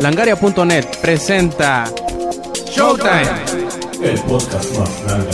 [0.00, 1.84] Langaria.net presenta
[2.70, 3.26] Showtime.
[4.00, 5.30] El podcast más grande.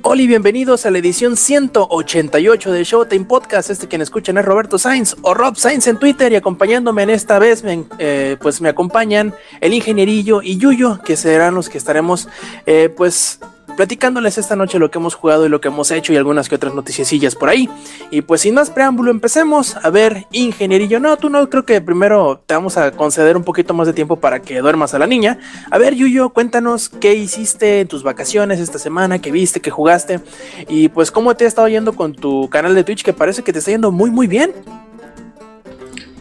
[0.00, 3.68] Hola y bienvenidos a la edición 188 de Showtime Podcast.
[3.68, 7.38] Este quien escuchan es Roberto Sainz o Rob Sainz en Twitter y acompañándome en esta
[7.38, 12.28] vez, me, eh, pues me acompañan el ingenierillo y Yuyo, que serán los que estaremos
[12.64, 13.40] eh, pues
[13.76, 16.54] platicándoles esta noche lo que hemos jugado y lo que hemos hecho y algunas que
[16.54, 17.68] otras noticiecillas por ahí.
[18.10, 19.76] Y pues sin más preámbulo, empecemos.
[19.76, 23.74] A ver, ingenierillo, no, tú no, creo que primero te vamos a conceder un poquito
[23.74, 25.38] más de tiempo para que duermas a la niña.
[25.70, 30.20] A ver, Yuyo, cuéntanos qué hiciste en tus vacaciones esta semana, qué viste, qué jugaste
[30.68, 33.52] y pues cómo te ha estado yendo con tu canal de Twitch que parece que
[33.52, 34.52] te está yendo muy muy bien.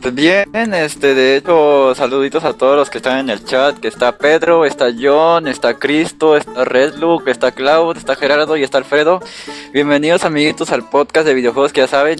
[0.05, 3.87] Pues bien, este, de hecho, saluditos a todos los que están en el chat, que
[3.87, 9.19] está Pedro, está John, está Cristo, está Redlook, está Cloud, está Gerardo y está Alfredo.
[9.73, 12.19] Bienvenidos amiguitos al podcast de videojuegos que ya saben,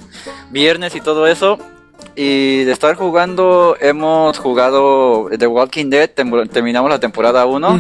[0.50, 1.60] viernes y todo eso.
[2.16, 7.80] Y de estar jugando, hemos jugado The Walking Dead, terminamos la temporada 1,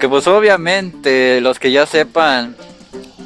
[0.00, 2.56] que pues obviamente los que ya sepan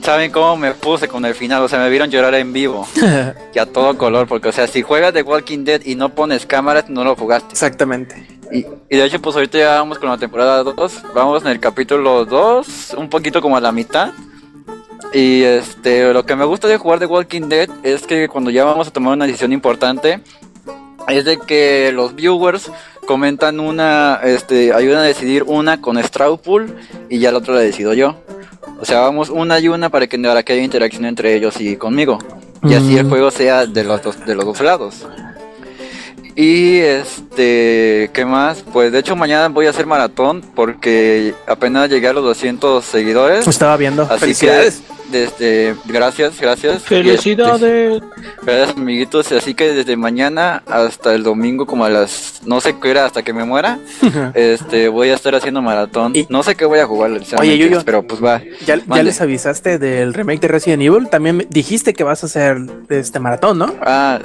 [0.02, 2.86] saben cómo me puse con el final, o sea, me vieron llorar en vivo.
[3.54, 6.46] y a todo color, porque, o sea, si juegas The Walking Dead y no pones
[6.46, 7.52] cámaras, no lo jugaste.
[7.52, 8.26] Exactamente.
[8.52, 11.02] Y, y de hecho, pues ahorita ya vamos con la temporada 2.
[11.14, 14.12] Vamos en el capítulo 2, un poquito como a la mitad.
[15.12, 18.64] Y este, lo que me gusta de jugar The Walking Dead es que cuando ya
[18.64, 20.20] vamos a tomar una decisión importante,
[21.08, 22.70] es de que los viewers
[23.06, 26.74] comentan una, este, ayudan a decidir una con Straw Pool
[27.08, 28.16] y ya la otra la decido yo.
[28.78, 31.76] O sea, vamos una y una para que, para que haya interacción entre ellos y
[31.76, 32.18] conmigo.
[32.62, 35.06] Y así el juego sea de los dos, de los dos lados.
[36.34, 38.62] Y este, ¿qué más?
[38.72, 43.46] Pues de hecho mañana voy a hacer maratón porque apenas llegué a los 200 seguidores.
[43.46, 44.02] Estaba viendo.
[44.10, 44.70] Así que
[45.10, 46.82] desde gracias, gracias.
[46.82, 48.02] Felicidades.
[48.42, 49.30] Gracias, amiguitos.
[49.32, 53.22] Así que desde mañana hasta el domingo, como a las no sé qué era, hasta
[53.22, 53.78] que me muera,
[54.34, 56.14] este, voy a estar haciendo maratón.
[56.14, 57.82] Y- no sé qué voy a jugar, Oye, Yuyo.
[57.84, 58.40] pero pues va.
[58.66, 61.08] ¿Ya, ya les avisaste del remake de Resident Evil.
[61.08, 62.58] También me- dijiste que vas a hacer
[62.88, 63.74] este maratón, ¿no?
[63.82, 64.18] Ah,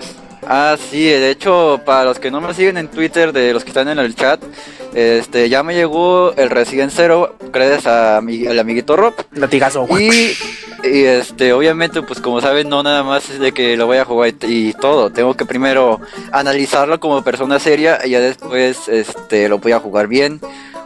[0.48, 3.70] ah, sí, de hecho, para los que no me siguen en Twitter, de los que
[3.70, 4.42] están en el chat,
[4.94, 9.14] este, ya me llegó el Resident Zero, gracias a mi, al amiguito Rob.
[9.34, 9.88] Latigazo.
[9.98, 10.36] Y,
[10.84, 14.06] y, este, obviamente, pues como saben, no nada más es de que lo voy a
[14.06, 15.10] jugar y, y todo.
[15.12, 16.00] Tengo que primero
[16.32, 20.42] analizarlo como persona seria y ya después este, lo voy a jugar bien.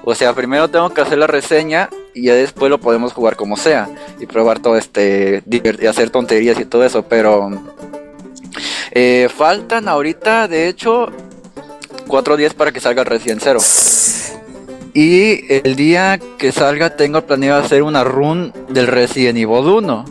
[0.08, 3.58] O sea, primero tengo que hacer la reseña y ya después lo podemos jugar como
[3.58, 3.90] sea.
[4.20, 7.06] Y probar todo este, y hacer tonterías y todo eso.
[7.10, 7.50] Pero
[8.96, 11.12] eh, faltan ahorita, de hecho,
[12.08, 13.60] cuatro días para que salga el Resident Zero.
[14.94, 20.06] Y el día que salga tengo planeado hacer una run del Resident Evil 1.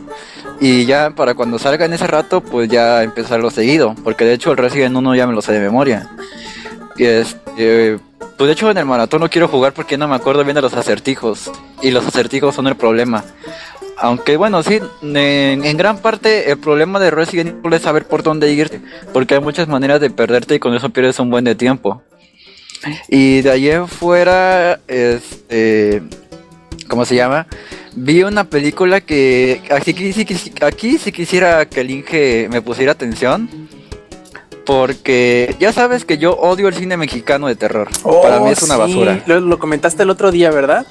[0.61, 3.95] Y ya para cuando salga en ese rato, pues ya empezarlo seguido.
[4.03, 6.11] Porque de hecho el Resident 1 ya me lo sé de memoria.
[6.99, 7.97] Este,
[8.37, 10.61] pues de hecho en el maratón no quiero jugar porque no me acuerdo bien de
[10.61, 11.51] los acertijos.
[11.81, 13.23] Y los acertijos son el problema.
[13.97, 15.15] Aunque bueno, sí, en,
[15.65, 18.81] en gran parte el problema de Resident Evil es saber por dónde irte.
[19.13, 22.01] Porque hay muchas maneras de perderte y con eso pierdes un buen de tiempo.
[23.07, 26.03] Y de allí en fuera, este,
[26.87, 27.47] ¿cómo se llama?
[27.95, 29.91] Vi una película que aquí,
[30.61, 33.49] aquí sí quisiera que el Inge me pusiera atención.
[34.65, 37.87] Porque ya sabes que yo odio el cine mexicano de terror.
[38.23, 39.23] Para mí es una Oh, sí, basura.
[39.27, 40.87] Lo, lo comentaste el otro día, ¿verdad?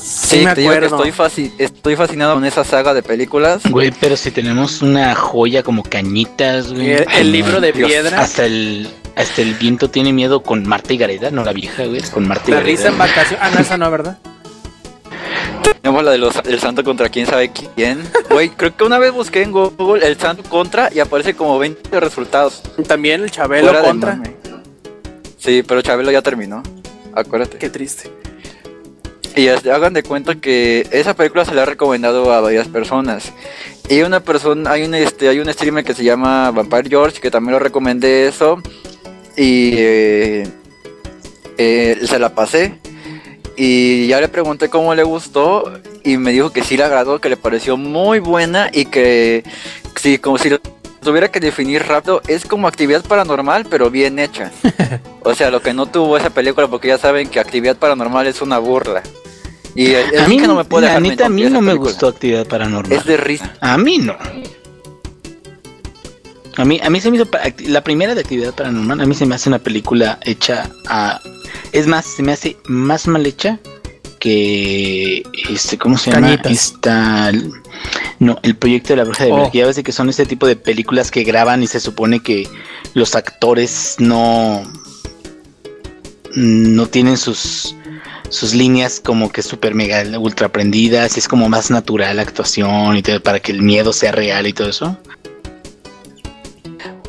[0.00, 1.04] Sí, me te digo que acuerdo.
[1.04, 3.62] estoy, fasci- estoy fascinado con esa saga de películas.
[3.70, 6.92] Güey, pero si tenemos una joya como cañitas, güey.
[6.92, 7.88] El, el libro de Dios.
[7.90, 8.20] piedra.
[8.20, 12.00] Hasta el, hasta el viento tiene miedo con Marta y Gareda, no la vieja, güey,
[12.10, 12.76] con Marta y La Gareda.
[12.76, 13.40] risa en vacación.
[13.42, 14.18] Ah, no, esa no, ¿verdad?
[15.82, 18.02] Tenemos la de los el santo contra quién sabe quién.
[18.30, 22.00] Güey, creo que una vez busqué en Google el santo contra y aparece como 20
[22.00, 22.62] resultados.
[22.86, 24.20] También el Chabelo Fuera contra.
[25.36, 26.62] Sí, pero Chabelo ya terminó.
[27.14, 27.58] Acuérdate.
[27.58, 28.10] Qué triste.
[29.38, 33.32] Y hagan de cuenta que esa película se la ha recomendado a varias personas.
[33.88, 37.30] Y una persona, hay un este, hay un streamer que se llama Vampire George que
[37.30, 38.60] también lo recomendé eso.
[39.36, 40.48] Y eh,
[41.56, 42.80] eh, se la pasé.
[43.56, 45.72] Y ya le pregunté cómo le gustó.
[46.02, 48.70] Y me dijo que sí le agradó, que le pareció muy buena.
[48.72, 49.44] Y que
[49.94, 50.58] sí, como si lo
[51.00, 54.50] tuviera que definir rápido, es como actividad paranormal, pero bien hecha.
[55.22, 58.40] O sea, lo que no tuvo esa película, porque ya saben que actividad paranormal es
[58.40, 59.02] una burla.
[59.80, 61.74] Y A mí, no me puede a mí no me película.
[61.74, 62.98] gustó Actividad Paranormal.
[62.98, 63.54] Es de risa.
[63.60, 64.16] A mí no.
[66.56, 67.28] A mí, a mí se me hizo
[67.68, 69.00] la primera de Actividad Paranormal.
[69.00, 71.20] A mí se me hace una película hecha a.
[71.70, 73.60] Es más, se me hace más mal hecha
[74.18, 75.22] que.
[75.48, 76.26] Este, ¿Cómo se llama?
[76.26, 76.50] Cañitas.
[76.50, 77.30] Esta.
[78.18, 79.36] No, el proyecto de la bruja de Oh.
[79.36, 79.52] Blair.
[79.52, 82.48] Ya ves que son este tipo de películas que graban y se supone que
[82.94, 84.64] los actores no.
[86.34, 87.76] No tienen sus.
[88.30, 91.16] Sus líneas como que súper mega ultra prendidas.
[91.16, 94.46] y Es como más natural la actuación y todo para que el miedo sea real
[94.46, 94.96] y todo eso.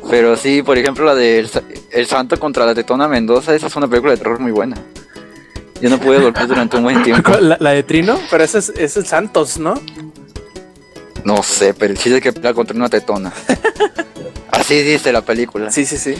[0.09, 1.61] Pero sí, por ejemplo, la de El, Sa-
[1.91, 4.75] El Santo contra la Tetona Mendoza, esa es una película de terror muy buena.
[5.81, 7.31] Yo no pude dormir durante un buen tiempo.
[7.39, 8.19] ¿La, la de Trino?
[8.31, 9.75] Pero ese es, ese es Santos, ¿no?
[11.23, 13.31] No sé, pero sí de que pelea contra una tetona.
[14.51, 15.69] Así dice la película.
[15.71, 16.15] Sí, sí, sí.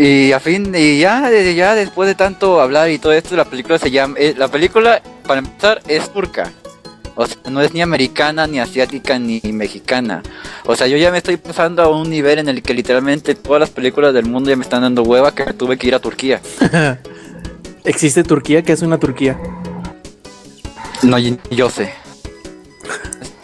[0.00, 3.80] Y a fin, y ya, ya después de tanto hablar y todo esto, la película
[3.80, 6.52] se llama, eh, la película, para empezar, es turca.
[7.16, 10.22] O sea, no es ni americana, ni asiática, ni mexicana.
[10.66, 13.58] O sea, yo ya me estoy pasando a un nivel en el que literalmente todas
[13.58, 16.40] las películas del mundo ya me están dando hueva que tuve que ir a Turquía.
[17.84, 18.62] ¿Existe Turquía?
[18.62, 19.36] ¿Qué es una Turquía?
[21.02, 21.92] No, yo sé.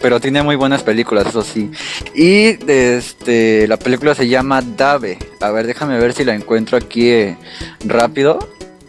[0.01, 1.73] Pero tiene muy buenas películas, eso sí.
[2.15, 5.19] Y este, la película se llama Dave.
[5.45, 7.37] A ver, déjame ver si la encuentro aquí eh,
[7.85, 8.39] rápido.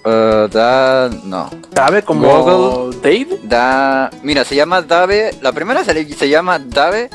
[0.05, 1.49] Uh, da, no.
[1.75, 2.97] ¿Sabe como Google.
[3.01, 3.39] Dave?
[3.43, 5.31] Da, mira, se llama Dave.
[5.41, 7.09] La primera se, se llama Dave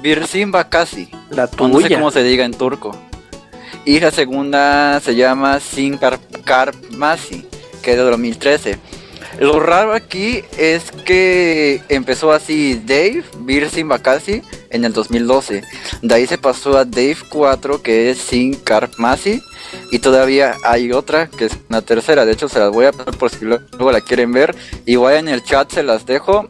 [0.00, 1.10] Birsin Bakasi.
[1.30, 1.98] La o No sé tuya.
[1.98, 2.96] cómo se diga en turco.
[3.84, 7.46] Y la segunda se llama Sin Karmasi,
[7.82, 8.78] que es de 2013.
[9.40, 14.40] Lo raro aquí es que empezó así Dave Birsin Bakasi
[14.76, 15.62] en el 2012.
[16.02, 19.42] De ahí se pasó a Dave 4, que es Sin Karmasi.
[19.90, 22.24] Y todavía hay otra, que es una tercera.
[22.24, 24.54] De hecho, se las voy a poner por si luego la quieren ver.
[24.86, 26.48] Igual en el chat se las dejo.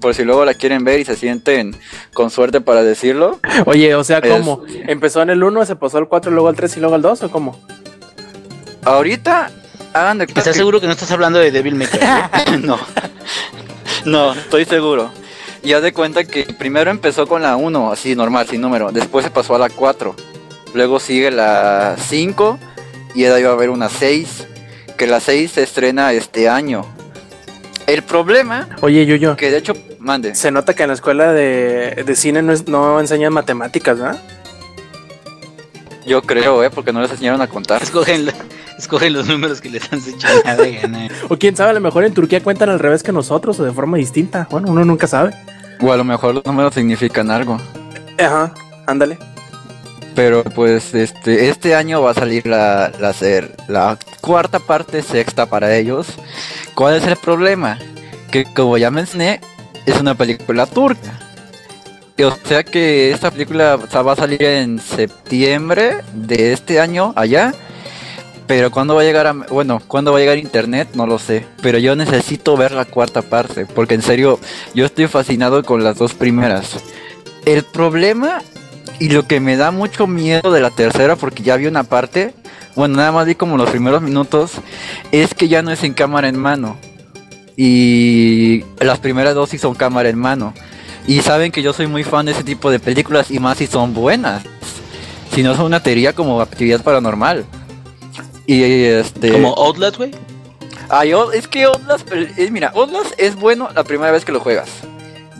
[0.00, 1.74] Por si luego la quieren ver y se sienten
[2.12, 3.38] con suerte para decirlo.
[3.64, 4.62] Oye, o sea, Es- ¿cómo?
[4.88, 7.22] ¿Empezó en el 1, se pasó al 4, luego al 3 y luego al 2
[7.22, 7.58] o cómo?
[8.84, 9.50] Ahorita,
[9.94, 12.00] hagan de ¿Estás que- seguro que no estás hablando de Devil May Cry?
[12.62, 12.78] no.
[14.04, 15.10] No, estoy seguro.
[15.66, 18.92] Y haz de cuenta que primero empezó con la 1, así normal, sin número.
[18.92, 20.14] Después se pasó a la 4.
[20.74, 22.58] Luego sigue la 5.
[23.16, 24.46] Y de ahí va a haber una 6.
[24.96, 26.84] Que la 6 se estrena este año.
[27.88, 30.34] El problema, Oye, Yuyo, que de hecho, mande.
[30.36, 34.20] se nota que en la escuela de, de cine no, es- no enseñan matemáticas, ¿verdad?
[36.06, 36.70] Yo creo, ¿eh?
[36.70, 37.82] Porque no les enseñaron a contar.
[37.82, 38.34] escogen, la-
[38.78, 41.08] escogen los números que les han de gana.
[41.28, 43.72] O quién sabe, a lo mejor en Turquía cuentan al revés que nosotros o de
[43.72, 44.46] forma distinta.
[44.50, 45.32] Bueno, uno nunca sabe.
[45.80, 47.60] O a lo mejor los números significan algo.
[48.18, 48.52] Ajá,
[48.86, 49.18] ándale.
[50.14, 55.44] Pero pues este este año va a salir la, la, ser- la cuarta parte sexta
[55.46, 56.06] para ellos.
[56.74, 57.78] ¿Cuál es el problema?
[58.30, 59.40] Que como ya mencioné,
[59.84, 61.20] es una película turca.
[62.18, 67.12] O sea que esta película o sea, va a salir en septiembre de este año
[67.14, 67.52] allá.
[68.46, 71.46] Pero cuando va a llegar a, bueno, cuando va a llegar internet, no lo sé.
[71.62, 73.66] Pero yo necesito ver la cuarta parte.
[73.66, 74.38] Porque en serio,
[74.74, 76.76] yo estoy fascinado con las dos primeras.
[77.44, 78.42] El problema
[78.98, 82.34] y lo que me da mucho miedo de la tercera, porque ya vi una parte,
[82.74, 84.52] bueno, nada más vi como los primeros minutos,
[85.12, 86.76] es que ya no es en cámara en mano.
[87.56, 90.54] Y las primeras dos sí son cámara en mano.
[91.06, 93.66] Y saben que yo soy muy fan de ese tipo de películas y más si
[93.66, 94.42] son buenas.
[95.32, 97.44] Si no son una teoría como actividad paranormal.
[98.46, 99.32] Y este...
[99.32, 100.12] Como Outlast, güey.
[100.88, 104.68] Ay, es que Outlast, eh, mira, Outlast es bueno la primera vez que lo juegas.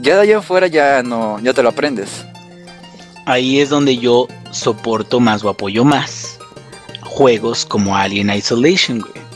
[0.01, 2.25] Ya de allá afuera ya no, ya te lo aprendes.
[3.27, 6.39] Ahí es donde yo soporto más o apoyo más
[7.17, 9.27] juegos como Alien Isolation, güey.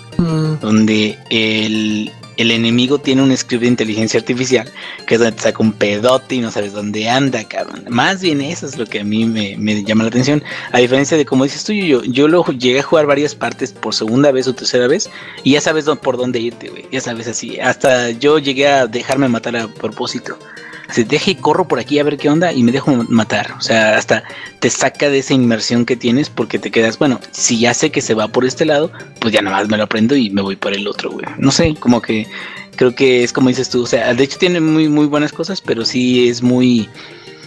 [0.60, 4.70] Donde el, el enemigo tiene un script de inteligencia artificial
[5.06, 7.84] que es donde te saca un pedote y no sabes dónde anda, cabrón.
[7.88, 10.42] Más bien eso es lo que a mí me, llama la atención.
[10.72, 13.94] A diferencia de como dices tú, yo, yo lo llegué a jugar varias partes por
[13.94, 15.10] segunda vez o tercera vez
[15.42, 16.86] y ya sabes por dónde irte, güey.
[16.92, 17.58] Ya sabes así.
[17.60, 20.38] Hasta yo llegué a dejarme matar a propósito.
[20.92, 23.52] Se deje y corro por aquí a ver qué onda y me dejo matar.
[23.58, 24.22] O sea, hasta
[24.58, 28.00] te saca de esa inmersión que tienes porque te quedas, bueno, si ya sé que
[28.00, 30.56] se va por este lado, pues ya nada más me lo aprendo y me voy
[30.56, 31.26] por el otro, güey.
[31.38, 32.26] No sé, como que
[32.76, 35.60] creo que es como dices tú, o sea, de hecho tiene muy muy buenas cosas,
[35.60, 36.88] pero sí es muy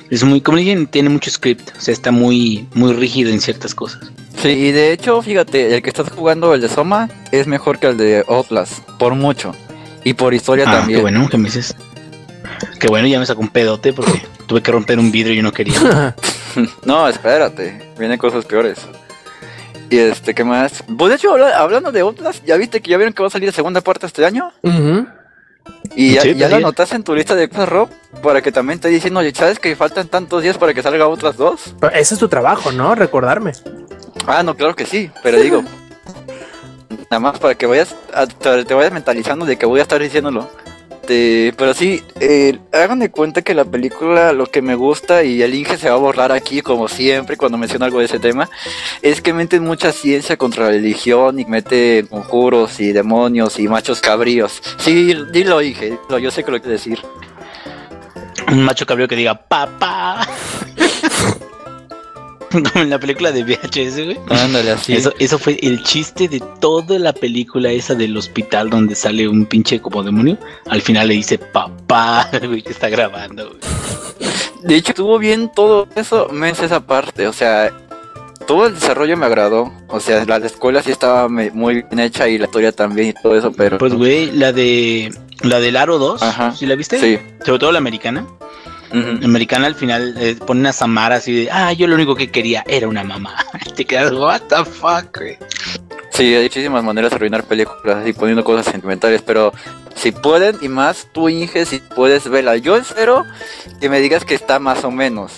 [0.10, 3.74] es muy como dicen, tiene mucho script, o sea, está muy muy rígido en ciertas
[3.74, 4.12] cosas.
[4.42, 7.88] Sí, y de hecho, fíjate, el que estás jugando, el de Soma, es mejor que
[7.88, 9.56] el de Outlast, por mucho.
[10.04, 10.98] Y por historia Ah, también.
[10.98, 11.74] qué bueno, ¿qué me dices?
[12.80, 15.52] Qué bueno, ya me sacó un pedote porque tuve que romper un vidrio y no
[15.52, 16.16] quería.
[16.86, 18.78] No, espérate, vienen cosas peores.
[19.90, 20.84] Y este, ¿qué más?
[20.98, 23.32] Pues de hecho, habla- hablando de Outlast, ¿ya viste que ya vieron que va a
[23.32, 24.52] salir la segunda parte este año?
[25.96, 26.64] Y ya, Sí, ya la es.
[26.64, 27.90] anotaste en tu lista de cosas, Rob,
[28.22, 31.38] para que también te diciendo, oye, ¿sabes que faltan tantos días para que salga otras
[31.38, 31.74] dos?
[31.80, 32.94] Pero Ese es tu trabajo, ¿no?
[32.94, 33.54] Recordarme.
[34.28, 35.64] Ah, no, claro que sí, pero digo,
[37.10, 40.50] nada más para que vayas, a- te vayas mentalizando de que voy a estar diciéndolo.
[41.04, 45.42] Este, pero sí, eh, hagan de cuenta que la película, lo que me gusta, y
[45.42, 48.50] el Inge se va a borrar aquí, como siempre, cuando menciona algo de ese tema,
[49.02, 54.00] es que meten mucha ciencia contra la religión y mete conjuros y demonios y machos
[54.00, 54.64] cabríos.
[54.78, 57.00] Sí, dilo, Inge, yo sé que lo quieres decir.
[58.48, 60.26] Un macho cabrío que diga papá.
[62.74, 64.20] Como en la película de VHS, güey.
[64.30, 64.94] Ándale, así.
[64.94, 69.46] Eso, eso fue el chiste de toda la película esa del hospital donde sale un
[69.46, 70.38] pinche como demonio.
[70.68, 73.60] Al final le dice papá, güey, que está grabando, güey.
[74.62, 77.74] De hecho, estuvo bien todo eso, menos esa parte, o sea,
[78.48, 79.74] todo el desarrollo me agradó.
[79.90, 83.36] O sea, la escuela sí estaba muy bien hecha y la historia también y todo
[83.38, 83.78] eso, pero...
[83.78, 85.14] Pues, güey, la de.
[85.42, 86.56] La del Aro 2, Ajá.
[86.56, 87.00] ¿sí la viste?
[87.00, 87.20] Sí.
[87.44, 88.26] Sobre todo la americana.
[88.94, 92.64] Americana al final eh, pone a Samara así de, ah, yo lo único que quería
[92.68, 93.36] era una mamá.
[93.66, 95.38] Y te quedas, what the fuck, güey.
[96.12, 99.52] Sí, hay muchísimas maneras de arruinar películas y poniendo cosas sentimentales, pero
[99.96, 102.58] si pueden y más tú Inge, si puedes verla.
[102.58, 103.26] Yo espero
[103.82, 105.32] que me digas que está más o menos.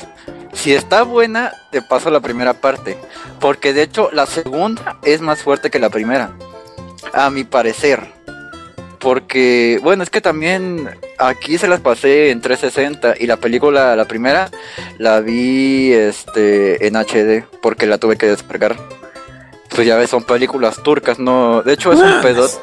[0.51, 2.97] Si está buena, te paso la primera parte,
[3.39, 6.31] porque de hecho la segunda es más fuerte que la primera,
[7.13, 8.14] a mi parecer.
[8.99, 14.05] Porque, bueno, es que también aquí se las pasé en 360 y la película, la
[14.05, 14.49] primera,
[14.97, 18.75] la vi este en HD porque la tuve que descargar.
[19.69, 21.61] Pues ya ves, son películas turcas, no.
[21.61, 22.55] De hecho, es un pedote,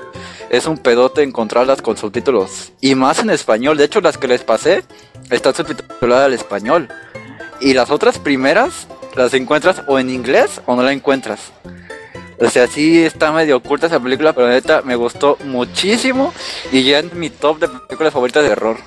[0.50, 2.72] es un pedote encontrarlas con subtítulos.
[2.80, 3.76] Y más en español.
[3.76, 4.82] De hecho, las que les pasé
[5.30, 6.88] están subtituladas al español.
[7.60, 11.52] Y las otras primeras las encuentras o en inglés o no la encuentras.
[12.42, 16.34] O sea, sí está medio oculta esa película, pero neta me gustó muchísimo.
[16.72, 18.78] Y ya en mi top de películas favoritas de terror.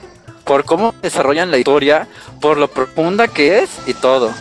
[0.44, 2.08] Por cómo desarrollan la historia,
[2.42, 4.34] por lo profunda que es y todo.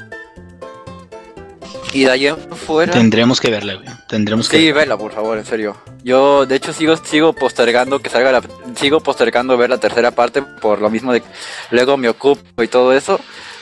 [1.92, 2.92] Y de ahí en fuera.
[2.92, 3.86] Tendremos que verla, güey.
[4.08, 5.76] Tendremos que Sí, vela, por favor, en serio.
[6.02, 8.42] Yo, de hecho, sigo sigo postergando que salga la...
[8.74, 11.28] Sigo postergando ver la tercera parte por lo mismo de que
[11.70, 13.20] luego me ocupo y todo eso.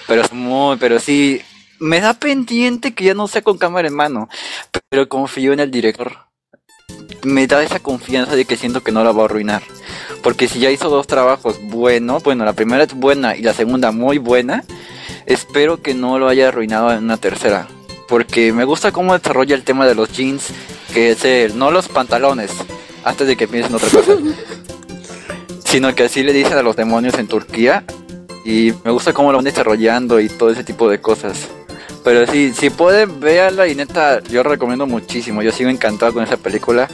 [0.09, 0.79] Pero es muy...
[0.79, 1.43] Pero sí...
[1.83, 4.29] Me da pendiente que ya no sea con cámara en mano.
[4.89, 6.17] Pero confío en el director.
[7.25, 9.65] Me da esa confianza de que siento que no la va a arruinar.
[10.23, 13.91] Porque si ya hizo dos trabajos buenos, bueno, la primera es buena y la segunda
[13.91, 14.63] muy buena,
[15.27, 17.67] espero que no lo haya arruinado en una tercera.
[18.07, 20.51] Porque me gusta cómo desarrolla el tema de los jeans,
[20.95, 22.53] que es el, no los pantalones,
[23.03, 24.13] antes de que piensen otra cosa.
[25.65, 27.83] sino que así le dicen a los demonios en Turquía.
[28.45, 31.49] Y me gusta cómo lo van desarrollando y todo ese tipo de cosas.
[32.05, 35.43] Pero sí, si pueden, véanla y neta, yo recomiendo muchísimo.
[35.43, 36.89] Yo sigo encantado con esa película.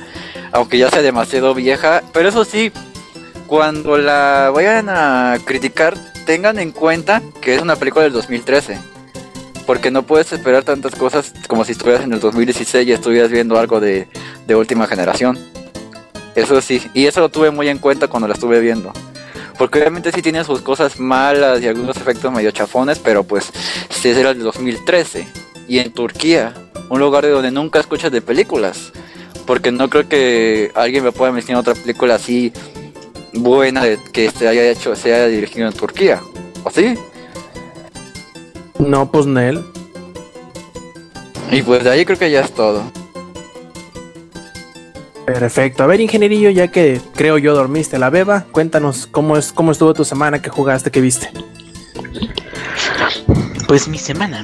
[0.53, 2.03] Aunque ya sea demasiado vieja.
[2.13, 2.73] Pero eso sí,
[3.47, 5.97] cuando la vayan a criticar,
[6.27, 8.79] tengan en cuenta que es una película del 2013.
[9.67, 13.59] Porque no puedes esperar tantas cosas como si estuvieras en el 2016 y estuvieras viendo
[13.59, 14.09] algo de,
[14.47, 15.39] de última generación.
[16.35, 18.93] Eso sí, y eso lo tuve muy en cuenta cuando la estuve viendo.
[19.59, 23.51] Porque obviamente sí tiene sus cosas malas y algunos efectos medio chafones, pero pues
[23.91, 25.27] sí era el 2013.
[25.67, 26.55] Y en Turquía,
[26.89, 28.93] un lugar de donde nunca escuchas de películas.
[29.47, 32.53] Porque no creo que alguien me pueda mencionar otra película así
[33.33, 36.21] buena que se haya hecho, se haya dirigido en Turquía.
[36.65, 36.95] ¿O sí?
[38.79, 39.65] No, pues Nel.
[41.51, 42.83] Y pues de ahí creo que ya es todo.
[45.29, 45.83] Perfecto.
[45.83, 49.93] A ver, ingenierillo, ya que creo yo dormiste la beba, cuéntanos cómo es, cómo estuvo
[49.93, 51.31] tu semana, qué jugaste, qué viste.
[53.67, 54.43] Pues mi semana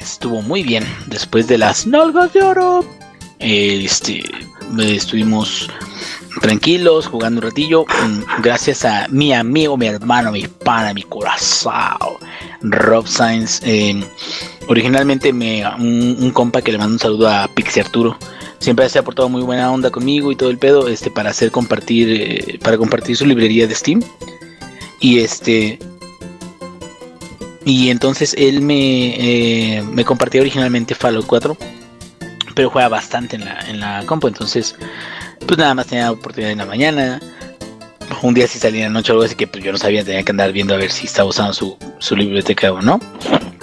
[0.00, 2.84] estuvo muy bien después de las nalgas de oro.
[3.38, 4.24] Este,
[4.80, 5.70] estuvimos
[6.40, 11.72] tranquilos, jugando un ratillo, mm, gracias a mi amigo, mi hermano, mi pana, mi corazón,
[12.60, 13.60] Rob Sainz.
[13.62, 14.04] eh,
[14.66, 18.18] originalmente me, un, un compa que le mando un saludo a Pixie Arturo.
[18.64, 21.50] Siempre se ha portado muy buena onda conmigo y todo el pedo, este, para hacer
[21.50, 24.02] compartir, eh, para compartir su librería de Steam.
[25.00, 25.78] Y este,
[27.66, 29.16] y entonces él me,
[29.76, 31.58] eh, me compartía originalmente Fallout 4,
[32.54, 34.76] pero juega bastante en la, en la compu, entonces
[35.46, 37.20] pues nada más tenía oportunidad en la mañana.
[38.22, 40.02] Un día si salía en la noche o algo así que pues yo no sabía,
[40.02, 42.98] tenía que andar viendo a ver si estaba usando su, su biblioteca o no.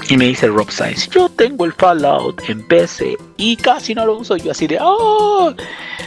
[0.09, 4.17] Y me dice Rob Size, yo tengo el Fallout en PC y casi no lo
[4.17, 4.35] uso.
[4.35, 5.53] Yo así de, ¡oh!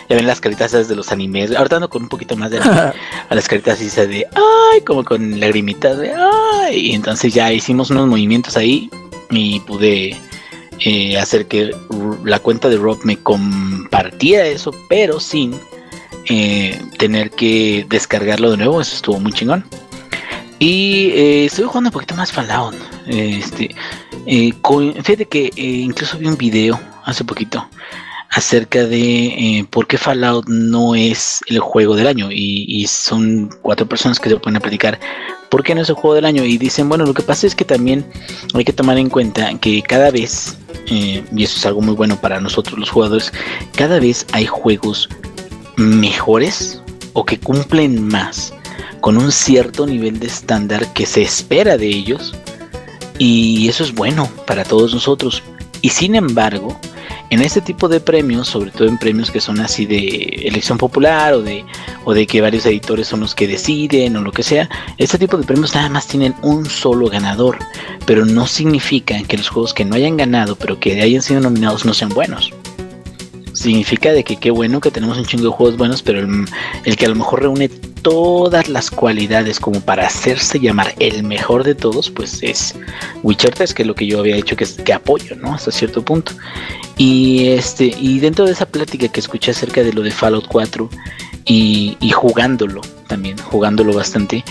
[0.08, 1.54] Ya ven las caritas de los animes.
[1.54, 2.92] Ahorita ando con un poquito más de anime.
[3.28, 4.80] A las caritas dice de, ¡ay!
[4.82, 6.90] Como con lagrimitas de, ¡ay!
[6.90, 8.90] Y entonces ya hicimos unos movimientos ahí
[9.30, 10.16] y pude
[10.80, 11.74] eh, hacer que
[12.24, 15.54] la cuenta de Rob me compartiera eso, pero sin
[16.28, 18.80] eh, tener que descargarlo de nuevo.
[18.80, 19.64] Eso estuvo muy chingón.
[20.58, 22.74] Y eh, estuve jugando un poquito más Fallout.
[23.06, 23.74] Este,
[24.26, 24.52] eh,
[25.02, 27.68] fíjate que eh, incluso vi un video hace poquito
[28.30, 32.28] acerca de eh, por qué Fallout no es el juego del año.
[32.30, 34.98] Y, son cuatro personas que se pueden platicar
[35.50, 36.44] por qué no es el juego del año.
[36.44, 38.04] Y dicen bueno lo que pasa es que también
[38.54, 42.40] hay que tomar en cuenta que cada vez y eso es algo muy bueno para
[42.40, 43.32] nosotros los jugadores
[43.74, 45.08] cada vez hay juegos
[45.76, 46.82] mejores
[47.14, 48.52] o que cumplen más
[49.00, 52.34] con un cierto nivel de estándar que se espera de ellos
[53.18, 55.42] y eso es bueno para todos nosotros
[55.80, 56.78] y sin embargo
[57.30, 60.06] en este tipo de premios, sobre todo en premios que son así de
[60.44, 61.64] elección popular o de,
[62.04, 64.68] o de que varios editores son los que deciden o lo que sea,
[64.98, 67.58] este tipo de premios nada más tienen un solo ganador,
[68.06, 71.84] pero no significa que los juegos que no hayan ganado pero que hayan sido nominados
[71.84, 72.52] no sean buenos.
[73.52, 76.44] Significa de que qué bueno que tenemos un chingo de juegos buenos, pero el,
[76.84, 77.70] el que a lo mejor reúne
[78.04, 82.76] todas las cualidades como para hacerse llamar el mejor de todos, pues es
[83.22, 85.54] Witcher 3, que es lo que yo había dicho que, que apoyo, ¿no?
[85.54, 86.32] Hasta cierto punto.
[86.98, 90.88] Y este, y dentro de esa plática que escuché acerca de lo de Fallout 4
[91.46, 94.44] y, jugándolo también, jugándolo bastante,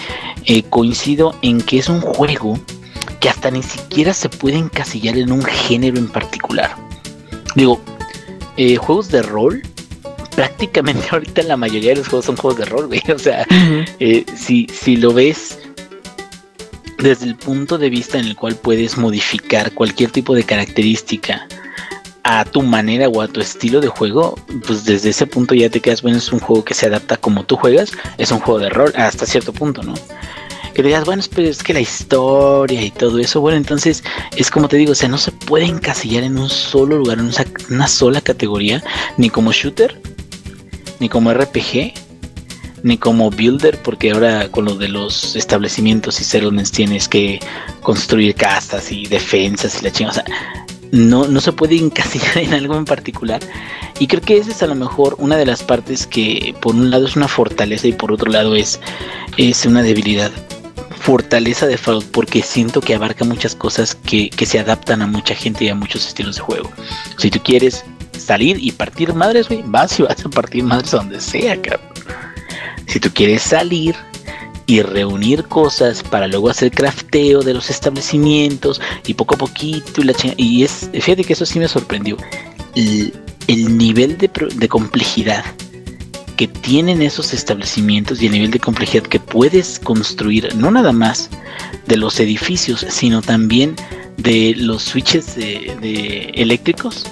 [0.45, 2.59] eh, coincido en que es un juego
[3.19, 6.75] que hasta ni siquiera se puede encasillar en un género en particular.
[7.55, 7.79] Digo,
[8.57, 9.61] eh, juegos de rol,
[10.35, 13.01] prácticamente ahorita la mayoría de los juegos son juegos de rol, güey.
[13.13, 13.45] O sea,
[13.99, 15.59] eh, si, si lo ves
[16.99, 21.47] desde el punto de vista en el cual puedes modificar cualquier tipo de característica
[22.23, 25.81] a tu manera o a tu estilo de juego, pues desde ese punto ya te
[25.81, 28.69] quedas, bueno, es un juego que se adapta como tú juegas, es un juego de
[28.69, 29.93] rol hasta cierto punto, ¿no?
[30.73, 34.03] Que digas, bueno, pero es que la historia y todo eso, bueno, entonces
[34.37, 37.29] es como te digo, o sea, no se puede encasillar en un solo lugar, en
[37.69, 38.81] una sola categoría,
[39.17, 39.99] ni como shooter,
[41.03, 41.93] ni como RPG,
[42.83, 47.41] ni como builder, porque ahora con lo de los establecimientos y settlements tienes que
[47.81, 50.21] construir casas y defensas y la chingada.
[50.21, 53.41] O sea, no, no se puede encasillar en algo en particular.
[53.99, 56.89] Y creo que esa es a lo mejor una de las partes que por un
[56.89, 58.79] lado es una fortaleza y por otro lado es,
[59.35, 60.31] es una debilidad.
[61.01, 65.35] Fortaleza de Fallout porque siento que abarca muchas cosas que, que se adaptan a mucha
[65.35, 66.71] gente y a muchos estilos de juego.
[67.17, 67.83] Si tú quieres
[68.17, 71.93] salir y partir madres, güey, vas y vas a partir madres donde sea, cabrón.
[72.87, 73.95] Si tú quieres salir
[74.65, 80.05] y reunir cosas para luego hacer crafteo de los establecimientos y poco a poquito y
[80.05, 82.17] la y es fíjate que eso sí me sorprendió
[82.75, 84.29] el, nivel de,
[84.69, 85.43] complejidad
[86.37, 91.29] que tienen esos establecimientos y el nivel de complejidad que puedes construir no nada más
[91.87, 93.75] de los edificios sino también
[94.17, 97.05] de los switches eléctricos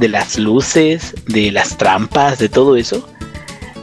[0.00, 3.06] de las luces de las trampas de todo eso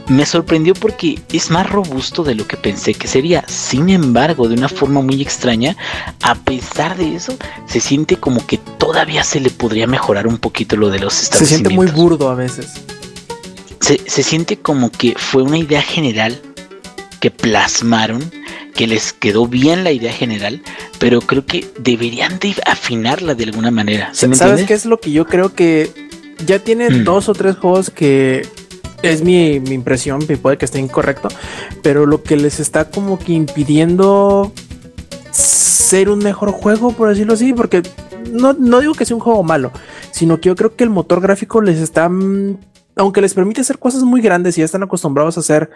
[0.08, 3.44] me sorprendió porque es más robusto de lo que pensé que sería.
[3.46, 5.76] Sin embargo, de una forma muy extraña,
[6.22, 10.76] a pesar de eso, se siente como que todavía se le podría mejorar un poquito
[10.76, 11.72] lo de los establecimientos.
[11.72, 12.72] Se siente muy burdo a veces.
[13.80, 16.40] Se, se siente como que fue una idea general
[17.20, 18.32] que plasmaron,
[18.74, 20.62] que les quedó bien la idea general,
[20.98, 24.10] pero creo que deberían de afinarla de alguna manera.
[24.12, 26.07] ¿Sabes qué es lo que yo creo que
[26.46, 27.04] ya tiene mm.
[27.04, 28.46] dos o tres juegos que
[29.02, 31.28] es mi, impresión, puede que esté incorrecto,
[31.82, 34.52] pero lo que les está como que impidiendo
[35.30, 37.82] ser un mejor juego, por decirlo así, porque
[38.32, 39.72] no, digo que sea un juego malo,
[40.10, 42.58] sino que yo creo que el motor gráfico les está, mm,
[42.96, 45.70] aunque les permite hacer cosas muy grandes y ya están acostumbrados a hacer,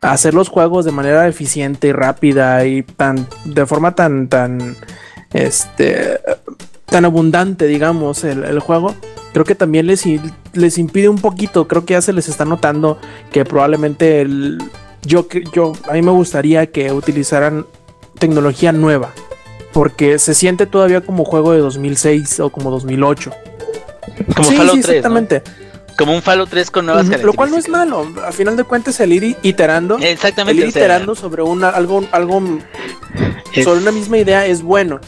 [0.00, 4.76] a hacer los juegos de manera eficiente y rápida y tan, de forma tan, tan,
[5.32, 6.18] este,
[6.86, 8.94] tan abundante, digamos, el juego
[9.34, 10.04] creo que también les,
[10.52, 12.98] les impide un poquito, creo que ya se les está notando
[13.32, 14.62] que probablemente el,
[15.02, 17.66] yo, yo, a mí me gustaría que utilizaran
[18.18, 19.12] tecnología nueva,
[19.72, 23.32] porque se siente todavía como juego de 2006 o como 2008.
[24.36, 25.42] Como sí, Fallout 3, exactamente.
[25.98, 27.26] Como un Fallout 3 con nuevas características.
[27.26, 28.12] Lo cual no es malo.
[28.24, 29.98] A final de cuentas, el ir iterando.
[29.98, 30.62] Exactamente.
[30.62, 32.40] El ir iterando sobre una, algo, algo
[33.64, 35.00] sobre una misma idea es bueno.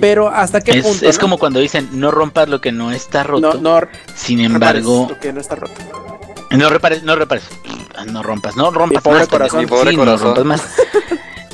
[0.00, 1.08] Pero hasta qué es, punto.
[1.08, 3.60] Es como cuando dicen no rompas lo que no está roto.
[3.60, 3.80] No,
[4.14, 5.06] Sin embargo.
[5.08, 5.74] Lo que no está roto.
[6.50, 7.44] No repares, no repares.
[8.06, 9.28] No rompas, no rompas pobre más.
[9.28, 10.28] Corazón, pobre corazón.
[10.28, 10.74] No rompas más.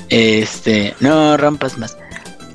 [0.08, 1.96] este, no rompas más.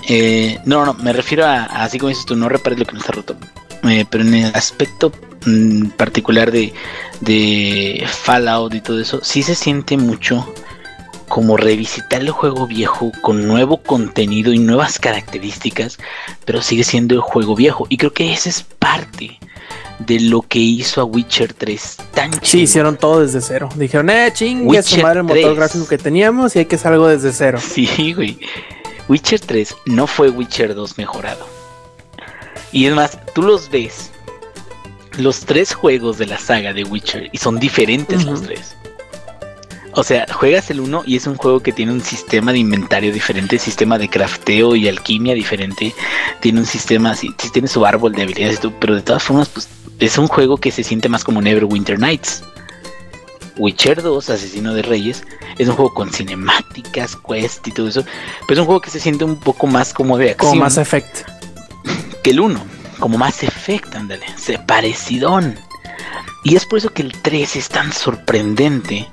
[0.07, 2.99] Eh, no, no, me refiero a, así como dices tú, no repares lo que no
[2.99, 3.35] está roto.
[3.83, 5.11] Eh, pero en el aspecto
[5.45, 6.73] mm, particular de,
[7.21, 10.53] de Fallout y todo eso, sí se siente mucho
[11.29, 15.97] como revisitar el juego viejo con nuevo contenido y nuevas características,
[16.43, 17.85] pero sigue siendo el juego viejo.
[17.87, 19.39] Y creo que esa es parte
[19.99, 22.45] de lo que hizo a Witcher 3 tan chido.
[22.45, 23.69] Sí, hicieron todo desde cero.
[23.75, 27.31] Dijeron, eh, chingue, sumar el motor gráfico que teníamos y hay que hacer algo desde
[27.31, 27.59] cero.
[27.61, 28.39] Sí, güey.
[29.07, 31.45] Witcher 3 no fue Witcher 2 mejorado.
[32.71, 34.11] Y es más, tú los ves
[35.17, 38.75] los tres juegos de la saga de Witcher y son diferentes los tres.
[39.93, 43.11] O sea, juegas el uno y es un juego que tiene un sistema de inventario
[43.11, 45.93] diferente, sistema de crafteo y alquimia diferente,
[46.39, 49.67] tiene un sistema, sí, tiene su árbol de habilidades, pero de todas formas, pues
[49.99, 52.43] es un juego que se siente más como Neverwinter Nights.
[53.57, 55.23] Witcher 2, Asesino de Reyes,
[55.57, 58.05] es un juego con cinemáticas, quest y todo eso,
[58.47, 60.51] pero es un juego que se siente un poco más como de acción.
[60.51, 61.27] Como más efect.
[62.23, 62.61] Que el 1,
[62.99, 65.57] como más efect, ándale, se parecidón.
[66.43, 69.07] Y es por eso que el 3 es tan sorprendente,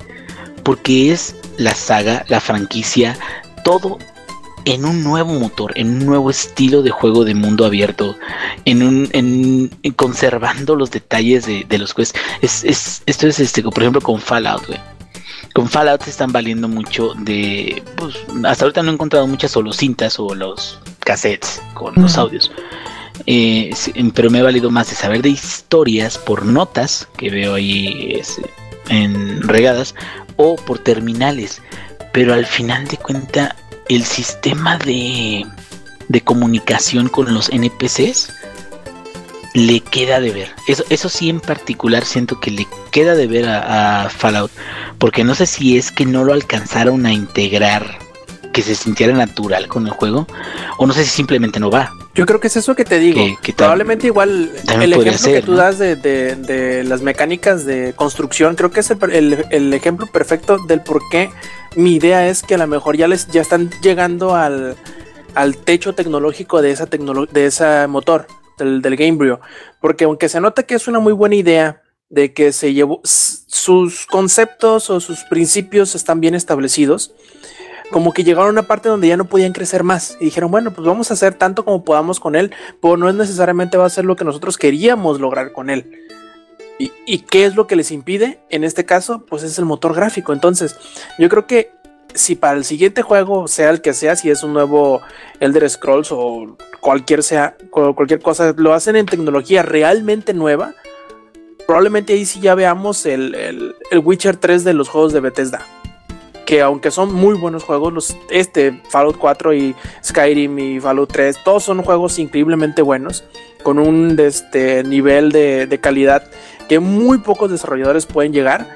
[0.66, 3.16] porque es la saga, la franquicia,
[3.64, 3.98] todo
[4.64, 8.16] en un nuevo motor, en un nuevo estilo de juego de mundo abierto,
[8.64, 12.18] en un, en, conservando los detalles de, los quests.
[12.42, 14.80] Es, es, esto es este, por ejemplo, con Fallout, güey.
[15.54, 17.80] Con Fallout se están valiendo mucho de.
[17.94, 22.50] Pues, hasta ahorita no he encontrado muchas solo cintas o los cassettes con los audios.
[23.26, 23.72] Eh,
[24.14, 28.20] pero me he valido más de saber de historias por notas que veo ahí
[28.88, 29.94] en regadas
[30.36, 31.62] o por terminales.
[32.12, 33.56] Pero al final de cuenta
[33.88, 35.46] el sistema de,
[36.08, 38.32] de comunicación con los NPCs
[39.56, 40.48] le queda de ver.
[40.68, 44.50] Eso, eso sí en particular siento que le queda de ver a, Fallout.
[44.98, 47.98] Porque no sé si es que no lo alcanzaron a integrar,
[48.56, 50.26] que se sintiera natural con el juego,
[50.78, 51.92] o no sé si simplemente no va.
[52.14, 53.20] Yo creo que es eso que te digo.
[53.42, 58.70] Que, Probablemente igual el ejemplo que tú das de, de, las mecánicas de construcción, creo
[58.70, 61.28] que es el, el ejemplo perfecto del por qué
[61.76, 64.74] mi idea es que a lo mejor ya les ya están llegando al,
[65.66, 69.40] techo tecnológico de esa de ese motor del, del Gamebryo,
[69.82, 74.06] porque aunque se nota que es una muy buena idea de que se llevó sus
[74.06, 77.12] conceptos o sus principios están bien establecidos,
[77.90, 80.72] como que llegaron a una parte donde ya no podían crecer más y dijeron, bueno,
[80.72, 83.90] pues vamos a hacer tanto como podamos con él, pero no es necesariamente va a
[83.90, 86.06] ser lo que nosotros queríamos lograr con él.
[86.78, 88.38] ¿Y, qué es lo que les impide?
[88.50, 90.34] En este caso, pues es el motor gráfico.
[90.34, 90.76] Entonces,
[91.18, 91.70] yo creo que
[92.14, 95.00] si para el siguiente juego, sea el que sea, si es un nuevo
[95.40, 100.74] Elder Scrolls o cualquier sea, cualquier cosa, lo hacen en tecnología realmente nueva,
[101.66, 103.34] probablemente ahí sí ya veamos el,
[103.90, 105.64] el, Witcher 3 de los juegos de Bethesda.
[106.46, 111.38] Que aunque son muy buenos juegos, los, este Fallout 4 y Skyrim y Fallout 3,
[111.44, 113.24] todos son juegos increíblemente buenos,
[113.62, 116.22] con un este, nivel de, calidad
[116.68, 118.68] que muy pocos desarrolladores pueden llegar,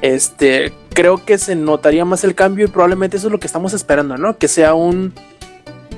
[0.00, 3.74] este, creo que se notaría más el cambio y probablemente eso es lo que estamos
[3.74, 4.38] esperando, ¿no?
[4.38, 5.12] Que sea un,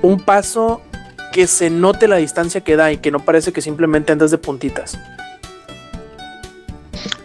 [0.03, 0.83] un paso
[1.33, 4.39] que se note la distancia que da y que no parece que simplemente andas de
[4.39, 4.99] puntitas.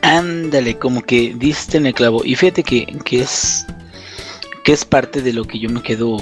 [0.02, 2.22] Ándale, como que diste en el clavo.
[2.24, 3.65] Y fíjate que, que es
[4.65, 6.17] que es parte de lo que yo me quedo.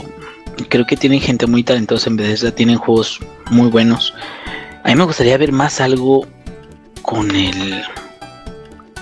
[0.70, 4.14] Creo que tienen gente muy talentosa en Bethesda, tienen juegos muy buenos.
[4.84, 6.28] A mí me gustaría ver más algo
[7.02, 7.82] con el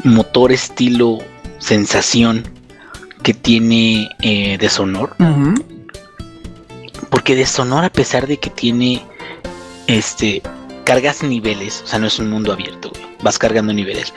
[0.03, 1.17] motor estilo
[1.57, 2.43] sensación
[3.23, 5.15] que tiene eh, Deshonor.
[7.09, 9.03] Porque Deshonor, a pesar de que tiene
[9.87, 10.43] este
[10.85, 12.91] cargas niveles, o sea, no es un mundo abierto,
[13.23, 14.13] vas cargando niveles.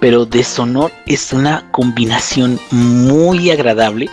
[0.00, 4.08] Pero Deshonor es una combinación muy agradable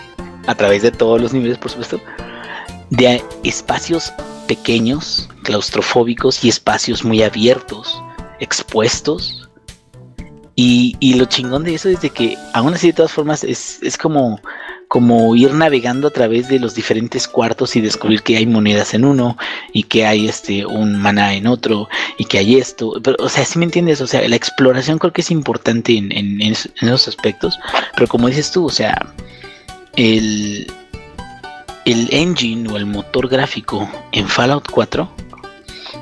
[0.48, 2.00] a través de todos los niveles, por supuesto,
[2.90, 4.12] de espacios
[4.48, 8.02] pequeños, claustrofóbicos y espacios muy abiertos
[8.40, 9.50] expuestos.
[10.56, 13.80] Y, y, lo chingón de eso es de que aún así de todas formas es,
[13.84, 14.40] es como,
[14.88, 19.06] como ir navegando a través de los diferentes cuartos y descubrir que hay monedas en
[19.06, 19.38] uno
[19.74, 22.94] y que hay este un maná en otro y que hay esto.
[23.04, 26.12] Pero, o sea, si me entiendes, o sea, la exploración creo que es importante en,
[26.12, 27.60] en, en esos aspectos.
[27.96, 29.14] Pero como dices tú, o sea,
[29.96, 30.72] el,
[31.86, 35.25] el engine o el motor gráfico en Fallout 4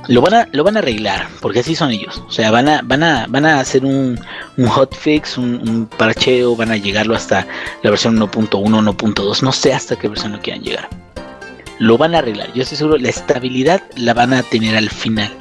[0.08, 2.24] lo van a, lo van a arreglar, porque así son ellos.
[2.28, 4.20] O sea, van a, van a, van a hacer un,
[4.58, 7.48] un hotfix, un, un, parcheo, van a llegarlo hasta
[7.82, 10.90] la versión 1.1, 1.2, no sé hasta qué versión lo quieran llegar.
[11.80, 15.32] Lo van a arreglar, yo estoy seguro, la estabilidad la van a tener al final.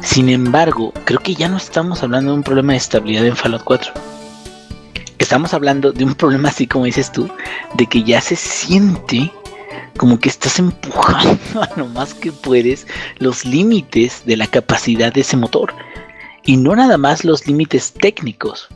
[0.00, 3.62] Sin embargo, creo que ya no estamos hablando de un problema de estabilidad en Fallout
[3.62, 3.92] 4.
[5.18, 7.28] Estamos hablando de un problema así como dices tú,
[7.74, 9.32] de que ya se siente
[9.96, 12.86] como que estás empujando a lo más que puedes
[13.18, 15.74] los límites de la capacidad de ese motor.
[16.44, 18.68] Y no nada más los límites técnicos,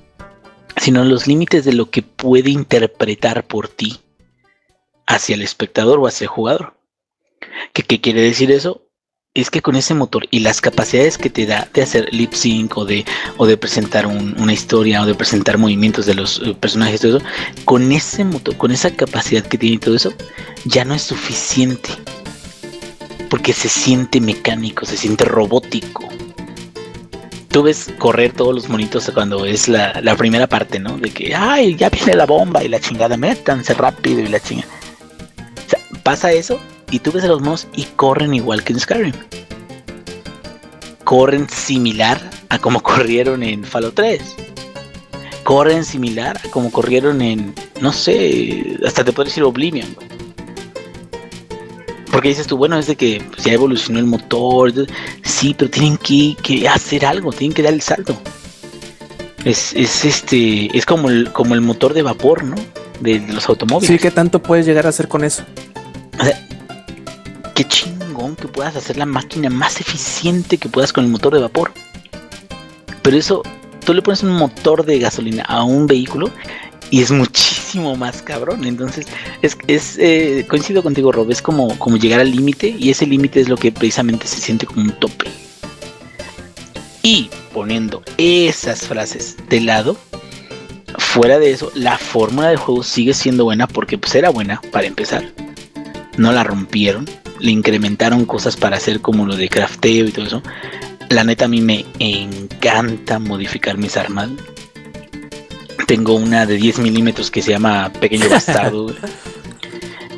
[0.76, 4.00] sino los límites de lo que puede interpretar por ti
[5.06, 6.74] hacia el espectador o hacia el jugador.
[7.72, 8.85] ¿Qué, qué quiere decir eso?
[9.40, 12.76] Es que con ese motor y las capacidades que te da de hacer lip sync
[12.78, 13.04] o de,
[13.36, 17.26] o de presentar una historia o de presentar movimientos de los eh, personajes, todo eso,
[17.66, 20.12] con ese motor, con esa capacidad que tiene todo eso,
[20.64, 21.90] ya no es suficiente.
[23.28, 26.08] Porque se siente mecánico, se siente robótico.
[27.50, 30.96] tú ves correr todos los monitos cuando es la, la primera parte, ¿no?
[30.96, 34.72] De que, ay, ya viene la bomba y la chingada, métanse rápido y la chingada.
[35.66, 36.58] O sea, pasa eso
[36.90, 39.14] y tú ves a los monos y corren igual que en Skyrim.
[41.04, 44.20] Corren similar a como corrieron en Fallout 3.
[45.44, 49.94] Corren similar a como corrieron en, no sé, hasta te puedo decir Oblivion.
[49.94, 50.16] güey.
[52.10, 54.72] Porque dices tú, bueno, es de que pues, ya evolucionó el motor.
[55.22, 58.16] Sí, pero tienen que, que hacer algo, tienen que dar el salto.
[59.44, 62.56] Es, es este, es como el, como el motor de vapor, ¿no?
[63.00, 63.88] De, de los automóviles.
[63.88, 65.44] Sí, ¿qué tanto puedes llegar a hacer con eso?
[66.18, 66.45] O sea,
[67.56, 71.40] qué chingón que puedas hacer la máquina más eficiente que puedas con el motor de
[71.40, 71.72] vapor.
[73.02, 73.42] Pero eso,
[73.84, 76.30] tú le pones un motor de gasolina a un vehículo
[76.90, 78.66] y es muchísimo más cabrón.
[78.66, 79.06] Entonces,
[79.40, 83.40] es, es eh, coincido contigo, Rob, es como, como llegar al límite y ese límite
[83.40, 85.30] es lo que precisamente se siente como un tope.
[87.02, 89.96] Y poniendo esas frases de lado,
[90.98, 94.86] fuera de eso, la fórmula del juego sigue siendo buena porque pues era buena para
[94.86, 95.24] empezar.
[96.18, 97.06] No la rompieron,
[97.40, 100.42] le incrementaron cosas para hacer como lo de crafteo y todo eso.
[101.08, 104.30] La neta a mí me encanta modificar mis armas.
[105.86, 108.94] Tengo una de 10 milímetros que se llama Pequeño Bastardo.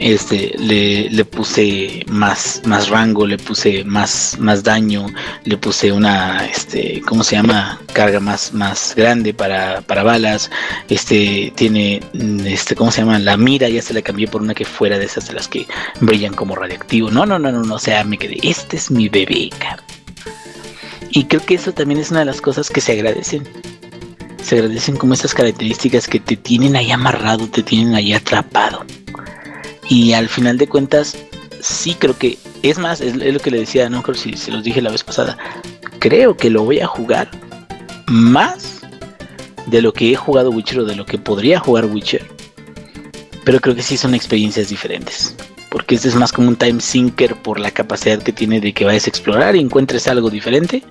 [0.00, 5.06] Este, le, le puse más, más rango, le puse más, más daño,
[5.44, 7.80] le puse una, este, ¿cómo se llama?
[7.92, 10.50] Carga más, más grande para, para balas.
[10.88, 13.18] Este, tiene, mm, este, ¿cómo se llama?
[13.18, 15.66] La mira ya se la cambié por una que fuera de esas de las que
[16.00, 17.10] brillan como radioactivo.
[17.10, 19.50] No, no, no, no, no, o sea, me quedé, este es mi bebé.
[21.10, 23.48] Y creo que eso también es una de las cosas que se agradecen.
[24.42, 28.84] Se agradecen como estas características que te tienen ahí amarrado, te tienen ahí atrapado.
[29.88, 31.16] Y al final de cuentas,
[31.60, 34.62] sí creo que, es más, es, lo que le decía, no creo si se los
[34.62, 35.38] dije la vez pasada,
[35.98, 37.30] creo que lo voy a jugar
[38.06, 38.80] más
[39.66, 42.26] de lo que he jugado Witcher o de lo que podría jugar Witcher.
[43.44, 45.34] Pero creo que sí son experiencias diferentes.
[45.70, 48.84] Porque este es más como un time sinker por la capacidad que tiene de que
[48.84, 50.82] vayas a explorar y encuentres algo diferente.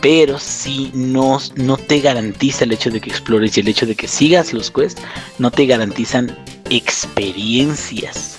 [0.00, 3.96] Pero si no, no te garantiza el hecho de que explores y el hecho de
[3.96, 5.02] que sigas los quests,
[5.38, 6.36] no te garantizan
[6.70, 8.38] experiencias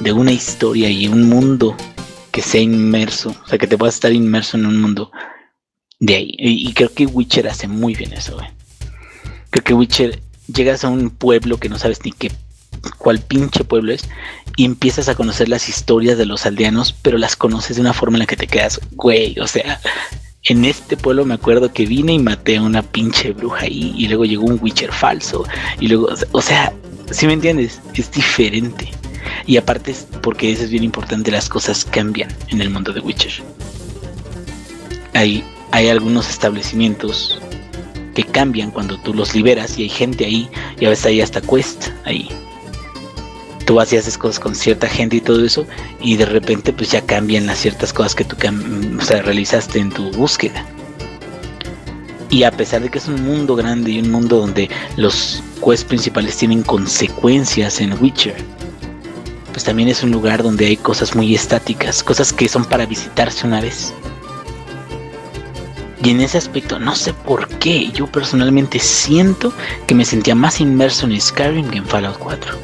[0.00, 1.76] de una historia y un mundo
[2.30, 5.10] que sea inmerso, o sea, que te puedas estar inmerso en un mundo
[5.98, 6.34] de ahí.
[6.38, 8.48] Y, creo que Witcher hace muy bien eso, güey.
[9.50, 12.30] Creo que Witcher llegas a un pueblo que no sabes ni qué
[12.98, 14.02] cuál pinche pueblo es
[14.56, 18.16] y empiezas a conocer las historias de los aldeanos, pero las conoces de una forma
[18.16, 19.80] en la que te quedas, güey, o sea,
[20.44, 24.08] en este pueblo me acuerdo que vine y maté a una pinche bruja ahí y
[24.08, 25.44] luego llegó un Witcher falso
[25.80, 26.72] y luego, o sea,
[27.10, 28.90] si me entiendes, es diferente.
[29.46, 33.00] Y aparte es porque eso es bien importante, las cosas cambian en el mundo de
[33.00, 33.32] Witcher.
[35.14, 37.40] Hay, hay algunos establecimientos
[38.14, 41.40] que cambian cuando tú los liberas y hay gente ahí y a veces hay hasta
[41.40, 42.28] quest ahí.
[43.64, 45.66] Tú vas y haces cosas con cierta gente y todo eso
[46.00, 49.90] y de repente pues ya cambian las ciertas cosas que tú o sea, realizaste en
[49.90, 50.64] tu búsqueda.
[52.30, 55.84] Y a pesar de que es un mundo grande y un mundo donde los quests
[55.84, 58.36] principales tienen consecuencias en Witcher,
[59.52, 63.46] pues también es un lugar donde hay cosas muy estáticas, cosas que son para visitarse
[63.46, 63.92] una vez.
[66.02, 69.52] Y en ese aspecto, no sé por qué, yo personalmente siento
[69.86, 72.56] que me sentía más inmerso en Skyrim que en Fallout 4.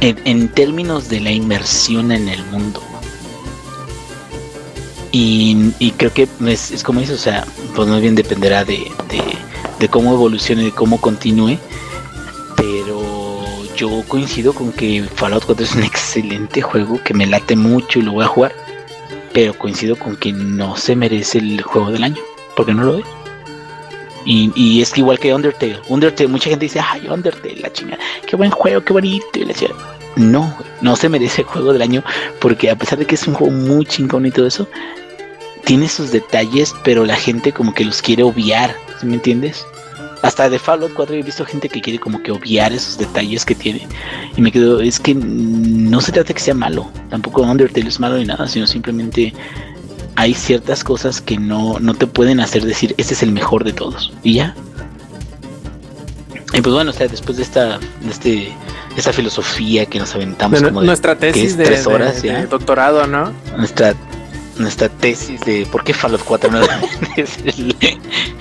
[0.00, 2.82] En, en términos de la inmersión en el mundo.
[5.10, 9.22] Y, y creo que es, como eso, o sea, pues más bien dependerá de, de,
[9.78, 11.58] de cómo evolucione, de cómo continúe.
[12.56, 13.02] Pero
[13.76, 18.02] yo coincido con que Fallout 4 es un excelente juego que me late mucho y
[18.02, 18.52] lo voy a jugar
[19.32, 22.20] pero coincido con que no se merece el juego del año,
[22.56, 23.04] porque no lo es.
[24.24, 25.80] Y, es igual que Undertale.
[25.88, 29.26] Undertale, mucha gente dice, ay, Undertale, la chingada, qué buen juego, qué bonito.
[29.34, 29.96] Y la chingada.
[30.16, 32.02] No, no se merece el juego del año,
[32.40, 34.68] porque a pesar de que es un juego muy chingón y todo eso,
[35.64, 39.66] tiene sus detalles, pero la gente como que los quiere obviar, ¿sí me entiendes?
[40.22, 43.54] Hasta de Fallout 4 he visto gente que quiere como que obviar esos detalles que
[43.54, 43.86] tiene.
[44.36, 46.90] Y me quedo, es que no se trata de que sea malo.
[47.08, 49.32] Tampoco Undertale es malo ni nada, sino simplemente
[50.16, 53.72] hay ciertas cosas que no, no te pueden hacer decir, este es el mejor de
[53.72, 54.12] todos.
[54.24, 54.56] Y ya.
[56.52, 58.52] Y pues bueno, o sea, después de esta, de este,
[58.96, 61.56] esta filosofía que nos aventamos como de, nuestra ¿qué tesis es?
[61.56, 62.46] de, tres horas de ya.
[62.46, 63.32] doctorado, ¿no?
[63.56, 63.94] nuestra
[64.58, 66.60] nuestra tesis de por qué Fallout 4 no
[67.16, 67.76] es el,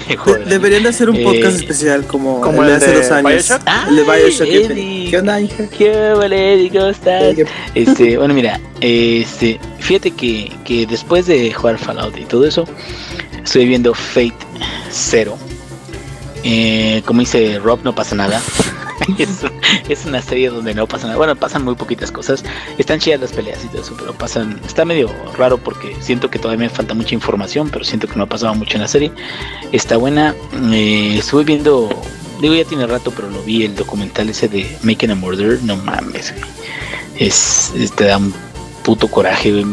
[0.09, 2.93] el juego De- deberían de hacer un Eh, podcast especial como, como el de hace
[2.93, 3.31] dos años.
[3.31, 3.61] Bioshock.
[3.65, 4.47] Ah, el de Bioshock.
[4.47, 5.09] Eddie.
[5.09, 5.63] ¿Qué onda, hija?
[5.77, 6.69] ¿Qué vale, Eddie?
[6.71, 7.23] ¿Cómo estás?
[7.23, 12.65] Eh, Este, bueno, mira, este, fíjate que, que después de jugar Fallout y todo eso,
[13.43, 14.33] estoy viendo Fate
[14.91, 15.37] Zero.
[16.43, 18.41] Eh, como dice Rob, no pasa nada.
[19.89, 21.17] es, una serie donde no pasa nada.
[21.17, 22.43] Bueno, pasan muy poquitas cosas.
[22.77, 24.59] Están chidas las peleas y todo eso, pero pasan.
[24.65, 28.23] Está medio raro porque siento que todavía me falta mucha información, pero siento que no
[28.23, 29.11] ha pasado mucho en la serie.
[29.71, 30.35] Está buena.
[30.71, 31.89] Eh, estuve viendo.
[32.41, 35.59] Digo, ya tiene rato, pero lo vi el documental ese de Making a Murder.
[35.63, 36.51] No mames, güey.
[37.17, 38.33] Es, es- te da un
[38.83, 39.65] puto coraje, güey.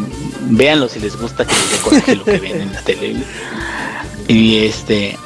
[0.47, 3.17] Véanlo si les gusta que les coraje lo que ven en la tele.
[4.29, 5.19] Y este.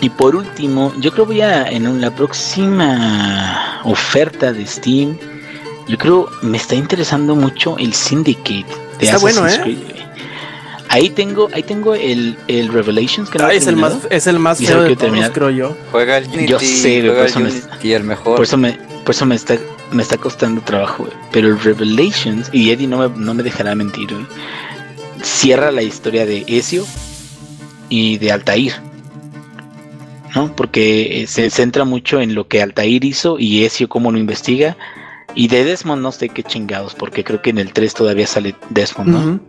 [0.00, 5.16] Y por último, yo creo voy a en la próxima oferta de Steam.
[5.88, 8.66] Yo creo me está interesando mucho el Syndicate
[8.98, 9.78] de Está bueno, Assassin's ¿eh?
[9.86, 9.96] Creed.
[10.88, 14.26] Ahí tengo, ahí tengo el, el Revelations que no Ah, he es el más, es
[14.26, 15.32] el más feo de todos, terminar.
[15.32, 15.76] creo yo.
[15.90, 18.36] Juega el Unity, Yo sé, güey, juega por el eso me- Unity, el mejor.
[18.36, 18.72] Por eso me,
[19.04, 19.56] por eso me está,
[19.92, 21.12] me está costando trabajo, güey.
[21.32, 24.26] Pero el Revelations, y Eddie no me, no me dejará mentir, güey.
[25.22, 26.84] Cierra la historia de Ezio
[27.88, 28.74] y de Altair.
[30.36, 30.54] ¿No?
[30.54, 34.76] Porque eh, se centra mucho en lo que Altair hizo y Ezio cómo lo investiga.
[35.34, 38.54] Y de Desmond no sé qué chingados, porque creo que en el 3 todavía sale
[38.70, 39.40] Desmond, ¿no?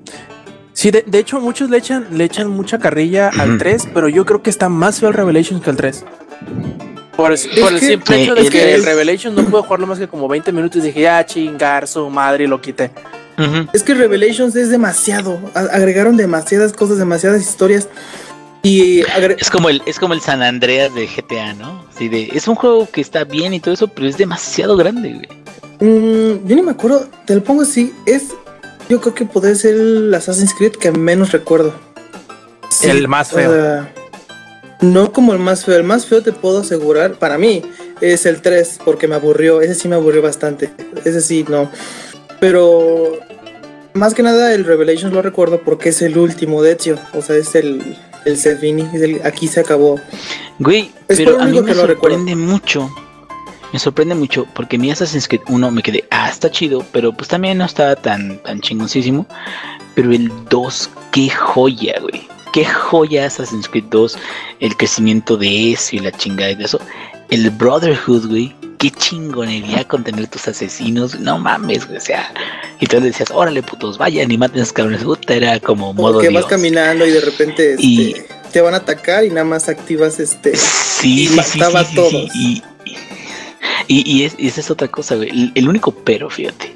[0.73, 3.57] Sí, de, de hecho, muchos le echan, le echan mucha carrilla al Ujú.
[3.59, 6.05] 3, pero yo creo que está más feo el Revelations que el 3.
[7.15, 9.63] Por el, por el que- simple hecho de es que que el Revelations no puedo
[9.63, 12.91] jugarlo más que como 20 minutos y dije, ya chingar su madre y lo quité.
[13.73, 15.39] Es que Revelations es demasiado.
[15.53, 17.87] A- agregaron demasiadas cosas, demasiadas historias.
[18.63, 19.01] Y
[19.39, 21.85] Es como el, es como el San Andreas de GTA, ¿no?
[21.93, 25.13] Así de, es un juego que está bien y todo eso, pero es demasiado grande,
[25.13, 25.47] güey.
[25.79, 27.93] Mm, yo ni me acuerdo, te lo pongo así.
[28.05, 28.27] Es.
[28.89, 31.73] Yo creo que podría ser el Assassin's Creed que menos recuerdo.
[32.69, 33.87] Sí, El más feo.
[34.81, 35.75] no como el más feo.
[35.75, 37.63] El más feo te puedo asegurar, para mí,
[38.01, 39.61] es el 3, porque me aburrió.
[39.61, 40.71] Ese sí me aburrió bastante.
[41.05, 41.69] Ese sí, no.
[42.39, 43.19] Pero.
[43.93, 46.99] Más que nada, el Revelations lo recuerdo porque es el último de Ezio.
[47.13, 47.97] O sea, es el.
[48.27, 48.33] El.
[48.33, 48.45] Es
[49.01, 49.99] el, aquí se acabó.
[50.59, 52.89] Güey, Es pero a mí me sorprende mucho.
[53.73, 57.27] Me sorprende mucho porque mi Assassin's Creed 1 me quedé, ah, está chido, pero pues
[57.27, 59.25] también no estaba tan, tan chingoncísimo.
[59.95, 62.27] Pero el 2, qué joya, güey.
[62.53, 64.17] Qué joya Assassin's Creed 2.
[64.59, 66.79] El crecimiento de eso y la chingada y de eso.
[67.29, 68.55] El Brotherhood, güey.
[68.77, 71.19] Qué chingonería con tener tus asesinos.
[71.19, 71.97] No mames, güey.
[71.97, 72.31] O sea,
[72.79, 75.03] y tú le decías, órale, putos, vayan y maten a esos cabrones.
[75.03, 76.45] Puta, era como modo que vas Dios.
[76.47, 78.15] caminando y de repente este, Y-
[78.51, 80.55] te van a atacar y nada más activas este.
[80.55, 82.35] Sí, y sí, mataba sí, a todos.
[82.35, 82.61] Y,
[83.87, 85.29] y, y es- esa es otra cosa, güey.
[85.29, 86.75] El, el único pero, fíjate.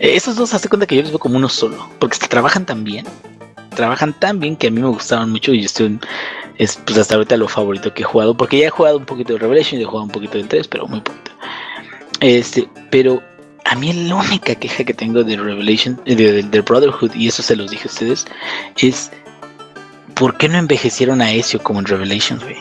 [0.00, 1.88] Eh, Esos dos hace cuenta que yo los veo como uno solo.
[1.98, 3.06] Porque trabajan tan bien.
[3.74, 5.52] Trabajan tan bien que a mí me gustaron mucho.
[5.52, 6.00] Y estoy en-
[6.58, 8.36] es pues hasta ahorita lo favorito que he jugado.
[8.36, 10.68] Porque ya he jugado un poquito de Revelation y he jugado un poquito del 3,
[10.68, 11.30] pero muy poquito.
[12.20, 13.22] Este, pero
[13.64, 17.28] a mí la única queja que tengo de Revelation, eh, de, de- del Brotherhood, y
[17.28, 18.26] eso se los dije a ustedes,
[18.76, 19.10] es
[20.14, 22.56] ¿por qué no envejecieron a Ezio como en Revelations, güey?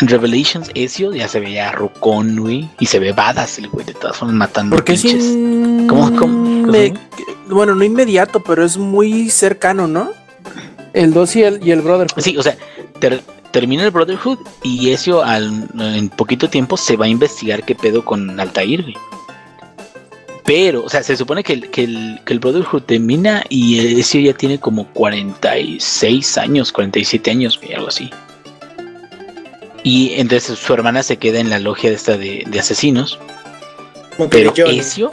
[0.00, 3.94] En Revelations, Ezio ya se veía rucón, güey, y se ve badass el güey, de
[3.94, 5.24] todas formas matando Porque es pinches.
[5.24, 6.94] in- ¿Cómo- cómo- me-
[7.48, 10.10] bueno, no inmediato, pero es muy cercano, ¿no?
[10.92, 12.22] El 2 y el, y el Brotherhood.
[12.22, 12.56] Sí, o sea,
[12.98, 17.74] ter- termina el Brotherhood y Ezio al, en poquito tiempo se va a investigar qué
[17.74, 18.96] pedo con Altair, güey.
[20.44, 24.20] Pero, o sea, se supone que el, que el, que el Brotherhood termina y Ezio
[24.20, 28.10] ya tiene como 46 años, 47 años, güey, algo así.
[29.82, 33.18] Y entonces su hermana se queda en la logia de esta de, de asesinos.
[34.16, 35.10] Como Pero Ezio,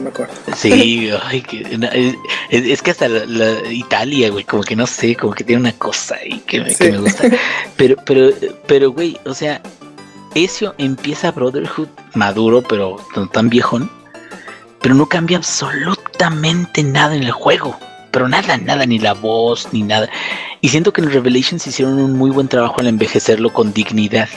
[0.00, 0.32] me acuerdo.
[0.56, 1.88] sí, ay, que- no,
[2.50, 5.72] es, que hasta la, la Italia, güey, como que no sé, como que tiene una
[5.72, 6.90] cosa ahí que, me- que Sí.
[6.92, 7.24] me gusta.
[7.76, 8.30] Pero, pero,
[8.66, 9.62] pero, güey, o sea,
[10.34, 13.90] Ezio empieza Brotherhood maduro, pero no tan viejón,
[14.82, 17.78] pero no cambia absolutamente nada en el juego.
[18.10, 20.08] Pero nada, nada, ni la voz, ni nada.
[20.60, 24.28] Y siento que en Revelations hicieron un muy buen trabajo al envejecerlo con dignidad.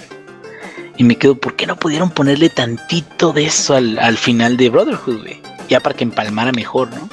[0.96, 4.70] Y me quedo, ¿por qué no pudieron ponerle tantito de eso al, al final de
[4.70, 5.42] Brotherhood, güey?
[5.70, 7.10] Ya para que empalmara mejor, ¿no?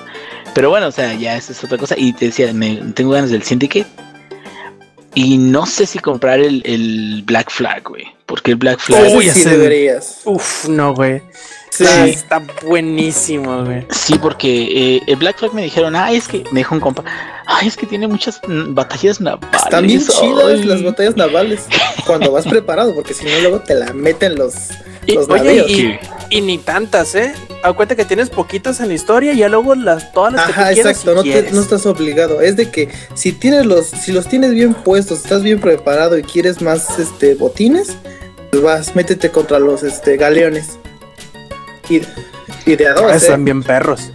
[0.55, 1.95] Pero bueno, o sea, ya esa es otra cosa.
[1.97, 3.87] Y te decía, me, tengo ganas del Syndicate.
[5.15, 8.07] Y no sé si comprar el, el Black Flag, güey.
[8.27, 9.13] Porque el Black Flag.
[9.15, 10.21] Uy, sí deberías.
[10.25, 11.21] Uf, no, güey.
[11.71, 11.85] Sí.
[11.85, 13.87] Está, está buenísimo, güey.
[13.91, 17.05] Sí, porque eh, el Black Flag me dijeron, ah, es que, me dijo un compa,
[17.47, 19.63] ay, es que tiene muchas batallas navales.
[19.65, 20.65] Están bien chidas ay".
[20.65, 21.67] las batallas navales
[22.07, 24.55] cuando vas preparado, porque si no luego te la meten los
[25.11, 25.71] Y, Los oye, navíos.
[25.71, 25.99] y,
[26.31, 27.33] y ni tantas, ¿eh?
[27.63, 30.53] A cuenta que tienes poquitas en la historia y ya luego las, todas las que
[30.53, 31.53] Ajá, quieras exacto, si no, te- quieres.
[31.53, 32.41] no estás obligado.
[32.41, 36.23] Es de que si tienes los, si los tienes bien puestos, estás bien preparado y
[36.23, 37.97] quieres más este botines,
[38.51, 40.79] pues vas, métete contra los este galeones.
[41.89, 42.01] Y,
[42.67, 43.17] y de a dos, Ah, ¿eh?
[43.17, 44.11] Están bien perros.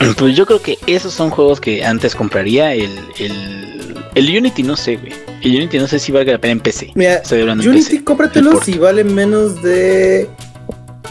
[0.16, 2.74] Pues yo creo que esos son juegos que antes compraría.
[2.74, 5.12] El, el, el Unity no sé, güey.
[5.42, 6.92] El Unity no sé si valga la pena en PC.
[6.94, 8.04] Mira, Estoy hablando en Unity, PC.
[8.04, 8.72] cómpratelos Importa.
[8.72, 10.28] si vale menos de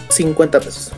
[0.09, 0.91] 50 pesos.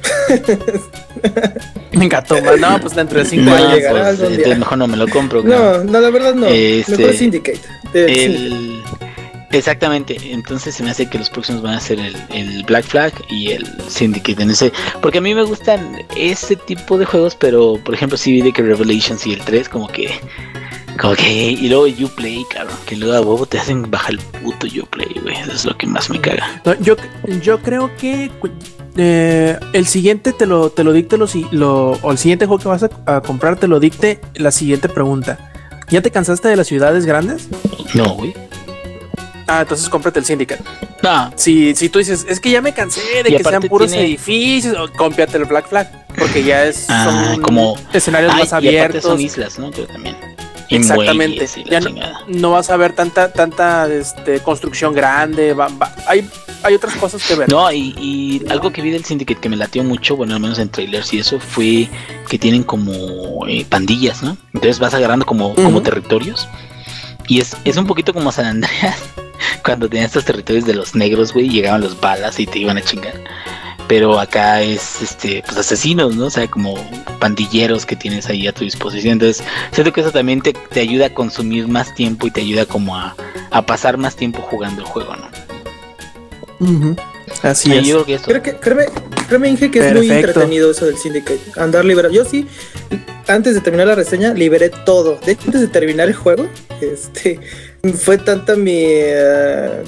[1.93, 2.59] Me encantó, man.
[2.59, 3.79] No, pues dentro de cinco No, años.
[3.83, 5.43] No, pues, entonces mejor no me lo compro.
[5.43, 5.53] güey.
[5.53, 6.47] No, no, la verdad no.
[6.47, 7.59] Este, Mejor Syndicate.
[7.93, 9.10] Eh, Syndicate.
[9.51, 13.13] Exactamente, entonces se me hace que los próximos van a ser el, el Black Flag
[13.29, 14.71] y el Syndicate en ese,
[15.01, 18.53] porque a mí me gustan ese tipo de juegos, pero por ejemplo sí vi de
[18.53, 20.09] que Revelations y el 3 como que
[20.99, 24.67] como que y luego Uplay, cabrón, que luego a huevo te hacen bajar el puto
[24.67, 26.61] Uplay, güey, eso es lo que más me caga.
[26.63, 26.95] No, yo,
[27.41, 28.29] yo creo que
[28.97, 32.61] eh, el siguiente te lo, te lo dicte lo, si- lo- o el siguiente juego
[32.61, 35.51] que vas a, a comprar te lo dicte la siguiente pregunta.
[35.89, 37.47] ¿Ya te cansaste de las ciudades grandes?
[37.93, 38.33] No, güey.
[39.53, 40.63] Ah, entonces cómprate el Syndicate.
[41.03, 43.91] No, Si, si tú dices, es que ya me cansé de Y que sean puros
[43.91, 46.05] tiene- edificios, o cómprate el Black Flag.
[46.17, 49.03] Porque ya es Ah, son como- escenarios Ay, más y abiertos.
[49.03, 49.71] son islas, ¿no?
[49.71, 50.15] Pero también.
[50.69, 51.47] Exactamente.
[51.57, 51.79] y Ya
[52.27, 55.53] no- vas a ver tanta, tanta este, construcción grande.
[55.53, 56.29] va- va- hay,
[56.63, 57.49] hay otras cosas que ver.
[57.49, 60.59] No, y, y algo que vi del Syndicate que me latió mucho, bueno, al menos
[60.59, 61.89] en trailers y eso, fue
[62.29, 64.37] que tienen como eh, pandillas, ¿no?
[64.53, 66.47] Entonces vas agarrando como, como territorios.
[67.27, 68.97] Y es, es un poquito como San Andreas,
[69.63, 72.81] cuando tenían estos territorios de los negros, güey, llegaban los balas y te iban a
[72.81, 73.13] chingar.
[73.87, 76.27] Pero acá es, este, pues asesinos, ¿no?
[76.27, 76.75] O sea, como
[77.19, 79.13] pandilleros que tienes ahí a tu disposición.
[79.13, 82.65] Entonces, siento que eso también te, te ayuda a consumir más tiempo y te ayuda
[82.65, 83.15] como a,
[83.49, 85.27] a pasar más tiempo jugando el juego, ¿no?
[86.61, 86.95] Ujú.
[87.43, 87.87] Así Y es.
[87.87, 88.27] yo creo que esto...
[88.29, 88.85] Creo que, créeme,
[89.27, 91.41] créeme, Inge, que es muy entretenido eso del Syndicate.
[91.57, 92.15] Andar liberando.
[92.15, 92.47] Yo sí,
[93.27, 95.19] antes de terminar la reseña, liberé todo.
[95.25, 96.47] De hecho, antes de terminar el juego,
[96.81, 97.39] este,
[97.93, 99.83] fue tanta mi, eh,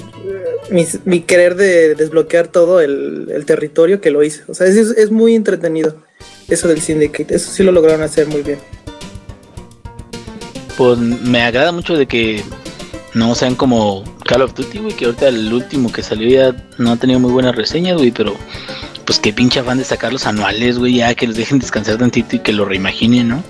[0.70, 4.42] mi, mi querer de desbloquear todo el, el territorio que lo hice.
[4.48, 6.02] O sea, es, es muy entretenido
[6.48, 7.34] eso del Syndicate.
[7.34, 8.58] Eso sí lo lograron hacer muy bien.
[10.76, 12.42] Pues me agrada mucho de que
[13.14, 16.92] no sean como Call of Duty, güey, que ahorita el último que salió ya no
[16.92, 18.34] ha tenido muy buenas reseñas, güey, pero
[19.04, 22.34] pues qué pinche afán de sacar los anuales, güey, ya que los dejen descansar tantito
[22.34, 23.44] y que lo reimaginen, ¿no?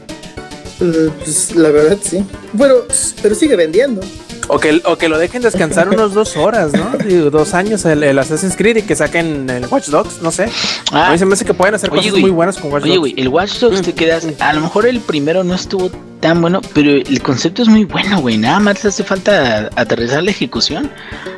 [0.81, 2.23] Eh, Pues la verdad, sí.
[2.53, 2.75] Bueno,
[3.23, 4.03] pero sigue vendiendo.
[4.49, 6.91] O que, o que lo dejen descansar unos dos horas, ¿no?
[7.05, 10.45] Digo, dos años el, el Assassin's Creed y que saquen el Watch Dogs, no sé.
[10.93, 12.23] a Ah, mí se me hace que pueden hacer Oye, cosas güey.
[12.23, 13.01] muy buenas con Watch oye, Dogs.
[13.01, 15.91] güey, el Watch Dogs te quedas, a lo mejor el primero no estuvo
[16.21, 20.23] tan bueno, pero el concepto es muy bueno, güey, nada más te hace falta aterrizar
[20.23, 20.91] la ejecución.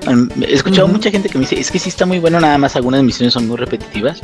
[0.07, 2.57] Um, He escuchado mucha gente que me dice, es que sí está muy bueno, nada
[2.59, 4.21] más algunas misiones son muy repetitivas,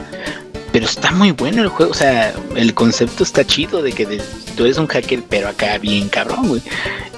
[0.73, 4.23] pero está muy bueno el juego, o sea, el concepto está chido de que de-
[4.57, 6.63] tú eres un hacker, pero acá bien cabrón, güey.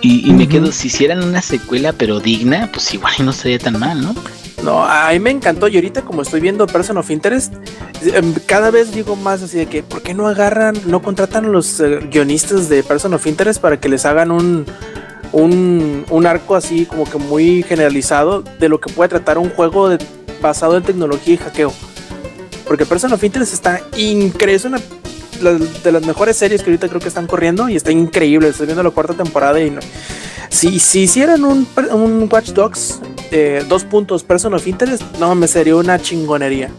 [0.01, 3.79] Y, y me quedo, si hicieran una secuela, pero digna, pues igual no estaría tan
[3.79, 4.15] mal, ¿no?
[4.63, 7.53] No, a mí me encantó y ahorita como estoy viendo Person of Interest,
[8.03, 11.49] em, cada vez digo más así de que, ¿por qué no agarran, no contratan a
[11.49, 14.65] los eh, guionistas de Person of Interest para que les hagan un,
[15.33, 19.89] un, un arco así como que muy generalizado de lo que puede tratar un juego
[19.91, 19.99] de-
[20.41, 21.73] basado en tecnología y hackeo?
[22.67, 24.79] Porque Person of Interest está increíble, es una
[25.83, 28.83] de las mejores series que ahorita creo que están corriendo y está increíble, estoy viendo
[28.83, 29.81] la cuarta temporada y no-
[30.49, 33.01] si, si hicieran un, un Watch Dogs
[33.33, 36.71] eh, dos puntos Person of Interest, no me sería una chingonería.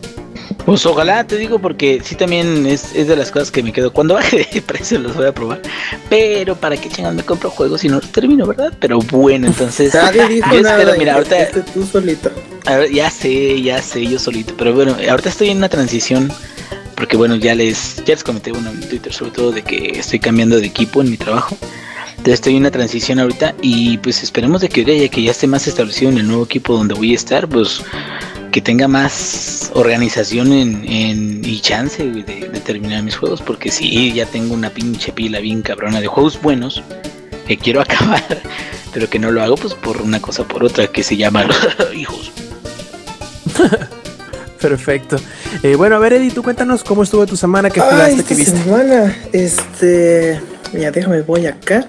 [0.65, 3.93] Pues ojalá te digo porque sí también es, es de las cosas que me quedo.
[3.93, 5.61] Cuando baje de precio los voy a probar.
[6.09, 8.73] Pero para qué chingados me compro juegos si no termino, ¿verdad?
[8.79, 9.93] Pero bueno, entonces.
[9.93, 10.77] Nadie dijo yo nada.
[10.77, 12.31] mira, Inge, ahorita fuiste tú solito.
[12.65, 14.53] a ver, ya sé, ya sé, yo solito.
[14.57, 16.31] Pero bueno, ahorita estoy en una transición.
[16.95, 20.19] Porque bueno, ya les, ya les comenté bueno, en Twitter sobre todo de que estoy
[20.19, 21.57] cambiando de equipo en mi trabajo.
[22.17, 25.31] Entonces estoy en una transición ahorita y pues esperemos de que ahora ya que ya
[25.31, 27.81] esté más establecido en el nuevo equipo donde voy a estar, pues
[28.51, 33.41] que tenga más organización en, en- y chance de, de terminar mis juegos.
[33.41, 36.81] Porque sí, ya tengo una pinche pila bien cabrona de juegos buenos
[37.47, 38.23] que quiero acabar,
[38.93, 41.45] pero que no lo hago pues por una cosa o por otra que se llama
[41.95, 42.31] hijos.
[44.59, 45.17] Perfecto.
[45.61, 48.23] Eh, bueno, a ver, Eddie, tú cuéntanos cómo estuvo tu semana, qué Ay, jugaste, esta
[48.29, 48.57] qué viste.
[48.63, 50.41] semana, este,
[50.75, 51.87] mira, déjame voy acá.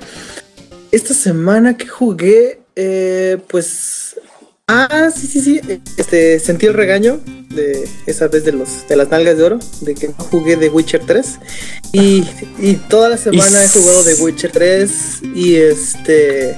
[0.93, 4.17] Esta semana que jugué, eh, pues,
[4.69, 5.61] ah, sí, sí, sí,
[5.99, 7.21] este, sentí el regaño
[7.51, 10.69] de esa vez de los, de las nalgas de oro, de que no jugué de
[10.69, 11.39] Witcher 3
[11.93, 12.25] y,
[12.59, 14.91] y toda la semana he jugado de Witcher 3
[15.35, 16.57] y este,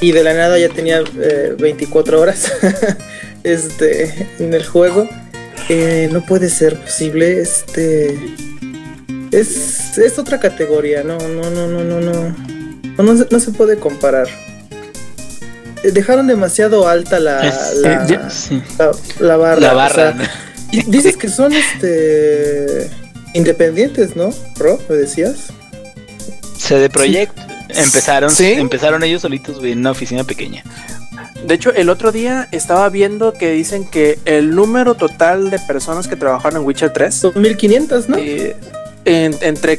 [0.00, 2.52] y de la nada ya tenía eh, 24 horas,
[3.44, 5.08] este, en el juego.
[5.68, 7.40] eh, no puede ser posible.
[7.40, 8.18] Este
[9.32, 12.36] es, es otra categoría, no, no, no, no, no, no.
[12.98, 14.26] No, no, se, no se puede comparar.
[15.82, 18.62] Eh, Dejaron demasiado alta la, Es- la, eh, ya- sí.
[18.78, 20.14] la- la barra.
[20.14, 20.30] La
[20.86, 22.90] dices que son este
[23.34, 24.30] independientes, ¿no?
[24.56, 25.48] Ro, me decías.
[26.56, 28.52] CD Projekt empezaron, Sí.
[28.52, 30.64] empezaron ellos solitos en una oficina pequeña.
[31.46, 36.08] De hecho, el otro día estaba viendo que dicen que el número total de personas
[36.08, 38.16] que trabajaron en Witcher 3 Son 1500, ¿no?
[38.18, 38.56] eh,
[39.06, 39.78] en- entre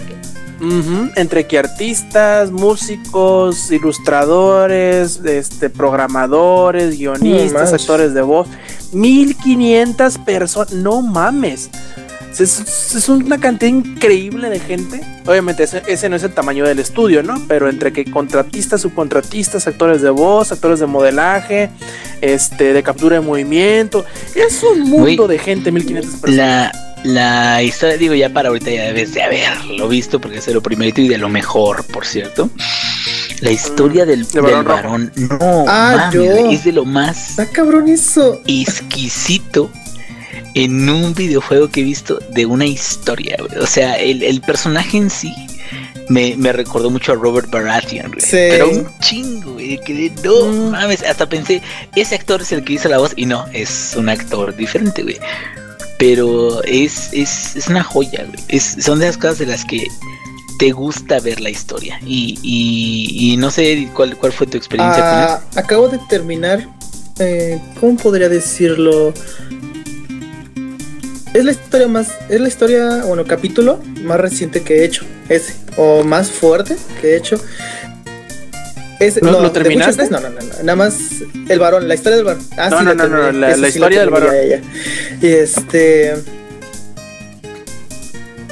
[1.16, 8.48] entre que artistas, músicos, ilustradores, este, programadores, guionistas, actores de voz,
[8.92, 11.70] 1500 personas, no mames.
[12.32, 15.02] Es, es una cantidad increíble de gente.
[15.26, 17.42] Obviamente ese, ese no es el tamaño del estudio, ¿no?
[17.48, 21.70] Pero entre que contratistas, subcontratistas, actores de voz, actores de modelaje,
[22.22, 24.06] este, de captura de movimiento,
[24.36, 26.38] es un mundo de gente, 1500 personas.
[26.38, 30.54] La, la historia, digo, ya para ahorita ya debes de haberlo visto, porque es de
[30.54, 32.50] lo primerito y de lo mejor, por cierto.
[33.42, 34.76] La historia del, de Barón del Rojo.
[34.84, 36.12] varón, no, Ah,
[36.52, 38.42] es de lo más Está cabrón eso.
[38.48, 39.72] exquisito
[40.64, 43.60] en un videojuego que he visto de una historia, güey.
[43.62, 45.34] O sea, el, el personaje en sí
[46.10, 48.22] me, me recordó mucho a Robert Baratheon, güey.
[48.22, 48.30] Sí.
[48.32, 49.80] Pero un chingo, güey.
[49.86, 50.72] Que de no Mm.
[50.72, 51.04] mames.
[51.04, 51.62] Hasta pensé,
[51.96, 53.14] ese actor es el que hizo la voz.
[53.16, 55.18] Y no, es un actor diferente, güey.
[56.00, 58.40] Pero es, es, es una joya, güey.
[58.48, 59.88] Es, son de las cosas de las que
[60.60, 62.00] te gusta ver la historia.
[62.06, 65.04] Y, y, y no sé cuál, cuál fue tu experiencia
[65.36, 66.68] Ah, acabo de terminar.
[67.20, 69.14] eh, ¿Cómo podría decirlo?
[71.38, 72.08] Es la historia más.
[72.30, 75.06] Es la historia, bueno, capítulo más reciente que he hecho.
[75.30, 75.54] Ese.
[75.78, 77.40] O más fuerte que he hecho.
[79.00, 80.08] Ese, ¿Lo- lo de Witcher terminaste?
[80.08, 80.64] 3, No, no, no, no.
[80.64, 80.96] Nada más
[81.50, 82.42] el varón, la historia del varón.
[82.58, 84.34] Ah, No, sí, no, la no, no, la- Ese la sí la historia del varón.
[84.34, 84.62] ya, ya.
[85.28, 86.16] Y este.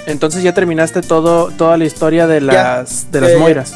[0.05, 3.37] Entonces ya terminaste todo, toda la historia de las, de las ya.
[3.39, 3.73] Moiras.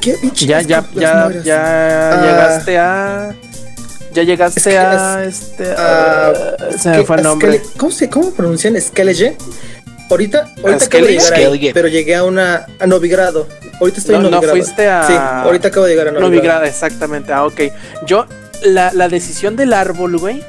[0.00, 1.44] ¿Qué pinche Ya, ya, moiras.
[1.44, 2.22] ya Ah.
[2.22, 3.34] llegaste a.
[4.16, 5.24] Ya llegaste Es que a.
[5.24, 5.64] este.
[6.78, 7.60] se me fue el nombre.
[7.76, 8.80] ¿Cómo se cómo pronuncian?
[8.80, 9.36] Skellige.
[10.08, 13.46] Ahorita, ahorita acabo de llegar ahí, pero llegué a una a Novigrado.
[13.80, 14.56] Ahorita estoy No, en no Novigrado.
[14.56, 16.32] fuiste a- Sí, ahorita acabo de llegar a Novigrado.
[16.34, 17.32] Novigrada, exactamente.
[17.32, 17.60] Ah, ok.
[18.06, 18.24] Yo,
[18.64, 20.42] la, la decisión del árbol, güey.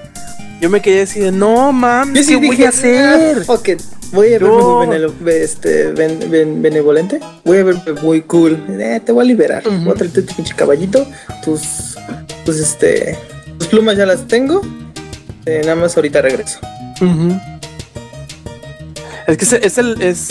[0.61, 3.43] Yo me quedé así de, no mames, sí ¿qué voy dije, a hacer?
[3.49, 3.81] "Ah, it.
[4.13, 7.19] Voy a verme muy benelo- este, ben- ben- benevolente.
[7.43, 8.63] Voy a verme muy cool.
[8.79, 9.63] Eh, te voy a liberar.
[9.63, 11.05] Voy a traerte tu pinche caballito.
[11.43, 11.97] Tus,
[12.45, 13.17] tus, este,
[13.57, 14.61] tus plumas ya las tengo.
[15.45, 16.59] Eh, nada más ahorita regreso.
[19.27, 20.01] Es que es, es el.
[20.01, 20.29] Es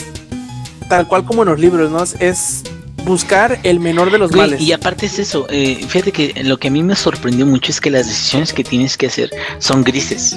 [0.89, 2.03] tal cual como en los libros, ¿no?
[2.25, 2.63] Es-
[3.05, 4.61] buscar el menor de los Güey, males.
[4.61, 7.81] y aparte es eso, eh, fíjate que lo que a mí me sorprendió mucho es
[7.81, 10.37] que las decisiones que tienes que hacer son grises.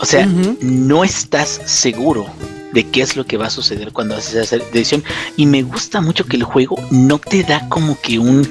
[0.00, 0.26] O sea,
[0.62, 2.26] no estás seguro
[2.74, 5.02] de qué es lo que va a suceder cuando haces esa decisión.
[5.38, 8.46] Y me gusta mucho que el juego no te da como que un,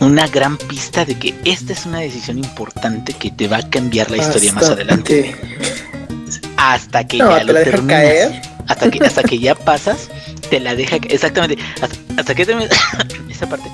[0.00, 4.10] una gran pista de que esta es una decisión importante que te va a cambiar
[4.10, 5.34] la historia más adelante.
[5.34, 7.86] que- Hasta que No, ya te lo la terminas.
[8.00, 8.42] caer.
[8.66, 10.08] Hasta que, hasta que ya pasas,
[10.48, 12.70] te la deja, exactamente, hasta, hasta que terminas
[13.28, 13.68] esa parte,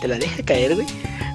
[0.00, 0.86] te la deja caer, güey.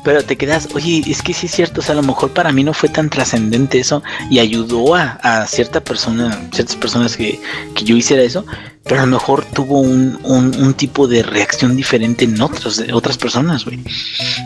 [0.08, 2.54] Pero te quedas, oye, es que sí es cierto, o sea, a lo mejor para
[2.54, 7.42] mí no fue tan trascendente eso y ayudó a, a cierta persona, ciertas personas que,
[7.76, 8.46] que yo hiciera eso,
[8.88, 13.18] pero a lo mejor tuvo un, un, un tipo de reacción diferente en otros, otras
[13.18, 13.80] personas, güey.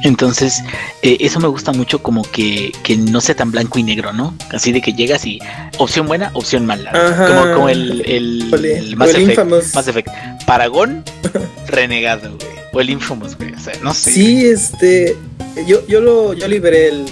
[0.04, 0.62] Entonces,
[1.02, 4.36] eh, eso me gusta mucho como que, que no sea tan blanco y negro, ¿no?
[4.52, 5.40] Así de que llegas y
[5.78, 6.92] opción buena, opción mala.
[6.92, 7.28] Ajá.
[7.28, 9.30] Como, como el, el, Ole, el Mass Effect.
[9.30, 9.76] Infamous.
[9.76, 10.10] Mass Effect.
[10.46, 11.04] Paragón,
[11.68, 12.52] renegado, güey.
[12.74, 13.54] O el Infamous, güey.
[13.54, 14.12] O sea, no sé.
[14.12, 15.16] Sí, este.
[15.68, 17.06] Yo, yo lo yo liberé el.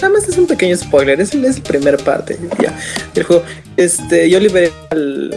[0.00, 2.78] Nada más es un pequeño spoiler, es, el- es la primera parte ya,
[3.14, 3.42] del juego.
[3.78, 5.34] Este, yo liberé al,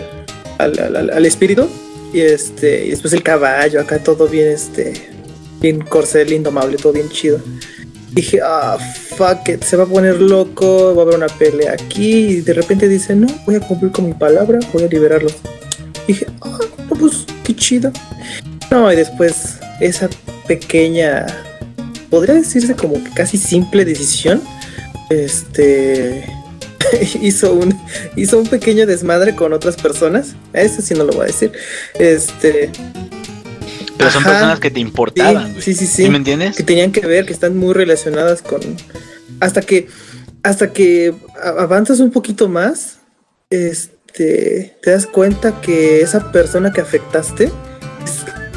[0.59, 1.67] al, al- al- espíritu
[2.13, 5.09] y este, y después el caballo, acá todo bien, este,
[5.61, 7.39] bien corcel, indomable, todo bien chido.
[8.11, 8.77] Dije, ah,
[9.15, 12.27] fuck it, se va a poner loco, va a haber una pelea aquí.
[12.27, 15.35] Y de repente dice, no, voy a cumplir con mi palabra, voy a liberarlos.
[16.07, 17.91] Dije, ah, no, pues qué chido.
[18.71, 20.09] No, y después esa
[20.47, 21.25] pequeña,
[22.09, 24.41] podría decirse como que casi simple decisión,
[25.11, 26.25] este,
[27.21, 27.77] hizo un,
[28.15, 30.35] hizo un pequeño desmadre con otras personas.
[30.53, 31.51] Eso sí no lo voy a decir.
[31.95, 32.71] Este,
[33.97, 34.31] Pero son Ajá.
[34.31, 36.03] personas que te importaban, sí, sí, sí.
[36.03, 36.55] ¿Sí me entiendes?
[36.55, 38.61] que tenían que ver, que están muy relacionadas con.
[39.39, 39.87] Hasta que.
[40.41, 41.13] Hasta que
[41.43, 42.99] avanzas un poquito más.
[43.49, 44.77] Este.
[44.81, 47.51] Te das cuenta que esa persona que afectaste.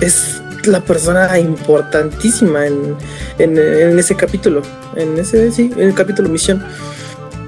[0.00, 2.96] Es, es la persona importantísima en,
[3.38, 4.62] en, en ese capítulo.
[4.96, 6.64] En ese, sí, en el capítulo misión.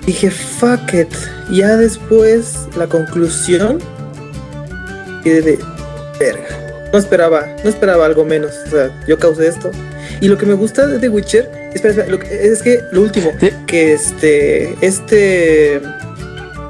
[0.07, 1.13] Dije, fuck it.
[1.51, 3.79] Ya después, la conclusión.
[5.23, 5.59] Quedé de
[6.21, 6.89] verga.
[6.93, 8.53] No esperaba, no esperaba algo menos.
[8.67, 9.71] O sea, yo causé esto.
[10.21, 13.01] Y lo que me gusta de The Witcher, espera, espera, lo que- es que lo
[13.03, 13.51] último, Sí.
[13.67, 15.81] que este, este,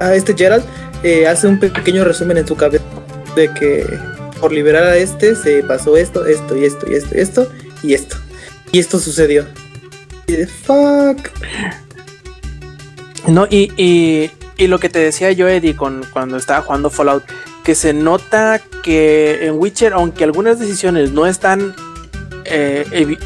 [0.01, 0.65] ah, este Gerald
[1.03, 2.83] eh, hace un pe- pequeño resumen en su cabeza
[3.37, 3.85] de que
[4.41, 7.95] por liberar a este se pasó esto, esto y esto y esto y esto y
[7.95, 8.17] esto.
[8.73, 9.45] Y esto sucedió.
[10.27, 11.19] Y de fuck.
[13.27, 17.25] No, y, y, y lo que te decía yo, Eddie, con, cuando estaba jugando Fallout,
[17.65, 21.75] que se nota que en Witcher, aunque algunas decisiones no están,
[22.45, 23.17] eh,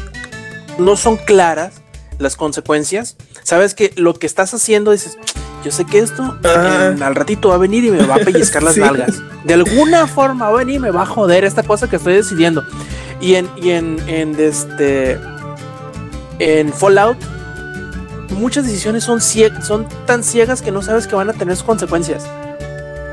[0.77, 1.81] no son claras
[2.17, 5.17] las consecuencias, sabes que lo que estás haciendo dices,
[5.65, 6.91] yo sé que esto Ah.
[6.95, 8.79] en- al ratito va a venir y me va a pellizcar las Sí.
[8.79, 9.21] nalgas.
[9.43, 12.13] De alguna forma va a venir y me va a joder esta cosa que estoy
[12.13, 12.63] decidiendo.
[13.19, 15.19] Y en, y en, en este,
[16.39, 17.17] en Fallout,
[18.31, 22.25] muchas decisiones son, son tan ciegas que no sabes que van a tener sus consecuencias.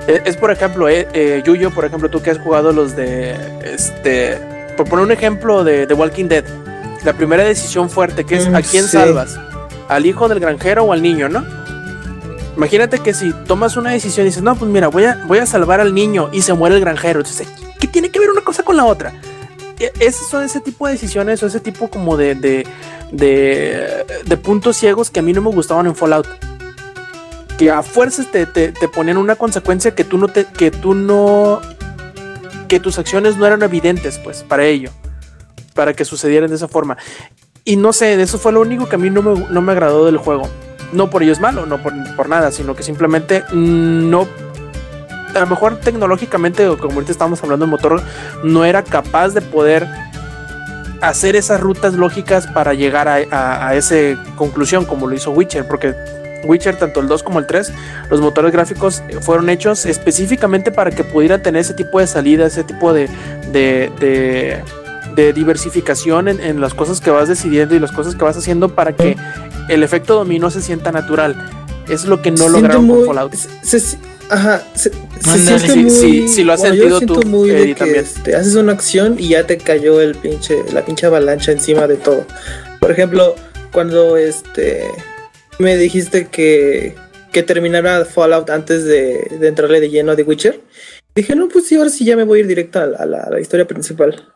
[0.08, 3.34] Eh, Es, por ejemplo, eh, eh, Yuyo, por ejemplo, tú que has jugado los de,
[3.64, 4.38] este,
[4.76, 6.44] por poner un ejemplo de, de Walking Dead,
[7.04, 8.90] la primera decisión fuerte que es Mm, a quién sí.
[8.90, 9.38] salvas,
[9.88, 11.44] al hijo del granjero o al niño, ¿no?
[12.56, 15.46] Imagínate que si tomas una decisión y dices, no, pues mira, voy a, voy a
[15.46, 17.20] salvar al niño y se muere el granjero.
[17.20, 17.46] Entonces,
[17.78, 19.12] ¿qué tiene que ver una cosa con la otra?
[19.78, 22.66] E- Esos son ese tipo de decisiones o ese tipo como de, de,
[23.10, 26.26] de, de puntos ciegos que a mí no me gustaban en Fallout.
[27.58, 31.62] Que a fuerzas te, te, ponían una consecuencia que tú no te, que tú no,
[32.68, 34.90] que tus acciones no eran evidentes, pues, para ello,
[35.74, 36.98] para que sucedieran de esa forma.
[37.64, 40.04] Y no sé, eso fue lo único que a mí no me, no me agradó
[40.04, 40.48] del juego.
[40.92, 44.28] No por ello es malo, no por, por nada, sino que simplemente no.
[45.34, 48.02] A lo mejor tecnológicamente, como ahorita estamos hablando del motor,
[48.44, 49.88] no era capaz de poder
[51.02, 53.94] hacer esas rutas lógicas para llegar a, a, a esa
[54.36, 55.94] conclusión como lo hizo Witcher, porque
[56.44, 57.72] Witcher, tanto el 2 como el 3,
[58.10, 62.62] los motores gráficos fueron hechos específicamente para que pudieran tener ese tipo de salida, ese
[62.62, 63.08] tipo de,
[63.52, 64.62] de, de,
[65.16, 68.68] de diversificación en, en, las cosas que vas decidiendo y las cosas que vas haciendo
[68.74, 69.16] para que
[69.68, 71.34] el efecto dominó se sienta natural.
[71.88, 73.34] Es lo que no Siento lograron muy- con Fallout.
[73.34, 73.98] Se, se-
[74.30, 76.28] ajá, se, se siente muy.
[76.28, 79.16] sí lo has bueno, yo sentido siento tú, muy de que este, haces una acción
[79.18, 82.24] y ya te cayó el pinche, la pinche avalancha encima de todo.
[82.80, 83.34] Por ejemplo,
[83.72, 84.84] cuando este
[85.58, 86.94] me dijiste que,
[87.32, 90.60] que terminara Fallout antes de, de entrarle de lleno a The Witcher,
[91.14, 93.06] dije, no, pues sí, ahora sí ya me voy a ir directo a la, a
[93.06, 94.32] la- a la historia principal.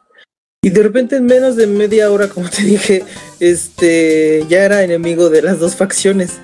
[0.63, 3.03] Y de repente en menos de media hora, como te dije,
[3.41, 6.39] este ya era enemigo de las dos facciones.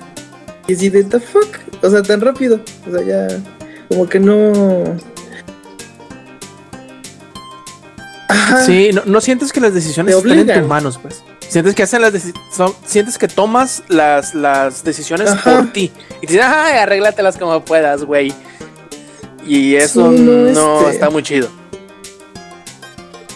[0.67, 1.47] Y así de the fuck,
[1.81, 2.59] o sea, tan rápido.
[2.87, 3.39] O sea, ya
[3.89, 4.83] como que no.
[8.29, 8.65] Ajá.
[8.65, 11.23] Sí, no, no sientes que las decisiones Te están en tus manos, pues.
[11.47, 12.13] Sientes que hacen las
[12.53, 15.57] son- sientes que tomas las, las decisiones Ajá.
[15.61, 15.91] por ti.
[16.21, 18.33] Y dices, ay, arréglatelas como puedas, güey.
[19.45, 21.47] Y eso Sí, no, no, este- está muy chido.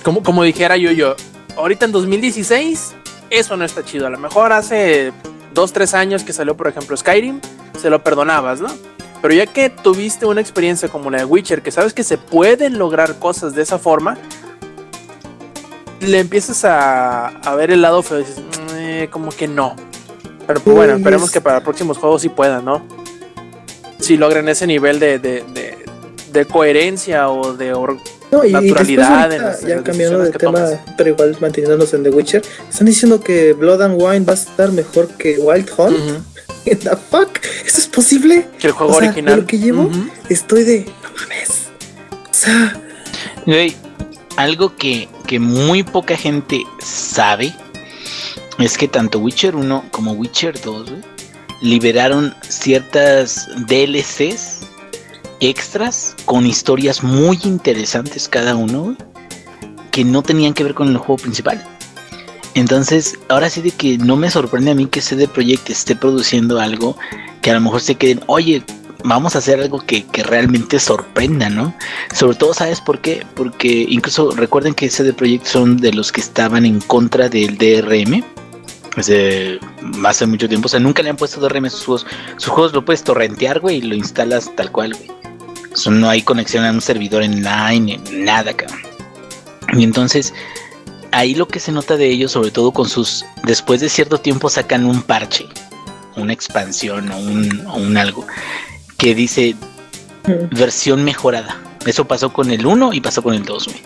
[0.03, 1.15] Como, como dijera yo, yo,
[1.55, 2.93] ahorita en 2016,
[3.29, 4.07] eso no está chido.
[4.07, 5.13] A lo mejor hace
[5.53, 7.39] dos, tres años que salió, por ejemplo, Skyrim,
[7.79, 8.69] se lo perdonabas, ¿no?
[9.21, 12.79] Pero ya que tuviste una experiencia como la de Witcher, que sabes que se pueden
[12.79, 14.17] lograr cosas de esa forma,
[15.99, 19.75] le empiezas a, a ver el lado feo y dices, "Mm, eh, como que no.
[20.47, 22.81] Pero pues, bueno, esperemos es- que para próximos juegos sí puedan, ¿no?
[23.99, 25.85] Si logren ese nivel de, de, de-
[26.31, 27.73] de coherencia o de...
[27.73, 27.99] or-
[28.31, 30.79] No, y, después naturalidad ahorita, en las- en ya cambiando de tema, tomas.
[30.97, 34.71] pero igual manteniéndonos en The Witcher, están diciendo que Blood and Wine va a estar
[34.71, 35.97] mejor que Wild Hunt.
[35.97, 36.23] Ujú.
[36.65, 37.39] What the fuck?
[37.65, 38.47] ¿Eso es posible?
[38.59, 39.39] Que el juego O sea, original.
[39.41, 39.89] lo que llevo,
[40.29, 40.85] estoy de.
[41.03, 41.49] No mames.
[42.29, 42.81] O sea,
[43.45, 43.75] Güey,
[44.37, 47.53] algo que, que muy poca gente sabe
[48.59, 51.01] es que tanto Witcher 1 como Witcher 2 güey,
[51.61, 54.60] liberaron ciertas DLCs
[55.41, 58.95] extras con historias muy interesantes cada uno
[59.91, 61.61] que no tenían que ver con el juego principal.
[62.53, 66.59] Entonces, ahora sí de que no me sorprende a mí que CD Projekt esté produciendo
[66.59, 66.97] algo
[67.41, 68.63] que a lo mejor se queden, oye,
[69.03, 71.73] vamos a hacer algo que, que realmente sorprenda, ¿no?
[72.13, 73.25] Sobre todo, ¿sabes por qué?
[73.35, 78.23] Porque incluso recuerden que CD Projekt son de los que estaban en contra del DRM.
[78.97, 79.57] Hace,
[80.05, 82.05] hace mucho tiempo, o sea, nunca le han puesto DRM a sus juegos.
[82.35, 85.20] Sus juegos lo puedes torrentear, güey, y lo instalas tal cual, güey.
[85.89, 88.81] No hay conexión a un servidor online, nada, cabrón.
[89.73, 90.33] Y entonces,
[91.11, 93.25] ahí lo que se nota de ellos, sobre todo con sus.
[93.43, 95.47] Después de cierto tiempo sacan un parche,
[96.15, 98.25] una expansión o un, o un algo,
[98.97, 99.55] que dice
[100.25, 101.59] mm, versión mejorada.
[101.85, 103.81] Eso pasó con el 1 y pasó con el 2, güey.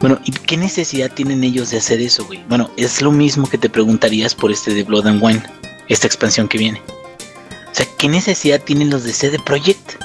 [0.00, 2.42] Bueno, ¿y qué necesidad tienen ellos de hacer eso, güey?
[2.48, 5.42] Bueno, es lo mismo que te preguntarías por este de Blood and Wine,
[5.88, 6.80] esta expansión que viene.
[7.70, 10.00] O sea, ¿qué necesidad tienen los de CD Projekt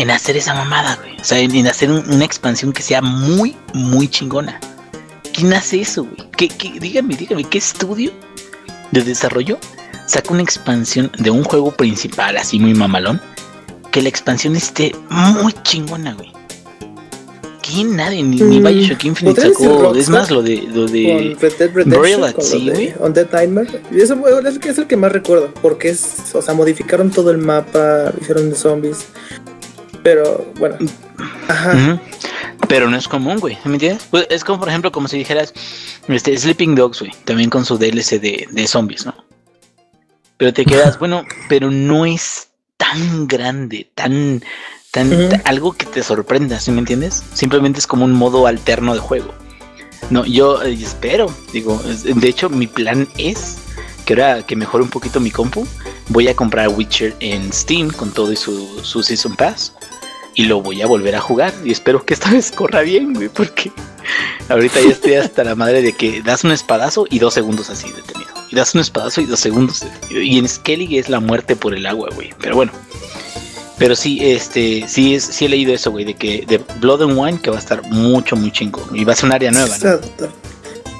[0.00, 1.16] en hacer esa mamada, güey?
[1.20, 4.58] O sea, en, en hacer un- una expansión que sea muy, muy chingona.
[5.32, 6.28] ¿Quién hace eso, güey?
[6.36, 8.12] ¿Qué, qué- dígame, dígame, ¿qué estudio
[8.90, 9.58] de desarrollo
[10.06, 13.20] saca una expansión de un juego principal así muy mamalón?
[13.92, 16.30] Que la expansión esté muy chingona, güey.
[17.62, 17.94] ¿Quién?
[17.96, 19.94] Nadie, ni, ni Mm, Bioshock Infinite ¿podría decir sacó.
[19.94, 20.62] Es más, lo de.
[20.72, 22.92] Lo de con Red Dead Redemption, Umbrella, con lo sí.
[22.98, 23.82] Undead Nightmare.
[23.92, 26.54] Y eso bueno, es, el que- es el que más recuerdo, porque es, o sea,
[26.54, 29.06] modificaron todo el mapa, hicieron de zombies.
[30.02, 30.76] Pero bueno,
[31.48, 32.00] ajá.
[32.68, 33.58] Pero no es común, güey.
[33.64, 34.06] ¿Me entiendes?
[34.10, 35.52] Pues es como, por ejemplo, como si dijeras
[36.08, 37.12] este, Sleeping Dogs, güey.
[37.24, 39.14] También con su DLC de, de zombies, ¿no?
[40.36, 44.42] Pero te quedas, bueno, pero no es tan grande, tan.
[44.90, 47.22] tan algo que te sorprenda, ¿sí me entiendes?
[47.34, 49.34] Simplemente es como un modo alterno de juego.
[50.08, 53.58] No, yo eh, espero, digo, de hecho, mi plan es
[54.06, 55.66] que ahora que mejore un poquito mi compu,
[56.08, 59.74] voy a comprar Witcher en Steam con todo y su, su Season Pass
[60.34, 63.28] y lo voy a volver a jugar y espero que esta vez corra bien, güey,
[63.28, 63.70] porque
[64.48, 67.90] ahorita ya estoy hasta la madre de que das un espadazo y dos segundos así
[67.90, 68.30] detenido.
[68.50, 70.22] Y das un espadazo y dos segundos detenido.
[70.22, 72.34] Y en Skellig es la muerte por el agua, güey.
[72.40, 72.72] Pero bueno.
[73.78, 77.18] Pero sí, este, sí, es, sí he leído eso, güey, de que de Blood and
[77.18, 78.84] Wine que va a estar mucho, muy chingo.
[78.92, 79.74] Y va a ser un área nueva, ¿no?
[79.74, 80.28] Exacto.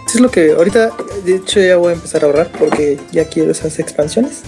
[0.06, 0.90] Eso es lo que ahorita,
[1.24, 4.42] de hecho, ya voy a empezar a ahorrar porque ya quiero esas expansiones.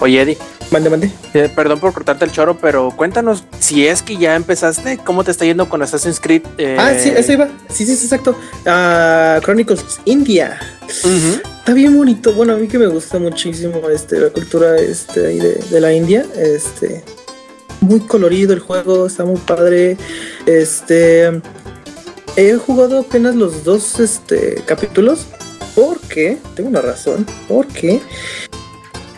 [0.00, 0.38] Oye, Eddie,
[0.72, 1.12] Mande, mande.
[1.34, 5.30] eh, perdón por cortarte el choro, pero cuéntanos si es que ya empezaste, ¿cómo te
[5.30, 6.42] está yendo con Assassin's Creed?
[6.56, 7.48] eh, Ah, sí, eso iba.
[7.68, 8.34] Sí, sí, exacto.
[8.64, 10.58] Ah, Chronicles India.
[10.88, 12.32] Está bien bonito.
[12.32, 16.24] Bueno, a mí que me gusta muchísimo este, la cultura este, de, de la India.
[16.36, 17.04] Este,
[17.82, 19.98] muy colorido el juego, está muy padre.
[20.46, 21.42] Este,
[22.36, 25.26] he jugado apenas los dos este, capítulos
[25.74, 28.00] porque, tengo una razón, porque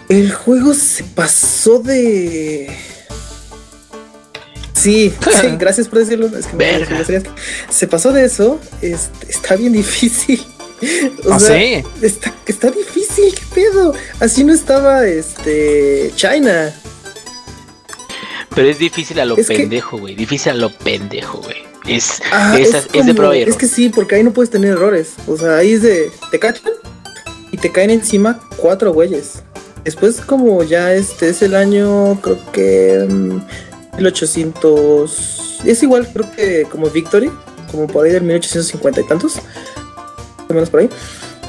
[0.08, 2.74] el juego se pasó de...
[4.74, 6.26] Sí, sí, gracias por decirlo.
[6.36, 7.04] Es que no Verga.
[7.08, 7.22] me
[7.70, 8.60] se pasó de eso.
[8.82, 10.44] este, está bien difícil.
[11.24, 11.82] O Ah, sea, sí.
[12.02, 13.94] Está, está difícil, qué pedo.
[14.20, 16.74] Así no estaba este China.
[18.54, 20.14] Pero es difícil a lo Es pendejo, güey.
[20.14, 21.56] Difícil a lo pendejo, güey.
[21.86, 25.12] Es, Ah, es, de prueba es que sí, porque ahí no puedes tener errores.
[25.26, 26.72] O sea, ahí es de te cachan
[27.50, 29.42] y te caen encima cuatro güeyes.
[29.84, 36.66] Después como ya este es el año, creo que mm, 1800 es igual, creo que
[36.70, 37.30] como Victory,
[37.70, 39.36] como por ahí del 1850 y tantos.
[39.36, 40.90] Más menos por ahí.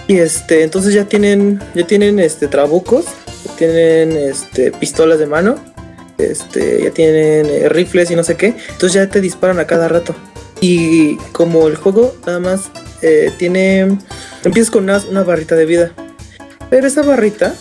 [0.07, 3.05] Y este, entonces ya tienen ya tienen este trabucos,
[3.45, 5.55] ya tienen este pistolas de mano
[6.17, 9.88] este, ya tienen eh, rifles y no sé qué, entonces ya te disparan a cada
[9.88, 10.15] rato.
[10.61, 12.71] Y como el juego nada más
[13.01, 13.97] eh, tiene,
[14.43, 15.91] empiezas con una, barrita de vida,
[16.69, 17.53] pero esa barrita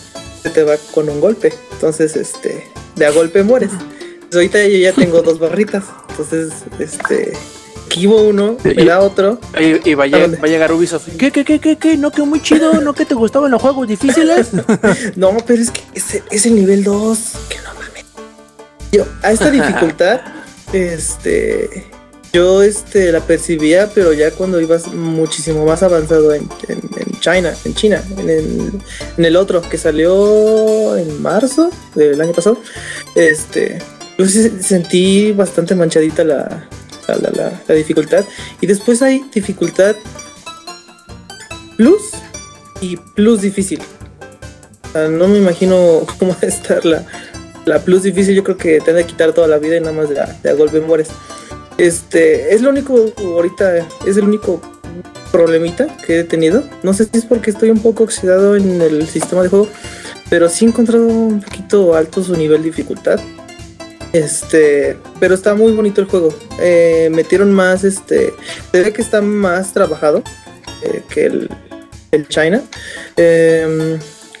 [0.49, 3.71] te va con un golpe, entonces este, de a golpe mueres.
[3.71, 7.33] Entonces, ahorita yo ya tengo dos barritas, entonces este,
[7.95, 9.39] esquivo uno, me da otro.
[9.59, 11.09] Y, y va, a ¿A llegar, va a llegar Ubisoft.
[11.17, 11.97] ¿Qué, qué, qué, qué, qué?
[11.97, 12.81] ¿No que muy chido?
[12.81, 14.49] ¿No que te gustaban los juegos difíciles?
[15.15, 17.19] No, pero es que ese es el nivel 2.
[17.49, 18.05] Que no mames.
[18.91, 20.21] Yo, a esta dificultad,
[20.73, 21.94] este.
[22.35, 26.49] Yo este, la percibía, pero ya cuando ibas muchísimo más avanzado en,
[27.21, 28.81] China, en China, en
[29.25, 32.57] el, otro que salió en marzo del año pasado,
[33.15, 33.79] este,
[34.17, 36.67] yo sí sentí bastante manchadita la,
[37.07, 38.25] la, la- la- la dificultad.
[38.59, 39.95] Y después hay dificultad
[41.77, 42.01] plus
[42.81, 43.81] y plus difícil.
[44.89, 47.05] O sea, no me imagino cómo va a estar la,
[47.63, 48.35] la plus difícil.
[48.35, 50.25] Yo creo que te han de quitar toda la vida y nada más de a,
[50.43, 51.07] de a golpe mueres.
[51.77, 54.61] Este es lo único, ahorita es el único
[55.31, 56.63] problemita que he tenido.
[56.83, 59.67] No sé si es porque estoy un poco oxidado en el sistema de juego,
[60.29, 63.19] pero sí he encontrado un poquito alto su nivel de dificultad.
[64.13, 66.33] Este, pero está muy bonito el juego.
[66.61, 68.33] Eh, metieron más, este,
[68.71, 70.23] se ve que está más trabajado
[70.83, 71.49] eh, que el,
[72.29, 72.61] China.
[73.17, 73.99] Em,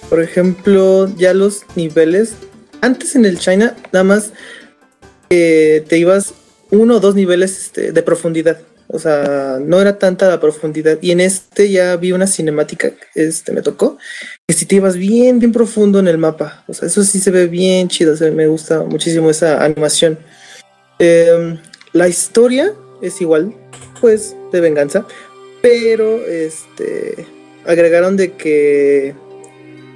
[0.09, 2.35] por ejemplo, ya los niveles.
[2.79, 4.31] Antes en el China, nada más
[5.29, 6.33] eh, te ibas
[6.75, 8.59] uno o dos niveles este, de profundidad.
[8.87, 10.99] O sea, no era tanta la profundidad.
[11.01, 13.97] Y en este ya vi una cinemática, este me tocó,
[14.47, 16.63] que si te ibas bien, bien profundo en el mapa.
[16.67, 18.15] O sea, eso sí se ve bien chido.
[18.31, 20.19] me gusta muchísimo esa animación.
[20.99, 21.57] Em,
[21.93, 23.55] la historia es igual,
[23.99, 25.05] pues, de venganza.
[25.61, 27.25] Pero, este,
[27.65, 29.15] agregaron de que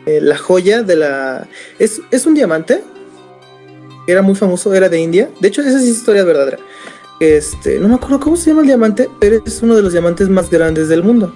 [0.08, 1.48] eh, la joya de la...
[1.78, 2.82] Es, es un diamante.
[4.08, 5.30] Era muy famoso, era de India.
[5.40, 6.58] De hecho, esa sí es historia verdadera.
[7.20, 10.30] Este, no me acuerdo cómo se llama el diamante, pero es uno de los diamantes
[10.30, 11.34] más grandes del mundo.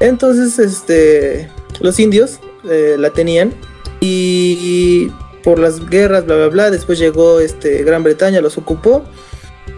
[0.00, 1.48] Entonces, este,
[1.80, 3.54] los indios eh, la tenían
[4.00, 5.10] y
[5.46, 6.70] por las guerras, bla, bla, bla.
[6.72, 9.04] Después llegó este, Gran Bretaña, los ocupó.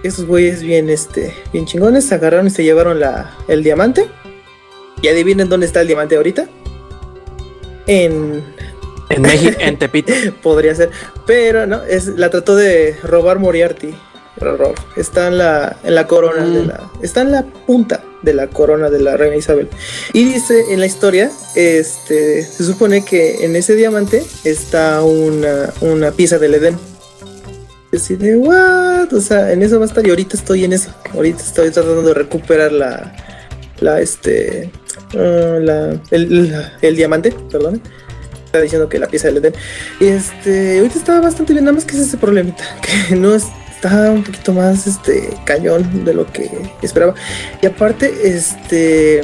[0.03, 4.09] Esos güeyes bien, este, bien chingones, agarraron y se llevaron la, el diamante.
[5.03, 6.49] Y adivinen dónde está el diamante ahorita.
[7.87, 8.43] En,
[9.11, 10.13] En México, en Tepito.
[10.43, 10.91] podría ser,
[11.27, 13.95] pero no, es, la trató de robar Moriarty.
[14.47, 14.75] Error.
[14.97, 16.67] Está en la, en la corona de Mm.
[16.69, 16.91] la.
[17.03, 19.69] Está en la punta de la corona de la reina Isabel.
[20.13, 26.11] Y dice en la historia, este, se supone que en ese diamante está una, una
[26.13, 26.77] pieza del Edén.
[27.95, 29.13] Así de what?
[29.15, 30.07] O sea, en eso va a estar.
[30.07, 30.91] Y ahorita estoy en eso.
[31.15, 33.15] Ahorita estoy tratando de recuperar la.
[33.81, 34.71] La este.
[35.17, 37.81] ah, la, el, la- el diamante, perdón.
[38.45, 39.55] Está diciendo que la pieza del Edén.
[40.01, 40.79] Y este.
[40.79, 42.65] Ahorita está bastante bien, nada más que es ese problemita.
[43.09, 43.47] Que no es-
[43.79, 46.51] está un poquito más este cañón de lo que
[46.83, 47.15] esperaba.
[47.63, 49.21] Y aparte, este.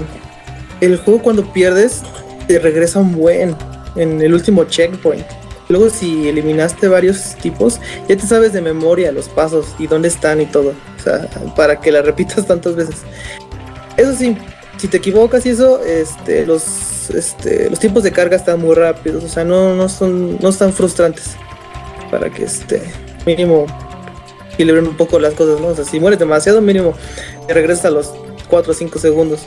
[0.81, 2.03] El juego cuando pierdes.
[2.47, 3.57] Te regresa un buen.
[3.97, 5.25] En el último checkpoint.
[5.69, 10.41] Luego si eliminaste varios tipos, ya te sabes de memoria los pasos y dónde están
[10.41, 10.75] y todo.
[10.99, 11.27] O sea,
[11.57, 12.97] para que la repitas tantas veces.
[13.97, 14.37] Eso sí,
[14.77, 19.25] si te equivocas y eso, este, los, este, los tiempos de carga están muy rápidos.
[19.25, 21.37] O sea, no, no son, no están frustrantes.
[22.11, 22.83] Para que este,
[23.25, 23.67] mínimo
[24.55, 25.69] equilibren un poco las cosas, ¿no?
[25.69, 26.95] O sea, si mueres demasiado, mínimo
[27.47, 28.13] te regresas a los
[28.49, 29.41] 4 o 5 segundos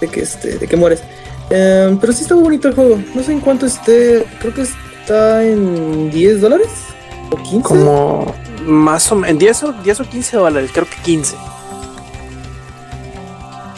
[0.00, 1.02] de que este, de que mueres.
[1.50, 2.98] Em, pero sí está muy bonito el juego.
[3.14, 4.24] No sé en cuánto esté.
[4.40, 6.68] Creo que está en 10 dólares.
[7.30, 7.62] ¿O 15?
[7.62, 8.34] Como
[8.66, 11.36] más o menos, en 10 o, 10 o 15 dólares, creo que 15.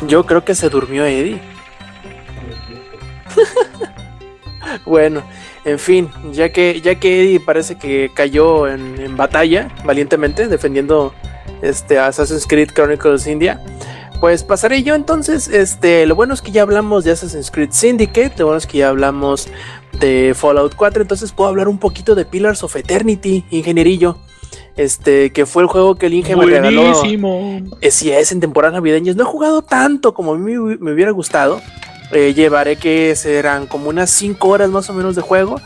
[0.07, 1.41] Yo creo que se durmió Eddie.
[4.85, 5.23] bueno,
[5.65, 11.15] en fin, ya que, ya que Eddie parece que cayó en, en batalla valientemente defendiendo
[11.63, 13.61] este Assassin's Creed Chronicles India.
[14.21, 18.35] Pues pasaré yo entonces, este, lo bueno es que ya hablamos de Assassin's Creed Syndicate,
[18.39, 19.49] lo bueno es que ya hablamos
[19.99, 24.19] de Fallout 4, entonces puedo hablar un poquito de Pillars of Eternity, ingenierillo.
[24.77, 26.83] Este, que fue el juego que el Inge me regaló.
[26.83, 27.61] Buenísimo.
[27.81, 29.17] Eh, si es en temporadas navideñas.
[29.17, 31.61] No he jugado tanto como a mí me hubiera gustado.
[32.13, 35.61] Eh, llevaré que serán como unas 5 horas más o menos de juego.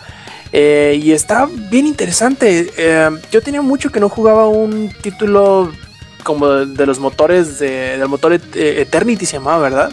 [0.53, 2.71] Eh, y está bien interesante.
[2.77, 5.73] Eh, yo tenía mucho que no jugaba un título
[6.23, 9.93] como de, de los motores de, del motor Et- eh, Eternity se llamaba, ¿verdad?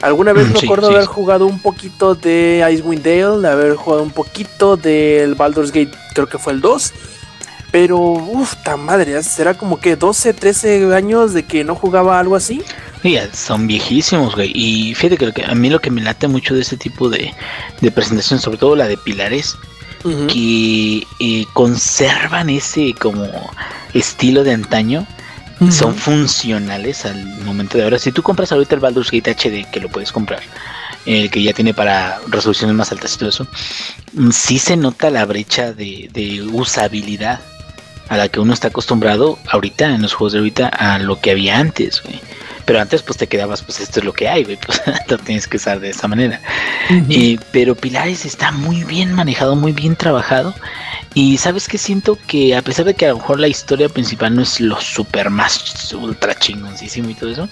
[0.00, 3.76] Alguna vez me sí, acuerdo sí, haber jugado un poquito de Icewind Dale, de haber
[3.76, 6.92] jugado un poquito del Baldur's Gate, creo que fue el 2.
[7.72, 12.36] Pero, uff, tan madre, será como que 12, 13 años de que no jugaba algo
[12.36, 12.62] así.
[13.02, 14.52] Sí, son viejísimos, güey.
[14.54, 17.34] Y fíjate que, a mí lo que me late mucho de este tipo de,
[17.80, 19.56] de presentación, sobre todo la de Pilares,
[20.28, 23.26] que eh, conservan ese como
[23.94, 25.06] estilo de antaño,
[25.70, 27.98] son funcionales al momento de ahora.
[27.98, 30.40] Si tú compras ahorita el Baldur's Gate HD, que lo puedes comprar,
[31.06, 33.46] el que ya tiene para resoluciones más altas y todo eso,
[34.12, 37.40] mm, sí se nota la brecha de, de usabilidad
[38.08, 41.30] a la que uno está acostumbrado ahorita en los juegos de ahorita a lo que
[41.30, 42.20] había antes, güey.
[42.64, 45.48] Pero antes pues te quedabas, pues esto es lo que hay, güey, pues lo tienes
[45.48, 46.40] que usar de esa manera.
[47.08, 50.54] Eh, pero Pilares está muy bien manejado, muy bien trabajado.
[51.14, 54.34] Y sabes que siento que a pesar de que a lo mejor la historia principal
[54.34, 57.48] no es lo super más ultra chingoncísimo y todo eso,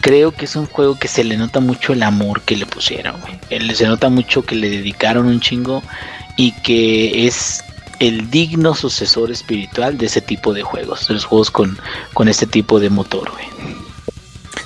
[0.00, 3.20] creo que es un juego que se le nota mucho el amor que le pusieron,
[3.20, 3.74] güey.
[3.74, 5.82] Se nota mucho que le dedicaron un chingo
[6.36, 7.62] y que es
[8.00, 11.78] el digno sucesor espiritual de ese tipo de juegos, de los juegos con,
[12.12, 13.46] con este tipo de motor, güey.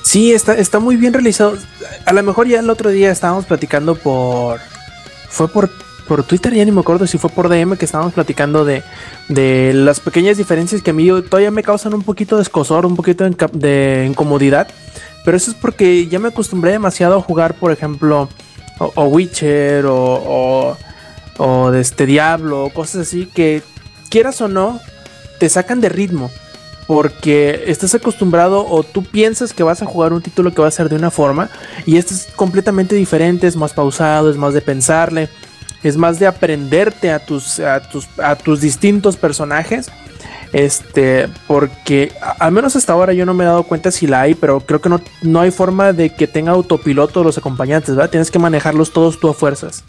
[0.03, 1.57] Sí, está, está muy bien realizado.
[2.05, 4.59] A lo mejor ya el otro día estábamos platicando por.
[5.29, 5.71] Fue por,
[6.09, 8.83] por Twitter, ya ni me acuerdo si fue por DM que estábamos platicando de,
[9.29, 12.97] de las pequeñas diferencias que a mí todavía me causan un poquito de escosor, un
[12.97, 14.69] poquito de, incomodidad.
[15.25, 18.29] Pero eso es porque ya me acostumbré demasiado a jugar, por ejemplo,
[18.81, 20.77] o, o Witcher o, o,
[21.41, 23.63] o de este Diablo, cosas así que
[24.11, 24.79] quieras o no,
[25.39, 26.31] te sacan de ritmo
[26.87, 30.73] porque estás acostumbrado o tú piensas que vas a jugar un título que va a
[30.73, 31.49] ser de una forma
[31.87, 35.31] y este es completamente diferente, es más pausado, es más de pensarle,
[35.83, 39.91] es más de aprenderte a tus, a tus, a tus distintos personajes.
[40.53, 44.35] Este, porque al menos hasta ahora yo no me he dado cuenta si la hay,
[44.35, 48.11] pero creo que no, no hay forma de que tenga autopiloto los acompañantes, ¿verdad?
[48.11, 49.85] Tienes que manejarlos todos tú a fuerzas.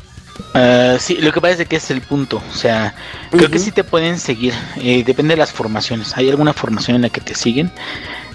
[0.53, 2.41] Ah, sí, lo que pasa es que es el punto.
[2.51, 2.93] O sea,
[3.31, 4.53] creo que sí te pueden seguir.
[4.77, 6.17] eh, depende de las formaciones.
[6.17, 7.71] ¿Hay alguna formación en la que te siguen?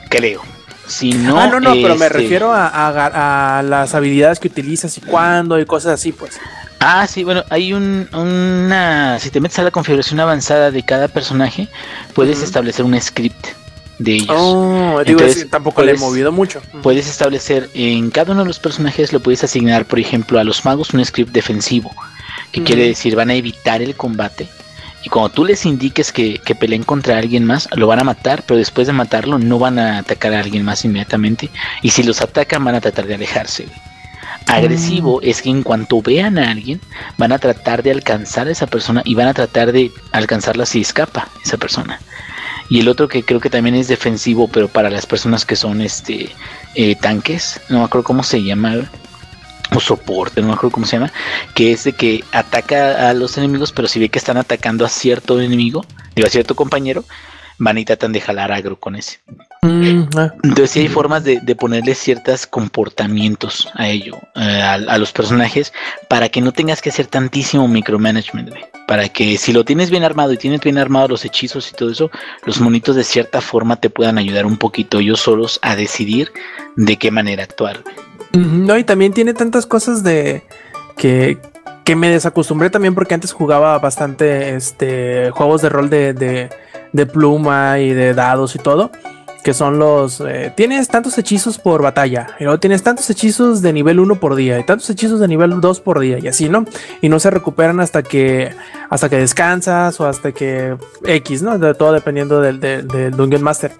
[0.08, 0.42] Creo.
[0.86, 4.46] Si no, ah, no, no, pero me este, refiero a, a- a las habilidades que
[4.48, 6.38] utilizas y cuándo y cosas así, pues.
[6.78, 9.18] Ah, sí, bueno, hay un, una...
[9.18, 11.68] Si te metes a la configuración avanzada de cada personaje,
[12.14, 13.46] puedes establecer un script
[13.98, 14.28] de ellos.
[14.30, 16.60] Oh, digo, Entonces, es- tampoco le he movido mucho.
[16.82, 20.64] Puedes establecer en cada uno de los personajes, lo puedes asignar, por ejemplo, a los
[20.64, 21.94] magos un script defensivo,
[22.52, 24.48] que quiere decir van a evitar el combate
[25.02, 28.42] Y cuando tú les indiques que, que peleen contra alguien más, lo van a matar,
[28.46, 31.50] pero después de matarlo no van a atacar a alguien más inmediatamente.
[31.82, 33.68] Y si los atacan van a tratar de alejarse.
[34.46, 36.80] Agresivo es que en cuanto vean a alguien,
[37.18, 40.80] van a tratar de alcanzar a esa persona y van a tratar de alcanzarla si
[40.80, 42.00] escapa esa persona.
[42.68, 45.80] Y el otro que creo que también es defensivo, pero para las personas que son
[45.80, 46.30] este
[46.74, 48.90] eh, tanques, no me acuerdo cómo se llama,
[49.74, 51.12] o soporte, no me acuerdo cómo se llama,
[51.54, 54.88] que es de que ataca a los enemigos, pero si ve que están atacando a
[54.88, 57.04] cierto enemigo, digo a cierto compañero,
[57.58, 59.18] van y tratan de jalar agro con ese.
[59.66, 60.32] Mm, ah.
[60.44, 65.12] Entonces sí hay formas de, de ponerle ciertos comportamientos a ello, eh, a, a los
[65.12, 65.72] personajes,
[66.08, 68.50] para que no tengas que hacer tantísimo micromanagement.
[68.86, 71.90] Para que si lo tienes bien armado y tienes bien armado los hechizos y todo
[71.90, 72.10] eso,
[72.44, 76.32] los monitos de cierta forma te puedan ayudar un poquito ellos solos a decidir
[76.76, 77.82] de qué manera actuar.
[78.32, 80.44] No, y también tiene tantas cosas de
[80.96, 81.38] que,
[81.84, 86.50] que me desacostumbré también porque antes jugaba bastante este juegos de rol de, de,
[86.92, 88.92] de pluma y de dados y todo.
[89.46, 90.20] Que son los.
[90.22, 92.26] eh, tienes tantos hechizos por batalla.
[92.40, 94.58] Y luego tienes tantos hechizos de nivel 1 por día.
[94.58, 96.18] Y tantos hechizos de nivel 2 por día.
[96.18, 96.64] Y así, ¿no?
[97.00, 98.50] Y no se recuperan hasta que.
[98.90, 100.00] Hasta que descansas.
[100.00, 100.76] O hasta que.
[101.04, 101.60] X, ¿no?
[101.60, 102.58] De todo dependiendo del,
[103.16, 103.70] Dungeon Master.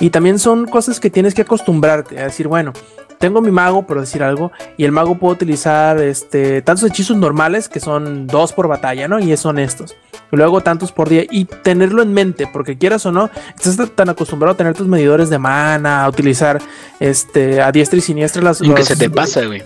[0.00, 2.20] Y también son cosas que tienes que acostumbrarte.
[2.20, 2.74] A decir, bueno
[3.18, 7.68] tengo mi mago, por decir algo, y el mago puede utilizar este, tantos hechizos normales
[7.68, 9.18] que son dos por batalla, ¿no?
[9.18, 9.96] Y son estos.
[10.32, 14.08] Y luego tantos por día y tenerlo en mente, porque quieras o no, estás tan
[14.08, 16.60] acostumbrado a tener tus medidores de mana, a utilizar
[17.00, 18.60] este, a diestra y siniestra las.
[18.60, 19.62] Aunque los- se te pasa, güey.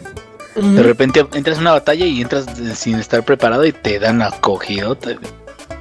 [0.57, 2.44] De repente entras en una batalla y entras
[2.74, 5.11] sin estar preparado y te dan acogidota.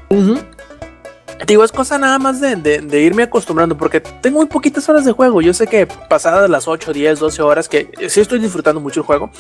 [0.10, 0.38] Ujú.
[1.48, 5.06] Digo, es cosa nada más de, de- de irme acostumbrando, porque tengo muy poquitas horas
[5.06, 5.42] de juego.
[5.42, 9.06] Yo sé que pasadas las 8, 10, 12 horas, que sí estoy disfrutando mucho el
[9.06, 9.32] juego,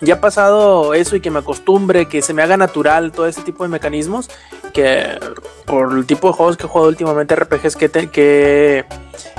[0.00, 3.62] ya pasado eso y que me acostumbre, que se me haga natural todo ese tipo
[3.64, 4.28] de mecanismos,
[4.72, 5.18] que
[5.64, 8.84] por el tipo de juegos que he jugado últimamente, RPGs que, te- que,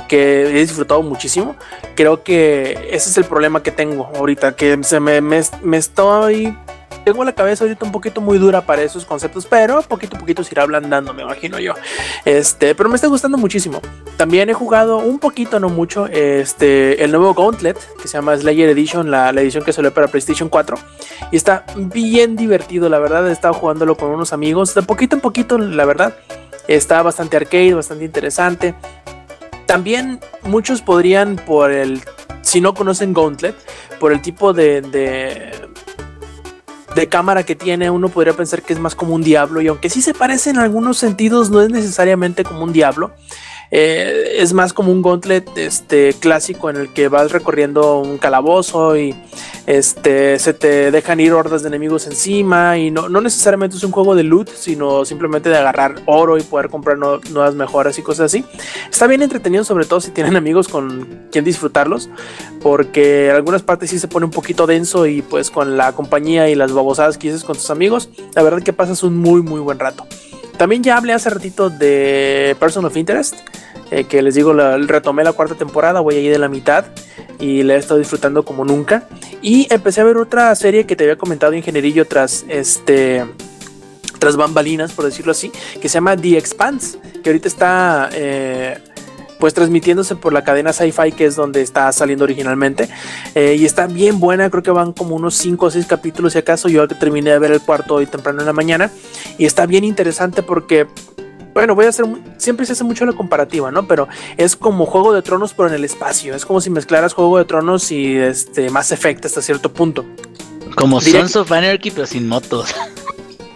[0.08, 1.54] que he disfrutado muchísimo,
[1.94, 6.56] creo que ese es el problema que tengo ahorita, que se me, me, me estoy
[7.04, 10.44] tengo la cabeza ahorita un poquito muy dura para esos conceptos, pero poquito a poquito
[10.44, 11.74] se irá ablandando, me imagino yo.
[12.24, 13.80] Este, pero me está gustando muchísimo.
[14.16, 18.68] También he jugado un poquito, no mucho, este, el nuevo Gauntlet, que se llama Slayer
[18.70, 20.76] Edition, la, la edición que salió para PlayStation 4.
[21.32, 23.28] Y está bien divertido, la verdad.
[23.28, 26.14] He estado jugándolo con unos amigos, de poquito en poquito, la verdad.
[26.68, 28.74] Está bastante arcade, bastante interesante.
[29.66, 32.00] También muchos podrían, por el,
[32.42, 33.54] si no conocen Gauntlet,
[34.00, 35.52] por el tipo de, de,
[37.00, 39.60] de cámara que tiene, uno podría pensar que es más como un diablo.
[39.62, 43.12] Y aunque sí se parece en algunos sentidos, no es necesariamente como un diablo.
[43.70, 48.96] Eh, es más como un gauntlet este, clásico en el que vas recorriendo un calabozo
[48.96, 49.14] y
[49.66, 53.92] este, se te dejan ir hordas de enemigos encima y no, no necesariamente es un
[53.92, 58.26] juego de loot, sino simplemente de agarrar oro y poder comprar nuevas mejoras y cosas
[58.26, 58.44] así.
[58.90, 62.08] Está bien entretenido, sobre todo si tienen amigos con quien disfrutarlos,
[62.60, 66.56] porque algunas partes sí se pone un poquito denso y pues con la compañía y
[66.56, 69.78] las babosadas que dices con tus amigos, la verdad que pasas un muy muy buen
[69.78, 70.06] rato.
[70.60, 73.34] También ya hablé hace ratito de Person of Interest,
[73.90, 76.84] eh, que les digo, retomé la cuarta temporada, voy ahí de la mitad
[77.38, 79.04] y la he estado disfrutando como nunca.
[79.40, 83.24] Y empecé a ver otra serie que te había comentado, Ingenierillo, tras este
[84.18, 85.50] tras bambalinas, por decirlo así,
[85.80, 88.76] que se llama The Expanse, que ahorita está eh,
[89.40, 92.88] pues transmitiéndose por la cadena Sci-Fi, que es donde está saliendo originalmente.
[93.34, 96.38] Eh, y está bien buena, creo que van como unos 5 o 6 capítulos si
[96.38, 96.68] acaso.
[96.68, 98.90] Yo terminé de ver el cuarto hoy temprano en la mañana.
[99.38, 100.86] Y está bien interesante porque,
[101.54, 103.88] bueno, voy a hacer, siempre se hace mucho la comparativa, ¿no?
[103.88, 106.34] Pero es como Juego de Tronos, pero en el espacio.
[106.34, 110.04] Es como si mezclaras Juego de Tronos y este, Mass Effect hasta cierto punto.
[110.76, 112.74] Como Sons of Anarchy, pero sin motos.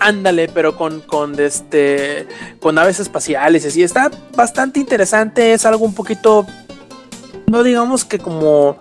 [0.05, 2.27] Ándale, pero con, con este
[2.61, 3.83] con naves espaciales y.
[3.83, 5.55] Está bastante interesante.
[5.55, 6.47] Es algo un poquito.
[7.47, 8.77] No digamos que como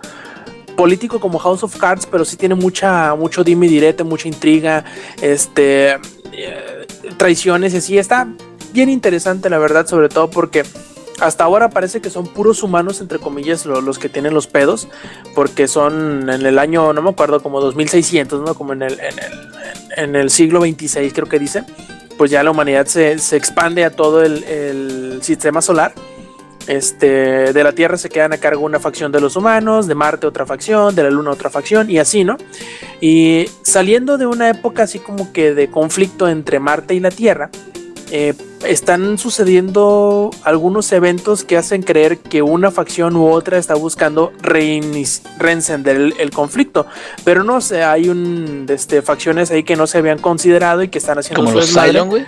[0.76, 4.84] político como House of Cards, pero sí tiene mucha, mucho dime y direte, mucha intriga,
[5.22, 5.92] este
[6.32, 7.96] eh, traiciones y así.
[7.96, 8.28] Está
[8.74, 10.62] bien interesante, la verdad, sobre todo porque
[11.20, 14.88] hasta ahora parece que son puros humanos, entre comillas, lo- los que tienen los pedos,
[15.34, 18.54] porque son en el año, no me acuerdo, como 2600, ¿no?
[18.54, 21.64] Como en el, en el, en el siglo 26, creo que dice.
[22.18, 25.92] Pues ya la humanidad se, se expande a todo el, el sistema solar.
[26.66, 30.26] Este, de la Tierra se quedan a cargo una facción de los humanos, de Marte
[30.26, 32.38] otra facción, de la Luna otra facción y así, ¿no?
[33.02, 37.50] Y saliendo de una época así como que de conflicto entre Marte y la Tierra,
[38.10, 38.34] eh,
[38.66, 45.96] están sucediendo algunos eventos que hacen creer que una facción u otra está buscando reencender
[45.96, 46.86] el, el conflicto,
[47.24, 50.98] pero no sé, hay un, este, facciones ahí que no se habían considerado y que
[50.98, 51.72] están haciendo Como los.
[51.72, 52.24] Cylon, güey.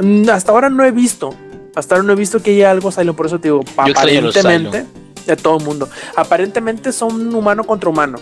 [0.00, 1.34] Mm, Hasta ahora no he visto.
[1.74, 4.86] Hasta ahora no he visto que haya algo salió, por eso te digo, Yo aparentemente,
[5.26, 5.88] de todo el mundo.
[6.16, 8.18] Aparentemente son humano contra humano.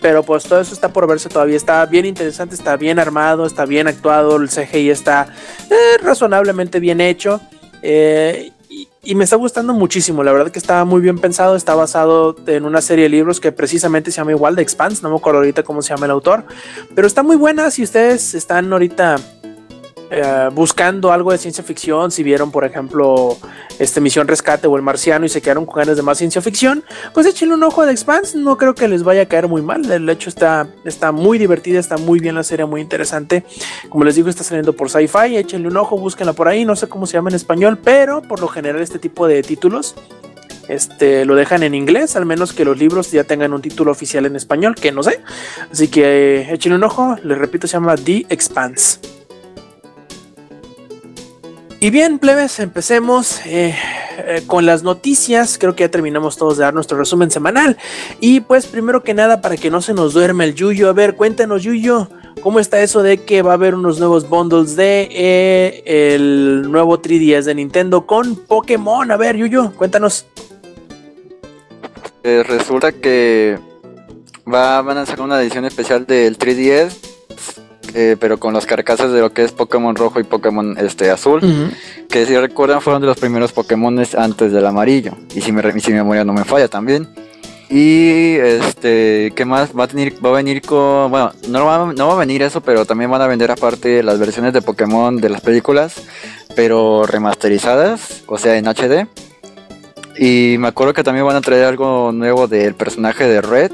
[0.00, 1.56] Pero pues todo eso está por verse todavía.
[1.56, 4.36] Está bien interesante, está bien armado, está bien actuado.
[4.36, 5.32] El CGI está
[5.70, 7.40] eh, razonablemente bien hecho.
[7.82, 8.52] eh,
[9.02, 10.22] y, me está gustando muchísimo.
[10.22, 11.56] La verdad que está muy bien pensado.
[11.56, 15.02] Está basado en una serie de libros que precisamente se llama igual de Expanse.
[15.02, 16.44] No me acuerdo ahorita cómo se llama el autor.
[16.94, 17.70] Pero está muy buena.
[17.70, 19.16] Si ustedes están ahorita
[20.10, 23.36] eh, buscando algo de ciencia ficción, si vieron, por ejemplo,
[23.78, 26.82] este Misión Rescate o El Marciano y se quedaron con ganas de más ciencia ficción,
[27.12, 28.38] pues échenle un ojo de Expanse.
[28.38, 29.82] No creo que les vaya a caer muy mal.
[29.82, 33.44] De hecho, está, está muy divertida, está muy bien la serie, muy interesante.
[33.88, 35.36] Como les digo, está saliendo por Sci-Fi.
[35.36, 36.64] Échenle un ojo, búsquenla por ahí.
[36.64, 39.94] No sé cómo se llama en español, pero por lo general, este tipo de títulos.
[40.68, 44.26] Este, lo dejan en inglés, al menos que los libros ya tengan un título oficial
[44.26, 45.20] en español, que no sé.
[45.72, 49.17] Así que eh, échenle un ojo, les repito, se llama The Expanse.
[51.80, 53.72] Y bien, plebes, empecemos eh,
[54.18, 55.58] eh, con las noticias.
[55.58, 57.76] Creo que ya terminamos todos de dar nuestro resumen semanal.
[58.18, 61.14] Y pues, primero que nada, para que no se nos duerma el Yuyo, a ver,
[61.14, 62.08] cuéntanos, Yuyo,
[62.42, 67.00] ¿cómo está eso de que va a haber unos nuevos bundles de eh, el nuevo
[67.00, 69.08] 3DS de Nintendo con Pokémon?
[69.12, 70.26] A ver, Yuyo, cuéntanos.
[72.24, 73.56] Eh, resulta que
[74.52, 77.17] va, van a sacar una edición especial del 3DS,
[77.94, 81.40] eh, pero con las carcasas de lo que es Pokémon rojo y Pokémon este azul,
[82.08, 85.90] que si recuerdan fueron de los primeros Pokémon antes del amarillo, y si, me, si
[85.90, 87.08] mi memoria no me falla también.
[87.70, 89.78] Y este, ¿qué más?
[89.78, 91.10] Va a, tener, va a venir con.
[91.10, 94.18] Bueno, no va, no va a venir eso, pero también van a vender aparte las
[94.18, 95.96] versiones de Pokémon de las películas,
[96.56, 99.06] pero remasterizadas, o sea, en HD.
[100.18, 103.70] Y me acuerdo que también van a traer algo nuevo del personaje de Red,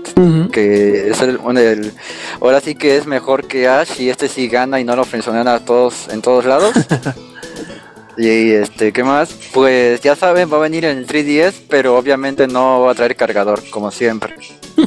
[0.53, 1.93] que es el, el-
[2.41, 5.49] ahora sí que es mejor que Ash y este sí gana y no lo frenzonean
[5.49, 6.75] a todos en todos lados.
[8.19, 9.35] y este, ¿qué más?
[9.55, 13.17] Pues ya saben, va a venir en el 3DS, pero obviamente no va a traer
[13.17, 14.35] cargador, como siempre.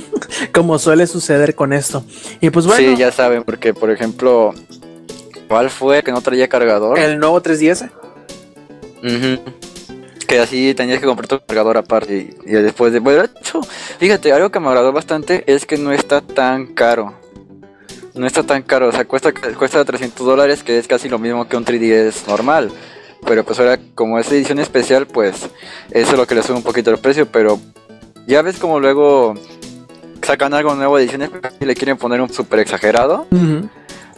[0.54, 2.04] Como suele suceder con esto.
[2.42, 4.54] Y pues bueno, Sí, ya saben, porque por ejemplo,
[5.48, 7.00] ¿cuál fue que no traía cargador?
[7.00, 7.90] el nuevo 3DS.
[9.04, 9.42] Ujú.
[10.28, 13.00] Que así tenías que comprar tu cargador aparte y, después de...
[13.00, 13.62] Bueno, hecho,
[13.98, 17.14] fíjate, algo que me agradó bastante es que no está tan caro.
[18.14, 21.48] No está tan caro, o sea, cuesta, cuesta 300 dólares, que es casi lo mismo
[21.48, 22.72] que un 3DS normal.
[23.26, 25.50] Pero pues ahora, como es edición especial, pues
[25.92, 27.60] eso es lo que le sube un poquito el precio, pero
[28.26, 29.36] ya ves como luego
[30.22, 33.28] sacan algo nuevo de edición especial y le quieren poner un super exagerado,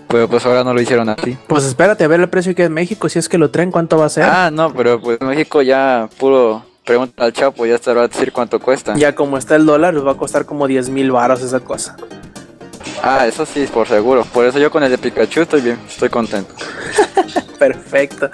[0.09, 1.37] pero pues ahora no lo hicieron así.
[1.47, 3.97] Pues espérate a ver el precio que en México, si es que lo traen, cuánto
[3.97, 4.23] va a ser.
[4.23, 8.31] Ah, no, pero pues México ya puro pregunta al Chapo, ya te va a decir
[8.31, 8.95] cuánto cuesta.
[8.95, 11.95] Ya como está el dólar, les va a costar como 10 mil baros esa cosa.
[13.03, 14.25] Ah, eso sí, por seguro.
[14.33, 16.55] Por eso yo con el de Pikachu estoy bien, estoy contento.
[17.59, 18.31] Perfecto.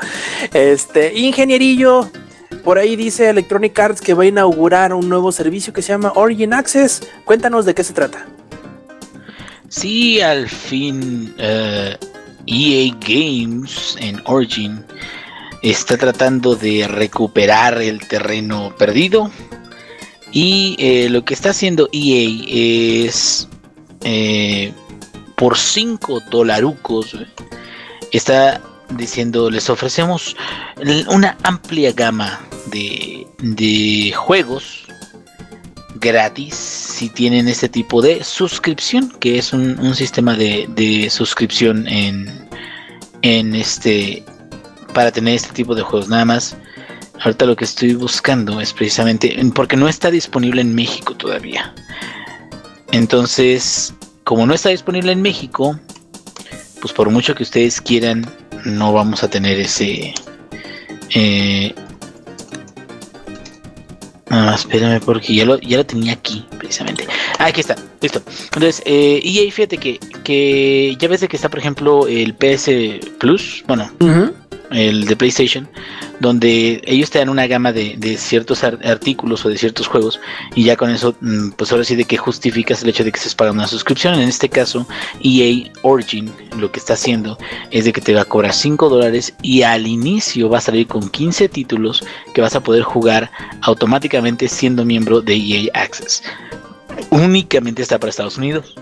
[0.53, 2.09] Este, ingenierillo,
[2.63, 6.13] por ahí dice Electronic Arts que va a inaugurar un nuevo servicio que se llama
[6.15, 7.05] Origin Access.
[7.25, 8.25] Cuéntanos de qué se trata.
[9.69, 11.97] Sí, al fin eh,
[12.45, 14.85] EA Games en Origin
[15.61, 19.31] está tratando de recuperar el terreno perdido.
[20.31, 23.47] Y eh, lo que está haciendo EA es
[24.03, 24.71] eh,
[25.35, 27.17] por 5 dolarucos.
[28.11, 30.35] Está diciendo, les ofrecemos
[31.07, 34.84] una amplia gama de, de juegos
[36.05, 42.47] gratis si tienen este tipo de suscripción, que es un, sistema de, de suscripción en,
[43.21, 44.23] en este
[44.93, 46.07] para tener este tipo de juegos.
[46.07, 46.55] Nada más,
[47.19, 51.73] ahorita lo que estoy buscando es precisamente porque no está disponible en México todavía.
[52.91, 53.93] Entonces,
[54.23, 55.77] como no está disponible en México,
[56.81, 58.25] pues por mucho que ustedes quieran,
[58.63, 60.13] no vamos a tener ese
[61.13, 61.75] eh,
[64.37, 67.07] Ah, espérame porque ya lo, ya lo tenía aquí, precisamente.
[67.39, 68.21] Ah, aquí está, listo.
[68.53, 72.69] Entonces, eh, EA, fíjate que, que ya ves de que está, por ejemplo, el PS
[73.17, 73.89] Plus, bueno,
[74.71, 75.67] el de PlayStation,
[76.19, 80.19] donde ellos te dan una gama de, de ciertos ar- artículos o de ciertos juegos,
[80.55, 83.17] y ya con eso, mm, pues ahora sí de que justificas el hecho de que
[83.17, 84.15] estés pagando una suscripción.
[84.15, 84.87] En este caso,
[85.23, 87.37] EA Origin lo que está haciendo
[87.71, 90.87] es de que te va a cobrar 5 dólares y al inicio va a salir
[90.87, 93.31] con 15 títulos que vas a poder jugar
[93.61, 96.23] automáticamente siendo miembro de EA Access.
[97.09, 98.75] Únicamente está para Estados Unidos.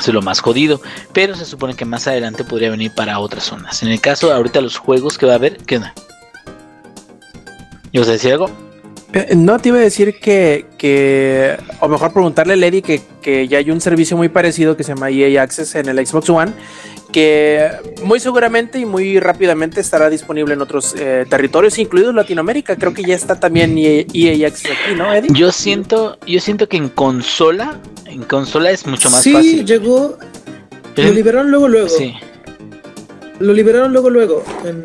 [0.00, 0.80] Eso es lo más jodido.
[1.12, 3.82] Pero se supone que más adelante podría venir para otras zonas.
[3.82, 5.94] En el caso, ahorita los juegos que va a haber, ¿qué onda?
[7.92, 8.50] ¿Y vas a decir algo?
[9.12, 13.48] Eh, No te iba a decir que, que o mejor preguntarle a Lady que, que
[13.48, 16.52] ya hay un servicio muy parecido que se llama EA Access en el Xbox One,
[17.12, 17.68] que
[18.04, 22.76] muy seguramente y muy rápidamente estará disponible en otros eh, territorios, incluido Latinoamérica.
[22.76, 25.30] Creo que ya está también EA, EA Access aquí, ¿no, Eddie?
[25.34, 27.80] Yo siento, yo siento que en consola,
[28.10, 29.64] en consola es mucho más sí, fácil.
[29.66, 30.18] llegó.
[30.96, 31.88] Lo liberaron luego, luego.
[31.88, 32.14] Sí.
[33.38, 34.44] Lo liberaron luego, luego.
[34.64, 34.82] En,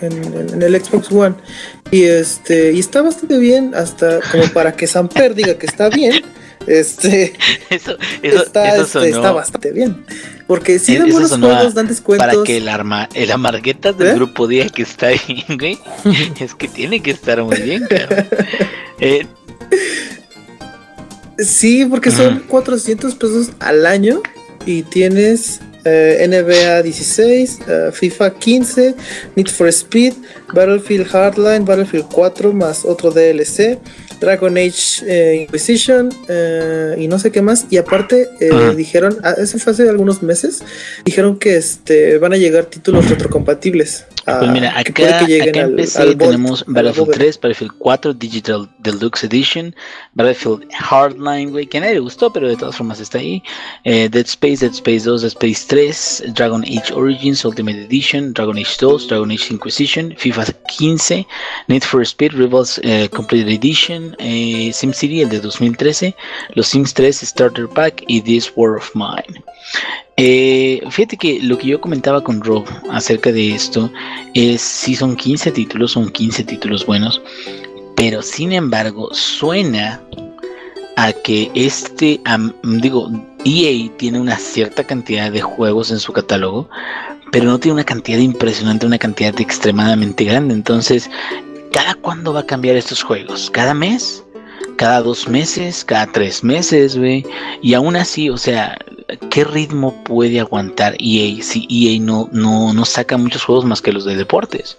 [0.00, 1.34] en- en el Xbox One.
[1.90, 2.72] Y este.
[2.72, 3.74] Y está bastante bien.
[3.74, 6.22] Hasta como para que Samper diga que está bien.
[6.66, 7.34] Este.
[7.70, 10.04] Eso, eso, está, eso este, está bastante bien.
[10.46, 12.26] Porque si Eh, dan eso buenos juegos, dan descuentos.
[12.26, 14.14] para que el arma, el amarguetas del ¿Eh?
[14.14, 15.78] grupo diga que está bien, güey.
[16.40, 18.26] es que tiene que estar muy bien, cabrón.
[19.00, 19.26] Eh,
[21.38, 22.42] Sí, porque son Ajá.
[22.48, 24.22] 400 pesos al año
[24.66, 28.94] y tienes eh, NBA 16, eh, FIFA 15,
[29.36, 30.14] Need for Speed,
[30.54, 33.78] Battlefield Hardline, Battlefield 4 más otro DLC,
[34.24, 37.66] Dragon Age eh, Inquisition eh, y no sé qué más.
[37.70, 38.74] Y aparte eh, Ajá.
[38.74, 40.62] dijeron, ah, eso fue hace algunos meses,
[41.04, 44.06] dijeron que este van a llegar títulos retrocompatibles.
[44.24, 47.06] Pues ah, mira, que acá, que lleguen acá en al- PC al tenemos a Battlefield
[47.08, 47.18] bóveda.
[47.18, 49.74] 3, Battlefield 4, Digital Deluxe Edition,
[50.14, 53.42] Battlefield Hardline, güey, que a nadie le gustó, pero de todas formas está ahí.
[53.84, 58.56] eh, Dead Space, Dead Space 2, Dead Space 3, Dragon Age Origins Ultimate Edition, Dragon
[58.56, 60.46] Age 2, Dragon Age Inquisition, FIFA
[60.78, 61.26] 15,
[61.68, 66.14] Need for Speed Rebels eh, Complete Edition, eh, SimCity, el de 2013,
[66.54, 69.42] los Sims 3 Starter Pack y This War of Mine.
[70.16, 73.90] Eh, fíjate que lo que yo comentaba con Rob acerca de esto
[74.34, 77.20] es si son 15 títulos, son 15 títulos buenos,
[77.96, 80.00] pero sin embargo suena
[80.96, 82.20] a que este,
[82.62, 83.10] digo,
[83.44, 86.68] EA tiene una cierta cantidad de juegos en su catálogo,
[87.32, 90.54] pero no tiene una cantidad impresionante, una cantidad extremadamente grande.
[90.54, 91.10] Entonces,
[91.74, 93.50] ¿cada cuándo va a cambiar estos juegos?
[93.50, 94.22] ¿Cada mes?
[94.76, 95.84] ¿Cada dos meses?
[95.84, 96.96] ¿Cada tres meses?
[97.62, 98.78] Y aún así, o sea,
[99.28, 103.92] ¿qué ritmo puede aguantar EA si EA no, no, no saca muchos juegos más que
[103.92, 104.78] los de deportes?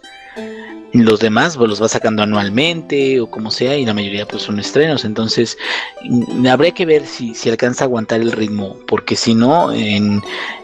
[0.96, 4.60] Los demás pues, los va sacando anualmente o como sea y la mayoría pues son
[4.60, 5.04] estrenos.
[5.04, 5.58] Entonces
[6.04, 10.22] mm, habría que ver si, si alcanza a aguantar el ritmo porque si no, en,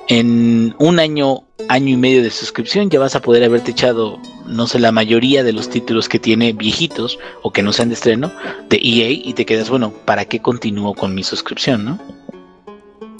[0.07, 4.67] en un año, año y medio de suscripción ya vas a poder haberte echado, no
[4.67, 8.31] sé, la mayoría de los títulos que tiene viejitos o que no sean de estreno
[8.69, 11.99] de EA y te quedas, bueno, ¿para qué continúo con mi suscripción, no?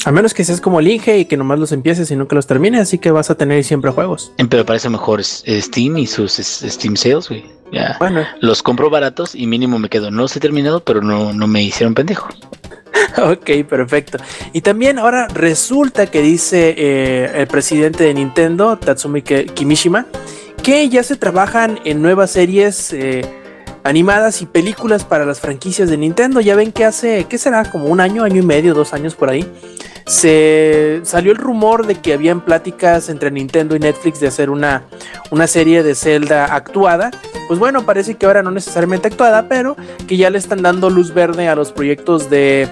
[0.06, 2.48] A menos que seas como el Inge y que nomás los empieces y nunca los
[2.48, 4.32] termines, así que vas a tener siempre juegos.
[4.38, 7.46] Eh, Pero parece mejor Steam y sus Steam Sales, güey.
[7.72, 7.96] Ya.
[8.00, 10.12] Bueno, Los compro baratos y mínimo me quedo.
[10.12, 12.28] No los he terminado, pero no, no me hicieron pendejo.
[13.18, 14.18] ok, perfecto.
[14.54, 20.06] Y también ahora resulta que dice eh, el presidente de Nintendo, Tatsumi Kimishima,
[20.64, 23.22] que ya se trabajan en nuevas series eh,
[23.84, 26.42] animadas y películas para las franquicias de Nintendo.
[26.42, 27.70] Ya ven que hace, ¿qué será?
[27.70, 29.50] Como un año, año y medio, dos años por ahí.
[30.06, 34.84] Se salió el rumor de que habían pláticas entre Nintendo y Netflix de hacer una,
[35.30, 37.12] una serie de Zelda actuada.
[37.48, 39.76] Pues bueno, parece que ahora no necesariamente actuada, pero
[40.08, 42.68] que ya le están dando luz verde a los proyectos de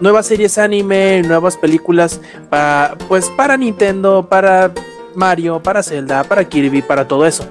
[0.00, 2.20] nuevas series anime, nuevas películas
[2.50, 4.72] para pues para Nintendo, para
[5.14, 7.48] Mario, para Zelda, para Kirby, para todo eso.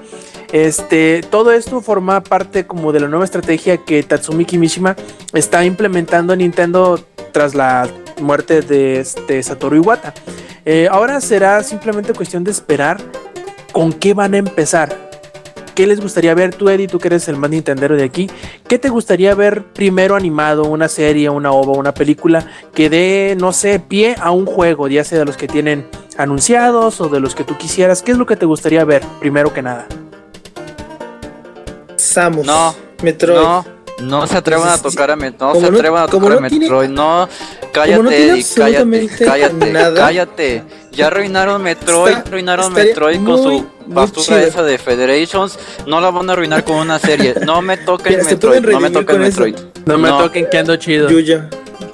[0.54, 4.96] Este, todo esto forma parte como de la nueva estrategia que Tatsumi Kimishima
[5.34, 7.00] está implementando en Nintendo
[7.32, 7.90] tras la
[8.22, 10.14] muerte de este Satoru Iwata.
[10.64, 13.02] Eh, ahora será simplemente cuestión de esperar
[13.72, 14.96] con qué van a empezar.
[15.74, 16.88] ¿Qué les gustaría ver tú, Eddie?
[16.88, 18.30] Tú que eres el más Nintendero de aquí.
[18.68, 20.66] ¿Qué te gustaría ver primero animado?
[20.66, 25.04] ¿Una serie, una ova, una película que dé, no sé, pie a un juego, ya
[25.04, 28.04] sea de los que tienen anunciados o de los que tú quisieras?
[28.04, 29.88] ¿Qué es lo que te gustaría ver primero que nada?
[31.98, 32.46] Samus.
[32.46, 33.38] No, Metroid.
[33.38, 33.66] No,
[34.02, 35.54] no se atrevan a tocar a Metroid.
[35.56, 36.90] No se no- atrevan a tocar a tiene- Metroid.
[36.90, 37.30] No,
[37.72, 38.10] cállate, no
[38.56, 39.94] cállate, cállate, nada.
[39.96, 40.64] cállate.
[40.92, 45.58] Ya arruinaron Metroid, Está- arruinaron Metroid con su basura esa de Federations.
[45.88, 47.36] No la van a arruinar con una serie.
[47.46, 49.42] No me toquen Mira, Metroid, no me toquen eso.
[49.42, 49.56] Metroid.
[49.86, 50.18] No me No.
[50.20, 51.10] toquen que ando chido.
[51.10, 51.50] Yuya.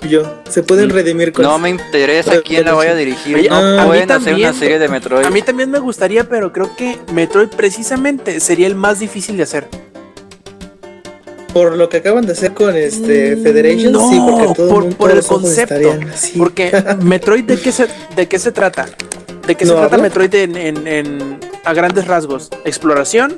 [0.07, 0.23] Yo.
[0.49, 1.59] Se pueden redimir con No eso.
[1.59, 3.35] me interesa quién la vaya a dirigir.
[3.35, 4.49] Oye, no a mí pueden hacer también.
[4.49, 5.25] una serie de Metroid.
[5.25, 9.43] A mí también me gustaría, pero creo que Metroid precisamente sería el más difícil de
[9.43, 9.67] hacer.
[11.53, 14.97] Por lo que acaban de hacer con este Federation, no, sí, porque todo por- mundo-
[14.97, 15.95] por todos el concepto.
[16.37, 16.71] Porque
[17.01, 18.87] Metroid, ¿de qué se, de qué se trata?
[19.47, 19.97] ¿De qué se No, trata.
[19.97, 22.49] Metroid en, en- en- a grandes rasgos?
[22.65, 23.37] Exploración.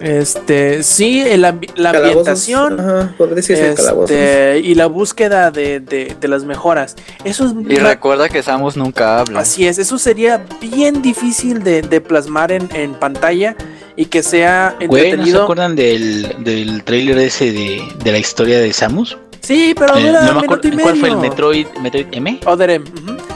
[0.00, 2.80] Este, sí, el ambi- la ambientación.
[2.80, 3.14] Ajá.
[3.20, 6.96] Este, y la búsqueda de, de- de las mejoras.
[7.24, 9.40] Eso es Y recuerda que Samus nunca habla.
[9.40, 13.54] Así es, eso sería bien difícil de, de plasmar en, en pantalla
[13.96, 15.42] y que sea Güey, ¿no se entretenido.
[15.44, 19.18] acuerdan del, del trailer ese de, de la historia de Samus?
[19.40, 21.30] sí, pero Eh, dura no me minuto y ¿Cuál fue el medio.
[21.30, 22.40] Metroid, Metroid M?
[22.46, 22.84] Other M.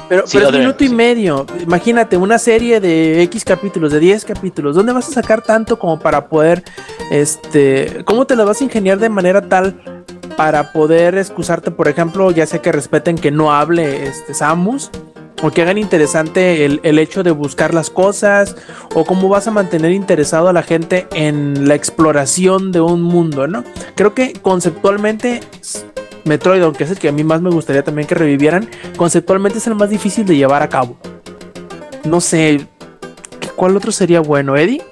[0.08, 0.94] Pero, Sí, pero es M, minuto y sí.
[0.94, 1.46] medio.
[1.60, 4.76] Imagínate, una serie de X capítulos, de 10 capítulos.
[4.76, 6.62] ¿Dónde vas a sacar tanto como para poder,
[7.10, 9.80] este, cómo te lo vas a ingeniar de manera tal
[10.36, 14.90] para poder excusarte, por ejemplo, ya sea que respeten que no hable este Samus?
[15.42, 18.56] O que hagan interesante el, el hecho de buscar las cosas,
[18.94, 23.46] o cómo vas a mantener interesado a la gente en la exploración de un mundo,
[23.46, 23.62] ¿no?
[23.96, 25.40] Creo que conceptualmente
[26.24, 29.66] Metroid, aunque es el que a mí más me gustaría también que revivieran, conceptualmente es
[29.66, 30.96] el más difícil de llevar a cabo.
[32.04, 32.66] No sé,
[33.40, 34.82] ¿qué- ¿cuál otro sería bueno, Eddie?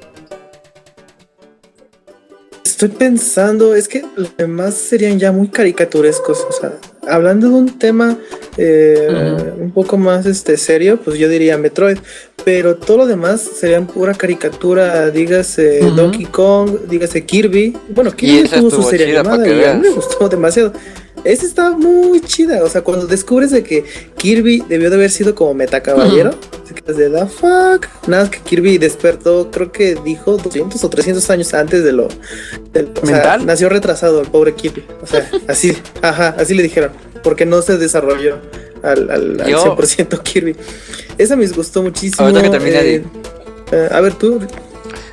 [2.64, 6.44] Estoy pensando, es que los demás serían ya muy caricaturescos.
[6.48, 6.72] O sea,
[7.08, 8.16] hablando de un tema
[8.56, 11.98] eh, un poco más este serio, pues yo diría Metroid.
[12.44, 15.80] Pero todo lo demás serían pura caricatura, dígase.
[15.96, 17.76] Donkey Kong, dígase Kirby.
[17.88, 20.72] Bueno, Kirby tuvo su serie animada que y a mí me gustó demasiado.
[21.24, 22.62] Esa está muy chida.
[22.62, 23.84] O sea, cuando descubres de que
[24.16, 26.30] Kirby debió de haber sido como metacaballero,
[26.68, 27.86] te quedas de the fuck.
[28.06, 32.08] Nada que Kirby despertó, creo que dijo 200 o 300 años antes de lo.
[32.72, 34.84] del- o nació retrasado el pobre Kirby.
[35.02, 36.90] O sea, así, ajá, así le dijeron.
[37.22, 38.36] Porque no se desarrolló
[38.82, 40.54] al, al, al Yo- 100% Kirby.
[41.16, 42.26] Esa me gustó muchísimo.
[42.26, 43.04] Ahorita que termine, eh,
[43.72, 44.40] eh, a ver, tú.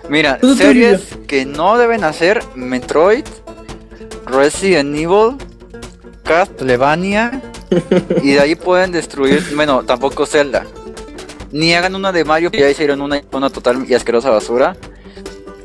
[0.10, 3.24] Mira, Tú, tú, series que no deben hacer Metroid,
[4.26, 5.38] Resident Evil,
[6.24, 7.42] Castlevania
[8.22, 10.66] y de ahí pueden destruir, bueno, tampoco Zelda.
[11.52, 14.76] Ni hagan una de Mario que ya hicieron una, una total y asquerosa basura.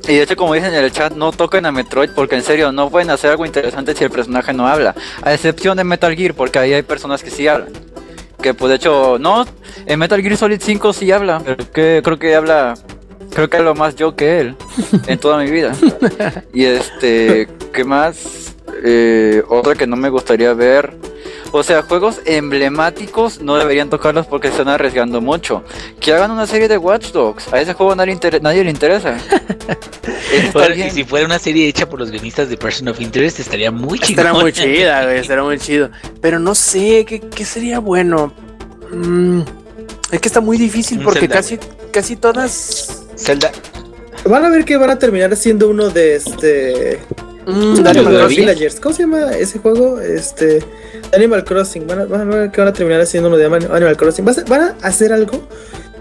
[0.08, 2.72] Y de hecho, como dicen en el chat, no toquen a Metroid porque en serio
[2.72, 4.94] no pueden hacer algo interesante si el personaje no habla.
[5.22, 7.70] A excepción de Metal Gear, porque ahí hay personas que sí hablan.
[8.40, 9.44] Que pues de hecho, no,
[9.86, 12.74] en Metal Gear Solid 5 sí habla, pero que creo que habla
[13.36, 14.56] Creo que hablo más yo que él
[15.06, 15.74] en toda mi vida.
[16.54, 18.55] Y este, ¿qué más?
[18.88, 20.94] Eh, otra que no me gustaría ver.
[21.50, 25.64] O sea, juegos emblemáticos no deberían tocarlos porque se están arriesgando mucho.
[25.98, 27.52] Que hagan una serie de Watch Dogs.
[27.52, 29.18] A ese juego nadie, le interesa.
[30.52, 33.70] Bueno, y si fuera una serie hecha por los guionistas de Person of Interest, estaría
[33.70, 34.20] muy chido.
[34.20, 35.90] Estará muy chida, güey, estará muy chido.
[36.20, 38.32] Pero no sé, ¿qué, qué sería bueno?
[38.92, 39.40] Mm,
[40.12, 41.58] es que está muy difícil porque Zelda, casi,
[41.90, 43.04] casi todas...
[43.16, 43.50] Zelda.
[44.24, 47.00] Van a ver que van a terminar siendo uno de este.
[47.46, 48.14] Mm, Animal.
[48.16, 48.38] Crossing.
[48.40, 48.80] Villagers.
[48.80, 50.00] ¿Cómo se llama ese juego?
[50.00, 50.58] Este.
[51.14, 51.86] Animal Crossing.
[51.86, 54.28] Van a, van a ver que van a terminar haciendo uno de Animal Crossing.
[54.28, 55.40] A- Van a hacer algo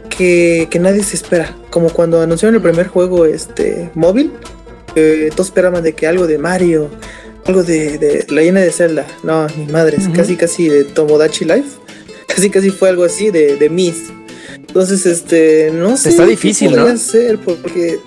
[0.09, 1.55] que, que nadie se espera.
[1.69, 4.31] Como cuando anunciaron el primer juego este móvil.
[4.95, 6.89] eh, todos esperaban de que algo de Mario.
[7.45, 9.05] Algo de, de la llena de Zelda.
[9.22, 10.05] No, ni madres.
[10.07, 10.13] Ujú.
[10.13, 11.69] Casi, casi de Tomodachi Life.
[12.27, 14.05] Casi, casi fue algo así de, de Miss.
[14.55, 15.69] Entonces, este.
[15.72, 16.09] No sé.
[16.09, 16.97] Está qué difícil, podría ¿no?
[16.97, 17.99] ser porque.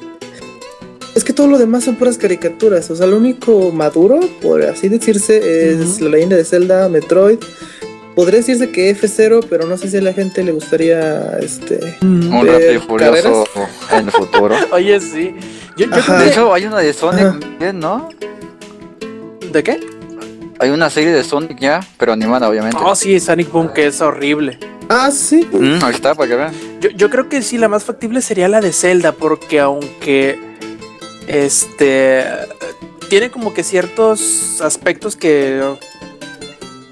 [1.18, 2.88] Es que todo lo demás son puras caricaturas.
[2.92, 7.40] O sea, lo único maduro, por así decirse, es la leyenda de Zelda, Metroid.
[8.14, 11.96] Podría decirse que F0, pero no sé si a la gente le gustaría este.
[12.02, 12.32] Mm.
[12.32, 13.44] Un rápido furioso
[13.90, 14.54] en el futuro.
[14.70, 15.34] Oye, sí.
[15.76, 17.38] Yo, yo De hecho, hay una de Sonic Ajá.
[17.58, 18.10] bien, ¿no?
[19.52, 19.80] ¿De qué?
[20.60, 22.78] Hay una serie de Sonic ya, pero animada, obviamente.
[22.80, 24.56] Oh, sí, Sonic Boom, que es horrible.
[24.88, 25.48] Ah, sí.
[25.50, 26.52] Mm, ahí está, para que vean.
[26.80, 30.46] Yo, yo creo que sí, la más factible sería la de Zelda, porque aunque
[31.28, 32.24] este
[33.08, 35.62] tiene como que ciertos aspectos que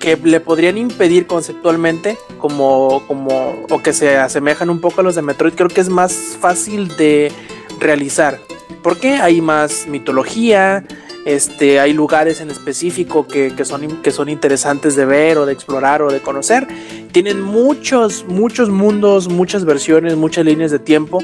[0.00, 5.14] que le podrían impedir conceptualmente como como o que se asemejan un poco a los
[5.14, 7.32] de Metroid, creo que es más fácil de
[7.80, 8.40] realizar.
[8.82, 10.84] Porque hay más mitología,
[11.24, 15.52] este, hay lugares en específico que, que son, que son interesantes de ver o de
[15.52, 16.68] explorar o de conocer.
[17.10, 21.18] Tienen muchos, muchos mundos, muchas versiones, muchas líneas de tiempo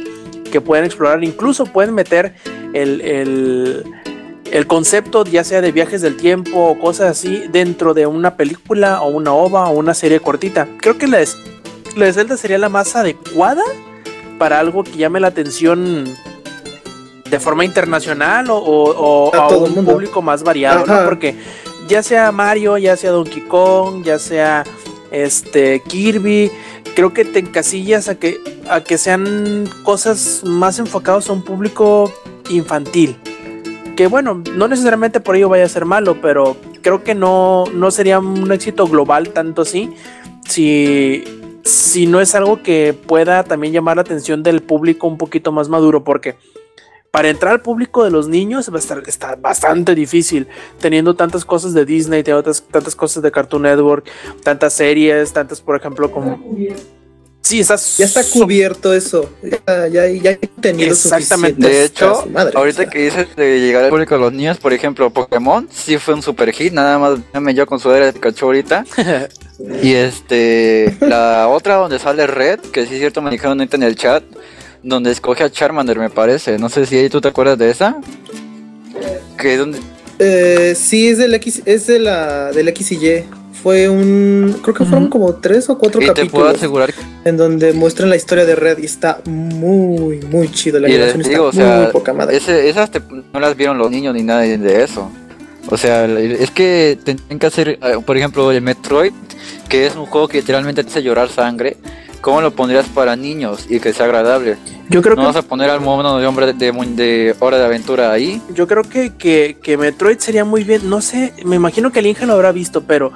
[0.52, 1.24] que pueden explorar.
[1.24, 2.34] Incluso pueden meter
[2.74, 3.84] el, el,
[4.52, 9.02] el concepto, ya sea de viajes del tiempo o cosas así, dentro de una película
[9.02, 10.68] o una ova o una serie cortita.
[10.78, 11.28] Creo que la de,
[11.96, 13.64] la de Zelda sería la más adecuada
[14.38, 16.04] para algo que llame la atención
[17.30, 19.92] de forma internacional o, o- o A a, todo un mundo.
[19.92, 21.04] público más variado, ¿no?
[21.06, 21.34] Porque
[21.88, 24.64] ya sea Mario, ya sea Donkey Kong, ya sea
[25.12, 26.50] este Kirby,
[26.94, 32.12] creo que te encasillas a que a que sean cosas más enfocadas a un público
[32.48, 33.16] infantil.
[33.96, 37.90] Que bueno, no necesariamente por ello vaya a ser malo, pero creo que no, no
[37.90, 39.90] sería un éxito global tanto así
[40.48, 41.24] si,
[41.64, 45.68] si no es algo que pueda también llamar la atención del público un poquito más
[45.68, 46.36] maduro, porque
[47.12, 50.48] para entrar al público de los niños va a estar está bastante difícil,
[50.80, 54.06] teniendo tantas cosas de Disney, teniendo tantas, tantas cosas de Cartoon Network,
[54.42, 56.42] tantas series, tantas, por ejemplo, como...
[57.42, 59.28] Sí, está Ya está cubierto eso.
[59.42, 61.60] Ya, ya, ya he tenido Exactamente.
[61.60, 62.90] suficientes De hecho, madre, ahorita o sea.
[62.90, 66.22] que dices de llegar al público a los niños, por ejemplo, Pokémon sí fue un
[66.22, 68.84] super hit, nada más dame yo con su era de Pikachu ahorita.
[69.82, 73.82] y este, la otra donde sale Red, que sí es cierto, me dijeron ahorita en
[73.82, 74.22] el chat,
[74.82, 76.58] donde escoge a Charmander, me parece.
[76.58, 77.96] No sé si ahí tú te acuerdas de esa.
[79.38, 79.78] Que es donde
[80.18, 83.24] Eh, sí, es del X, es de la del X y Y.
[83.62, 86.92] Fue un, creo que fueron como tres o cuatro y te puedo capítulos asegurar
[87.24, 90.80] en donde muestran la historia de Red y está muy, muy chido.
[90.80, 92.36] La Y animación les está digo, o muy, sea, muy poca madre.
[92.36, 93.00] ese- esas te-
[93.32, 95.08] no las vieron los niños ni nada de eso.
[95.68, 99.12] O sea, es que tienen que hacer, eh, por ejemplo, el Metroid,
[99.68, 101.76] que es un juego que literalmente te hace llorar sangre.
[102.22, 104.56] ¿Cómo lo pondrías para niños y que sea agradable?
[104.88, 107.58] Yo creo No que vas a poner al mono de hombre de, de, de hora
[107.58, 108.40] de aventura ahí.
[108.54, 110.88] Yo creo que, que, que Metroid sería muy bien.
[110.88, 113.12] No sé, me imagino que el Inge lo habrá visto, pero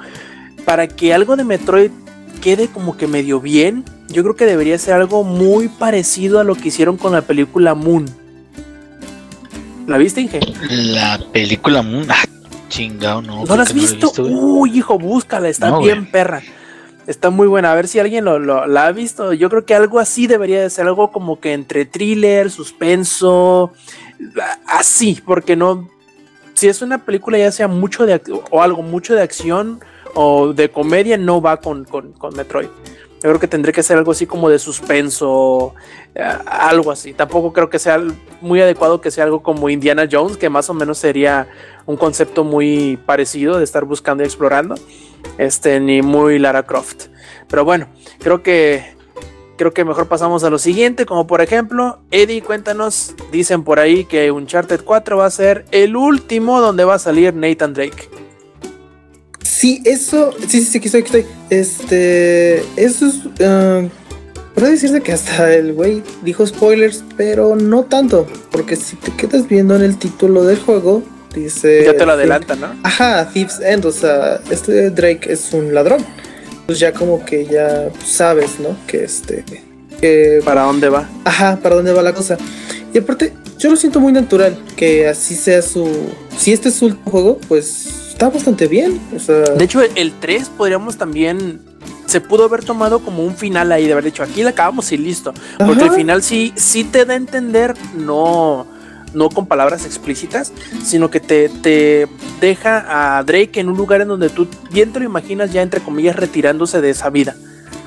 [0.65, 1.91] para que algo de Metroid
[2.41, 6.55] quede como que medio bien, yo creo que debería ser algo muy parecido a lo
[6.55, 8.05] que hicieron con la película Moon.
[9.87, 10.41] ¿La viste, Inge?
[10.69, 12.05] La película Moon.
[12.09, 12.25] Ah,
[12.67, 13.45] chingado, no.
[13.45, 14.11] ¿No la has no visto?
[14.21, 16.11] Uy, hijo, búscala, está No, bien güey.
[16.11, 16.41] perra.
[17.07, 17.71] Está muy buena.
[17.71, 19.33] A ver si alguien lo, lo- la ha visto.
[19.33, 23.71] Yo creo que algo así debería de ser algo como que entre thriller, suspenso,
[24.67, 25.89] así, porque no.
[26.53, 28.19] Si es una película ya sea mucho de
[28.51, 29.79] o algo mucho de acción
[30.15, 32.67] o de comedia, no va con, con, con Metroid.
[33.15, 35.73] Yo creo que tendría que ser algo así como de suspenso,
[36.13, 37.13] eh, algo así.
[37.13, 37.99] Tampoco creo que sea
[38.41, 41.47] muy adecuado que sea algo como Indiana Jones, que más o menos sería
[41.87, 44.75] un concepto muy parecido de estar buscando y explorando.
[45.37, 47.05] Este, ni muy Lara Croft.
[47.47, 47.87] Pero bueno,
[48.19, 48.97] creo que
[49.57, 54.05] creo que mejor pasamos a lo siguiente, como por ejemplo, Eddie, cuéntanos, dicen por ahí
[54.05, 58.09] que Uncharted 4 va a ser el último donde va a salir Nathan Drake.
[59.41, 61.25] Sí, eso, sí, sí, sí, aquí estoy, aquí estoy.
[61.49, 63.81] Este, eso es, ah,
[64.53, 69.47] puede decirse que hasta el güey dijo spoilers, pero no tanto, porque si te quedas
[69.47, 71.01] viendo en el título del juego,
[71.43, 71.83] dice...
[71.85, 72.67] ya te lo adelantan, ¿no?
[72.83, 76.05] Ajá, Thieves End, o sea, este Drake es un ladrón.
[76.65, 78.75] Pues ya como que ya sabes, ¿no?
[78.87, 79.43] Que este...
[80.01, 81.09] Que, ¿Para dónde va?
[81.25, 82.37] ajá, para dónde va la cosa.
[82.93, 85.89] Y aparte, yo lo siento muy natural, que así sea su...
[86.37, 88.99] Si este es su último juego, pues está bastante bien.
[89.15, 89.39] O sea...
[89.39, 91.61] De hecho, el 3 podríamos también.
[92.05, 94.97] Se pudo haber tomado como un final ahí, de haber dicho aquí la acabamos y
[94.97, 95.33] listo.
[95.57, 95.91] Porque Ajá.
[95.91, 98.65] el final sí, sí te da a entender, no,
[99.13, 100.51] no con palabras explícitas,
[100.83, 102.07] sino que te, te
[102.41, 105.81] deja a Drake en un lugar en donde tú bien te lo imaginas ya entre
[105.81, 107.35] comillas retirándose de esa vida.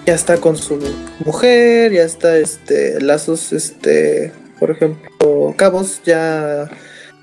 [0.06, 0.78] ya está con su
[1.24, 6.68] mujer, ya está este lazos, este, por ejemplo, cabos, ya,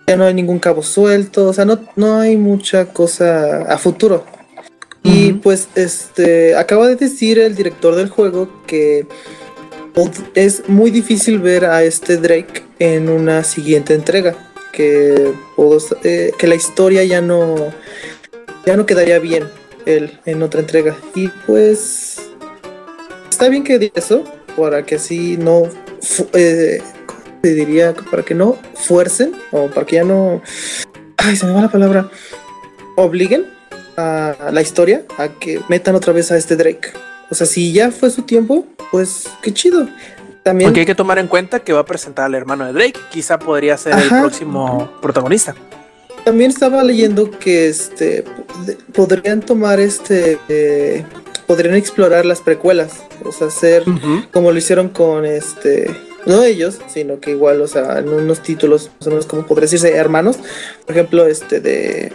[0.08, 4.26] ya no hay ningún cabo suelto, o sea, no, no hay mucha cosa a futuro.
[5.04, 9.08] Y pues este acaba de decir el director del juego que
[10.34, 14.36] es muy difícil ver a este Drake en una siguiente entrega.
[14.72, 15.34] Que,
[16.04, 17.56] eh, que la historia ya no
[18.64, 19.50] ya no quedaría bien
[19.88, 20.96] él en otra entrega.
[21.16, 22.18] Y pues
[23.30, 24.24] está bien que diga eso
[24.56, 25.64] para que así no
[26.34, 30.42] eh, ¿cómo se diría para que no fuercen o para que ya no
[31.18, 32.10] ay se me va la palabra
[32.96, 33.46] obliguen
[33.96, 36.90] a la historia a que metan otra vez a este Drake.
[37.30, 39.88] O sea, si ya fue su tiempo, pues qué chido.
[40.44, 43.00] También Porque hay que tomar en cuenta que va a presentar al hermano de Drake,
[43.12, 45.56] quizá podría ser el próximo protagonista.
[46.24, 48.24] También estaba leyendo que este
[48.94, 51.06] podrían tomar este eh,
[51.48, 53.84] podrían explorar las precuelas, o sea, hacer
[54.32, 55.94] como lo hicieron con este
[56.26, 59.64] no ellos, sino que igual, o sea, en unos títulos, más o menos como podría
[59.64, 60.38] decirse hermanos,
[60.86, 62.12] por ejemplo, este de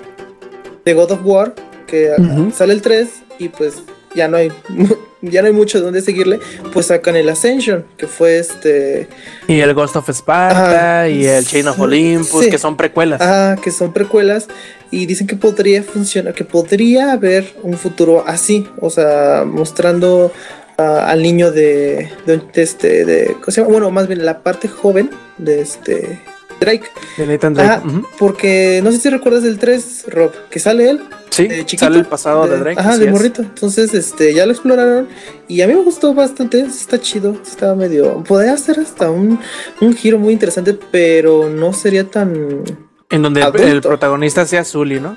[0.85, 1.55] de God of War,
[1.87, 2.15] que
[2.55, 3.09] sale el 3
[3.39, 3.83] y pues
[4.15, 4.51] ya no hay
[5.23, 6.41] ya no hay mucho donde seguirle,
[6.73, 9.09] pues sacan el Ascension, que fue este
[9.47, 11.09] Y el Ghost of Sparta Ajá.
[11.09, 12.51] y el Chain of Olympus, Sí.
[12.51, 13.21] que son precuelas.
[13.23, 14.49] Ah, que son precuelas
[14.91, 20.33] y dicen que podría funcionar, que podría haber un futuro así, o sea, mostrando
[20.77, 23.73] ah, al niño de, de, de este, de, ¿cómo se llama?
[23.73, 25.09] bueno, más bien la parte joven
[25.39, 26.21] de este
[26.65, 26.85] Drake,
[27.17, 27.87] de Nathan Drake.
[27.87, 28.07] Ujú.
[28.19, 32.05] porque no sé si recuerdas del 3, Rob, que sale él, Sí, chiquito, sale el
[32.07, 32.79] pasado de, Drake.
[32.81, 33.11] ajá, de es.
[33.11, 35.09] morrito, entonces, este, ya lo exploraron
[35.49, 39.39] y a mí me gustó bastante, está chido, está medio, podría ser hasta un,
[39.81, 42.63] un giro muy interesante, pero no sería tan
[43.11, 43.67] En donde el, Adulto.
[43.67, 45.17] el protagonista sea Zully, ¿no?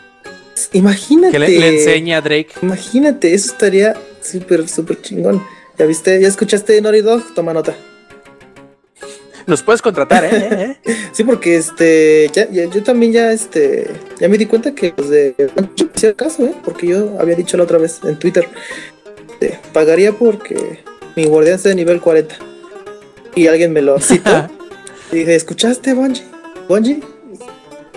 [0.72, 1.31] Imagínate.
[1.34, 2.49] Que le, le enseña a Drake.
[2.61, 5.43] Imagínate, eso estaría súper, súper chingón.
[5.77, 6.22] ¿Ya viste?
[6.22, 7.34] ¿Ya escuchaste Naughty Dog?
[7.35, 7.76] Toma nota.
[9.47, 10.77] Nos puedes contratar, ¿eh?
[11.11, 13.88] Sí, porque este, ya, ya- yo también ya, este,
[14.19, 15.35] ya me di cuenta que los de
[16.15, 16.53] caso, ¿eh?
[16.63, 18.47] Porque yo había dicho la otra vez en Twitter,
[19.41, 20.80] eh, pagaría porque
[21.15, 22.35] mi guardián está de nivel 40.
[23.35, 24.47] Y alguien me lo citó.
[25.11, 26.23] y dije, ¿escuchaste, Bungie?
[26.67, 27.01] ¿Bungie?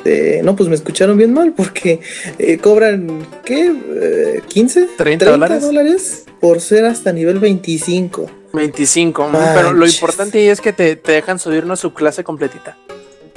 [0.05, 2.01] Eh, no, pues me escucharon bien mal porque
[2.39, 3.67] eh, cobran, ¿qué?
[3.67, 4.89] Eh, ¿15?
[4.97, 5.63] 30 dólares.
[5.63, 8.31] dólares por ser hasta nivel 25.
[8.53, 9.29] 25.
[9.29, 9.51] Manches.
[9.55, 12.77] Pero lo importante es que te, te dejan subir una subclase completita.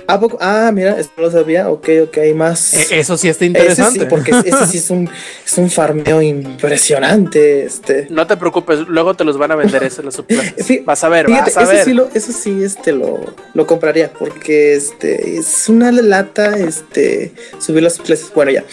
[0.07, 0.37] ¿A poco?
[0.41, 1.69] Ah, mira, esto no lo sabía.
[1.69, 2.73] Ok, ok, hay más.
[2.91, 3.99] E- Eso sí está Ese interesante.
[4.01, 5.09] sí, porque ese sí es un,
[5.45, 7.63] es un farmeo impresionante.
[7.65, 8.07] Este.
[8.09, 10.55] No te preocupes, luego te los van a vender las subclases.
[10.67, 11.85] Fí- Vas a ver, Fíjate, vas a eso ver.
[11.85, 13.19] sí, lo, eso sí este, lo,
[13.53, 18.31] lo compraría, porque este, es una lata este, subir las clases.
[18.33, 18.63] Bueno, ya.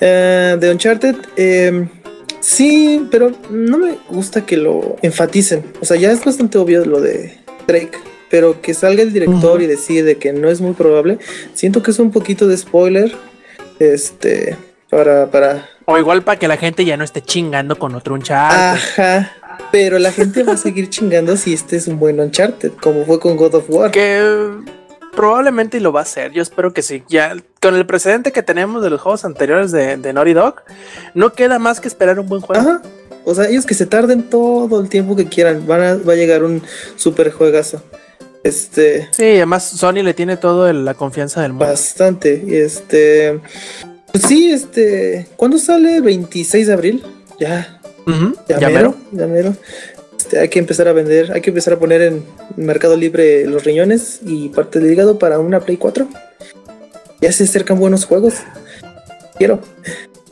[0.00, 1.88] Eh, de Uncharted, eh,
[2.40, 5.64] sí, pero no me gusta que lo enfaticen.
[5.80, 7.36] O sea, ya es bastante obvio lo de
[7.66, 7.92] Drake,
[8.34, 11.20] pero que salga el director y decide que no es muy probable,
[11.52, 13.14] siento que es un poquito de spoiler.
[13.78, 14.56] Este,
[14.90, 18.56] para, para, O igual para que la gente ya no esté chingando con otro Uncharted.
[18.58, 19.32] Ajá.
[19.70, 23.20] Pero la gente va a seguir chingando si este es un buen Uncharted, como fue
[23.20, 23.92] con God of War.
[23.92, 24.50] Que
[25.14, 26.32] probablemente lo va a hacer.
[26.32, 27.04] Yo espero que sí.
[27.08, 30.56] Ya con el precedente que tenemos de los juegos anteriores de, de Naughty Dog,
[31.14, 32.68] no queda más que esperar un buen juego.
[32.68, 32.82] Ajá.
[33.24, 36.16] O sea, ellos que se tarden todo el tiempo que quieran, van a, va a
[36.16, 36.62] llegar un
[36.96, 37.80] super juegazo.
[38.44, 41.64] Este, Sí, además Sony le tiene todo el- la confianza del mundo.
[41.66, 42.44] bastante.
[42.46, 43.40] Y este,
[44.12, 46.00] pues sí, este, ¿cuándo sale?
[46.00, 47.02] 26 de abril.
[47.40, 48.96] Ya, Ujú, ya, ya mero, mero.
[49.12, 49.56] ya mero.
[50.18, 52.22] Este, hay que empezar a vender, hay que empezar a poner en
[52.56, 56.06] Mercado Libre los riñones y parte del hígado para una Play 4.
[57.20, 58.34] Ya se acercan buenos juegos.
[59.38, 59.60] Quiero.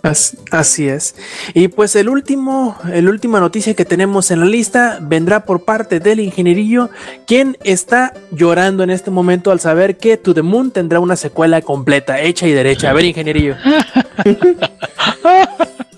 [0.03, 1.15] As- Así es.
[1.55, 6.01] Y pues el último, el última noticia que tenemos en la lista vendrá por parte
[6.01, 6.91] del ingenierillo,
[7.27, 11.61] quien está llorando en este momento al saber que To the Moon tendrá una secuela
[11.63, 12.91] completa, hecha y derecha.
[12.91, 13.57] A ver, ingenierillo.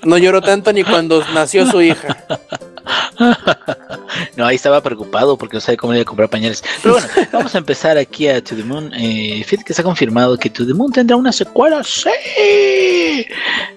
[0.05, 2.19] No lloró tanto ni cuando nació su hija.
[4.37, 6.63] No, ahí estaba preocupado porque no sabía cómo le iba a comprar pañales.
[6.83, 8.93] Pero bueno, vamos a empezar aquí a To The Moon.
[8.95, 11.83] Eh, fíjate que se ha confirmado que To The Moon tendrá una secuela.
[11.85, 12.11] ¡Sí!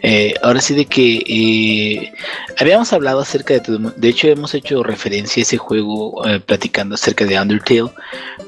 [0.02, 2.14] Eh, ahora sí de que eh,
[2.60, 3.94] habíamos hablado acerca de To The Moon.
[3.98, 7.92] De hecho, hemos hecho referencia a ese juego eh, platicando acerca de Undertale.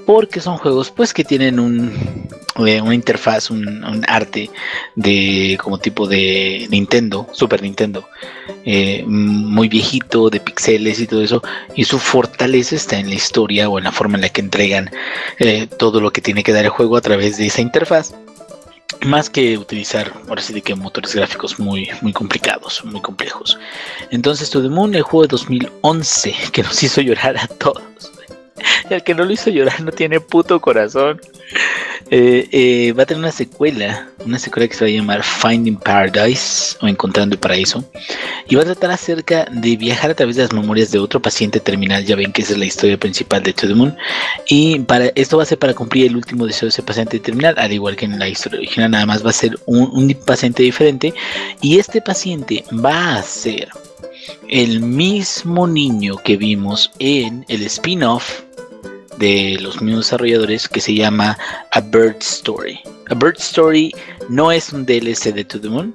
[0.09, 2.27] Porque son juegos pues que tienen un,
[2.65, 4.49] eh, una interfaz, un, arte
[4.95, 8.09] de como tipo de Nintendo, Super Nintendo
[8.65, 11.43] eh, muy viejito, de pixeles y todo eso,
[11.75, 14.89] y su fortaleza está en la historia o en la forma en la que entregan
[15.37, 18.15] eh, todo lo que tiene que dar el juego a través de esa interfaz.
[19.05, 23.59] Más que utilizar, ahora sí de que motores gráficos muy, muy complicados, muy complejos.
[24.09, 27.83] Entonces, To The Moon, el juego de 2011, que nos hizo llorar a todos.
[28.89, 31.19] El que no lo hizo llorar no tiene puto corazón.
[32.11, 35.77] Eh, eh, va a tener una secuela, una secuela que se va a llamar Finding
[35.77, 37.83] Paradise o Encontrando el Paraíso.
[38.47, 41.59] Y va a tratar acerca de viajar a través de las memorias de otro paciente
[41.59, 42.03] terminal.
[42.05, 43.95] Ya ven que esa es la historia principal de To The Moon.
[44.47, 47.55] Y para esto va a ser para cumplir el último deseo de ese paciente terminal,
[47.57, 51.13] al igual que en la historia original, nada más va a ser un paciente diferente.
[51.61, 53.69] Y este paciente va a ser
[54.47, 58.41] el mismo niño que vimos en el spin-off
[59.19, 61.37] de los mismos desarrolladores que se llama
[61.71, 62.79] A Bird Story.
[63.09, 63.93] A Bird Story
[64.29, 65.93] no es un DLC de To The Moon,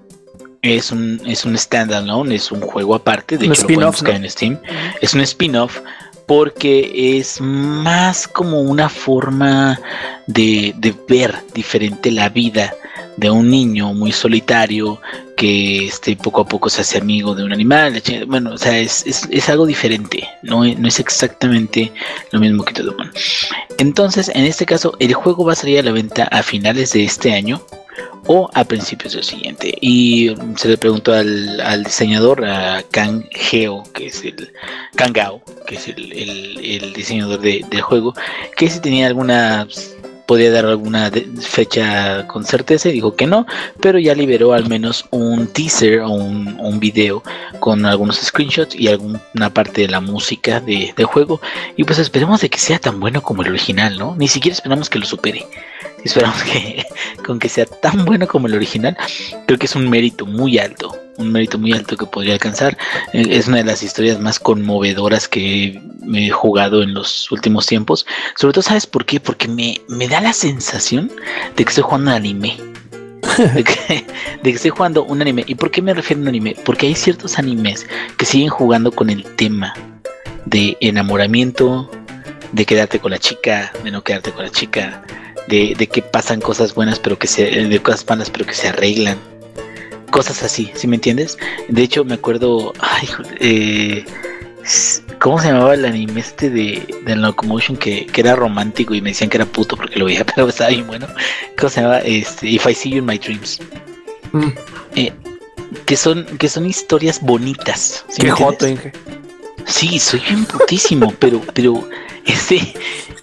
[0.61, 4.21] es un, es un standalone, es un juego aparte, de Un hecho lo pueden buscar
[4.21, 4.25] ¿no?
[4.25, 4.61] en Steam.
[5.01, 5.81] Es un spin-off
[6.27, 9.81] porque es más como una forma
[10.27, 12.75] de, de ver diferente la vida
[13.17, 15.01] de un niño muy solitario
[15.37, 18.03] que este, poco a poco se hace amigo de un animal.
[18.27, 21.93] Bueno, o sea, es, es, es algo diferente, no, no es exactamente
[22.31, 23.13] lo mismo que todo mundo.
[23.79, 27.05] Entonces, en este caso, el juego va a salir a la venta a finales de
[27.05, 27.65] este año
[28.27, 29.75] o a principios del siguiente.
[29.81, 34.53] Y se le preguntó al, al diseñador, a Kang Geo, que es el
[34.97, 38.15] Kangao, que es el, el- el diseñador de- del juego,
[38.57, 39.67] que si tenía alguna
[40.27, 43.47] podía dar alguna de- fecha con certeza y dijo que no,
[43.81, 47.23] pero ya liberó al menos un teaser o un, un video
[47.61, 51.41] con algunos screenshots y alguna parte de la música de, del juego
[51.77, 54.15] y pues esperemos de que sea tan bueno como el original, ¿no?
[54.17, 55.47] Ni siquiera esperamos que lo supere.
[56.15, 56.85] Esperamos que
[57.25, 58.97] con que sea tan bueno como el original,
[59.47, 62.77] creo que es un mérito muy alto, un mérito muy alto que podría alcanzar.
[63.15, 65.81] Eh, Es una de las historias más conmovedoras que
[66.13, 68.07] he jugado en los últimos tiempos.
[68.37, 69.19] Sobre todo, ¿sabes por qué?
[69.19, 71.11] Porque me, me da la sensación
[71.57, 72.57] de que estoy jugando un anime.
[73.55, 74.07] De que,
[74.43, 75.45] de que estoy jugando un anime.
[75.47, 76.55] ¿Y por qué me refiero a un anime?
[76.65, 77.87] Porque hay ciertos animes
[78.17, 79.75] que siguen jugando con el tema
[80.45, 81.91] de enamoramiento,
[82.53, 85.03] de quedarte con la chica, de no quedarte con la chica,
[85.49, 88.69] de, de que pasan cosas buenas pero que se, de cosas malas pero que se
[88.69, 89.19] arreglan.
[90.11, 91.37] Cosas así, ¿sí me entiendes?
[91.69, 93.09] De hecho, me acuerdo, ay,
[93.41, 94.05] eh,
[95.21, 99.11] ¿Cómo se llamaba el anime este de, de Locomotion que, que era romántico y me
[99.11, 101.07] decían que era puto porque lo veía, pero estaba bien bueno?
[101.59, 102.01] ¿Cómo se llamaba?
[102.01, 103.61] Este, If I See You in My Dreams.
[104.33, 104.49] Mm,
[104.97, 105.13] Eh,
[105.87, 108.05] que son, que son historias bonitas.
[108.09, 108.69] ¿sí qué joto?
[108.69, 108.93] Inge.
[109.67, 111.89] Sí, soy bien putísimo, pero, pero
[112.27, 112.57] ese,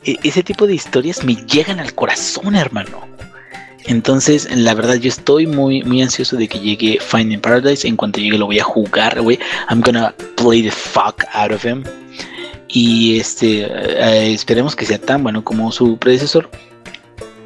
[0.03, 3.07] e- ese tipo de historias me llegan al corazón, hermano.
[3.86, 7.88] Entonces, la verdad, yo estoy muy, muy ansioso de que llegue Finding Paradise.
[7.88, 9.40] En cuanto llegue, lo voy a jugar, güey.
[9.69, 11.84] I'm gonna play the fuck out of him.
[12.68, 16.49] Y este, eh, esperemos que sea tan bueno como su predecesor.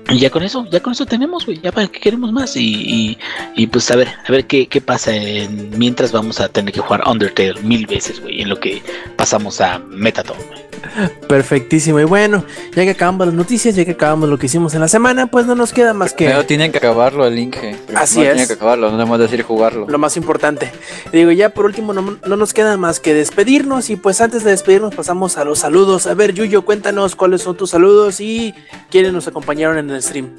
[0.10, 1.60] Y ya con eso, ya con eso tenemos, güey.
[1.62, 2.56] Ya para qué queremos más.
[2.56, 3.18] Y, y,
[3.56, 6.80] y, pues a ver, a ver qué, qué pasa en- mientras vamos a tener que
[6.80, 8.42] jugar Undertale mil veces, güey.
[8.42, 8.84] En lo que
[9.16, 10.38] pasamos a Metaton.
[10.48, 10.66] güey.
[11.28, 12.00] Perfectísimo.
[12.00, 12.44] Y bueno,
[12.76, 15.46] ya que acabamos las noticias, ya que acabamos lo que hicimos en la semana, pues
[15.46, 17.76] no nos queda más que Pero tienen que acabarlo el Inge.
[17.96, 18.48] Así Tienen es.
[18.48, 19.88] que acabarlo, no debemos decir jugarlo.
[19.90, 20.72] lo más importante.
[21.12, 23.90] Y digo, ya por último, no, no nos queda más que despedirnos.
[23.90, 26.08] Y pues antes de despedirnos, pasamos a los saludos.
[26.08, 28.54] A ver, Yuyo, cuéntanos cuáles son tus saludos y
[28.92, 30.30] quiénes nos acompañaron en el stream.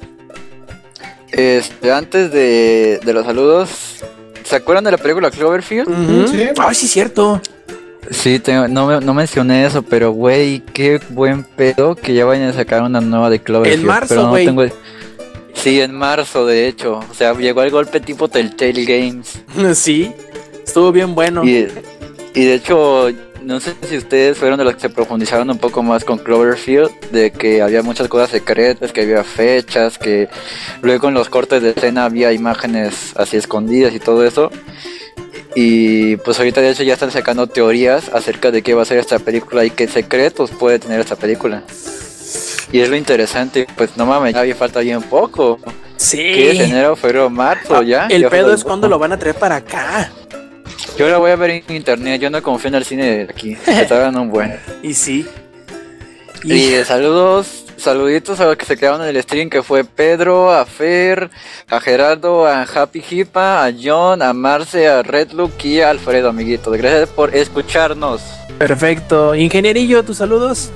[1.31, 3.69] Este, antes de, de los saludos,
[4.43, 5.89] ¿se acuerdan de la película Cloverfield?
[5.89, 6.27] Ujú.
[6.29, 6.47] Sí.
[6.57, 7.41] Ay, sí, cierto.
[8.09, 12.49] Sí, tengo- no, me- no mencioné eso, pero güey, qué buen pedo que ya vayan
[12.49, 13.81] a sacar una nueva de Cloverfield.
[13.81, 14.45] En marzo, pero no güey.
[14.45, 14.63] tengo-
[15.53, 16.99] Sí, en marzo, de hecho.
[17.11, 19.41] O sea, llegó el golpe tipo Telltale Games.
[19.75, 20.13] Sí,
[20.65, 21.43] estuvo bien bueno.
[21.43, 21.67] Y,
[22.33, 23.09] y de hecho,
[23.47, 26.91] no sé si ustedes fueron de los que se profundizaron un poco más con Cloverfield,
[27.11, 30.27] de que había muchas cosas secretas, que había fechas, que
[30.81, 34.51] luego en los cortes de escena había imágenes así escondidas y todo eso.
[35.55, 38.97] Y pues ahorita de hecho ya están sacando teorías acerca de qué va a ser
[38.97, 41.63] esta película y qué secretos puede tener esta película.
[42.73, 45.57] Y es lo interesante, pues no mames, ya falta bien poco.
[46.11, 46.63] ¿Qué es Sí.
[46.63, 48.07] enero, febrero, marzo ya?
[48.07, 50.11] El Ya pedo es cuando lo van a traer para acá.
[50.97, 53.55] Yo la voy a ver en internet, yo no confío en el cine de aquí.
[53.55, 54.57] Que tardan un buen.
[54.83, 55.25] Y sí.
[56.43, 60.51] Y Y saludos, saluditos a los que se quedaron en el stream, que fue Pedro,
[60.51, 61.29] a Fer,
[61.69, 66.75] a Gerardo, a Happy Hipa, a John, a Marce, a Redlook y a Alfredo, amiguitos.
[66.77, 68.21] Gracias por escucharnos.
[68.57, 69.35] perfecto.
[69.35, 70.71] Ingenierillo, tus saludos.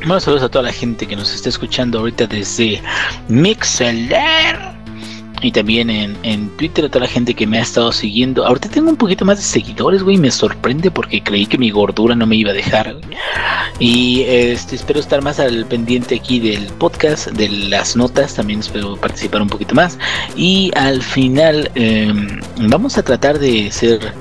[0.00, 2.80] Bueno, saludos a toda la gente que nos está escuchando ahorita desde
[3.28, 4.77] Mixeler.
[5.40, 8.44] Y también en, en Twitter a toda la gente que me ha estado siguiendo.
[8.46, 10.16] Ahorita tengo un poquito más de seguidores, güey.
[10.16, 12.96] Me sorprende porque creí que mi gordura no me iba a dejar.
[13.78, 18.34] Y este, espero estar más al pendiente aquí del podcast, de las notas.
[18.34, 19.98] También espero participar un poquito más.
[20.36, 24.12] Y al final em, vamos a tratar de ser...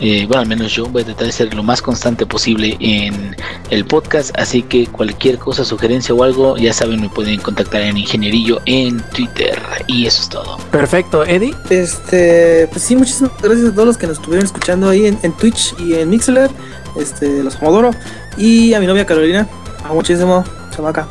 [0.00, 3.36] eh, bueno, al menos yo voy a tratar de ser lo más constante posible en
[3.70, 7.96] el podcast, así que cualquier cosa, sugerencia o algo, ya saben, me pueden contactar en
[7.96, 9.60] Ingenierillo en Twitter.
[9.86, 10.58] Y eso es todo.
[10.70, 11.24] Perfecto.
[11.24, 11.54] Eddie.
[11.70, 15.32] Este, pues sí, muchísimas gracias a todos los que nos estuvieron escuchando ahí en, en
[15.32, 16.50] Twitch y en Mixler,
[16.96, 17.90] este, los Comodoro,
[18.36, 19.46] y a mi novia Carolina,
[19.84, 20.44] amo muchísimo,
[20.74, 21.06] chamaca.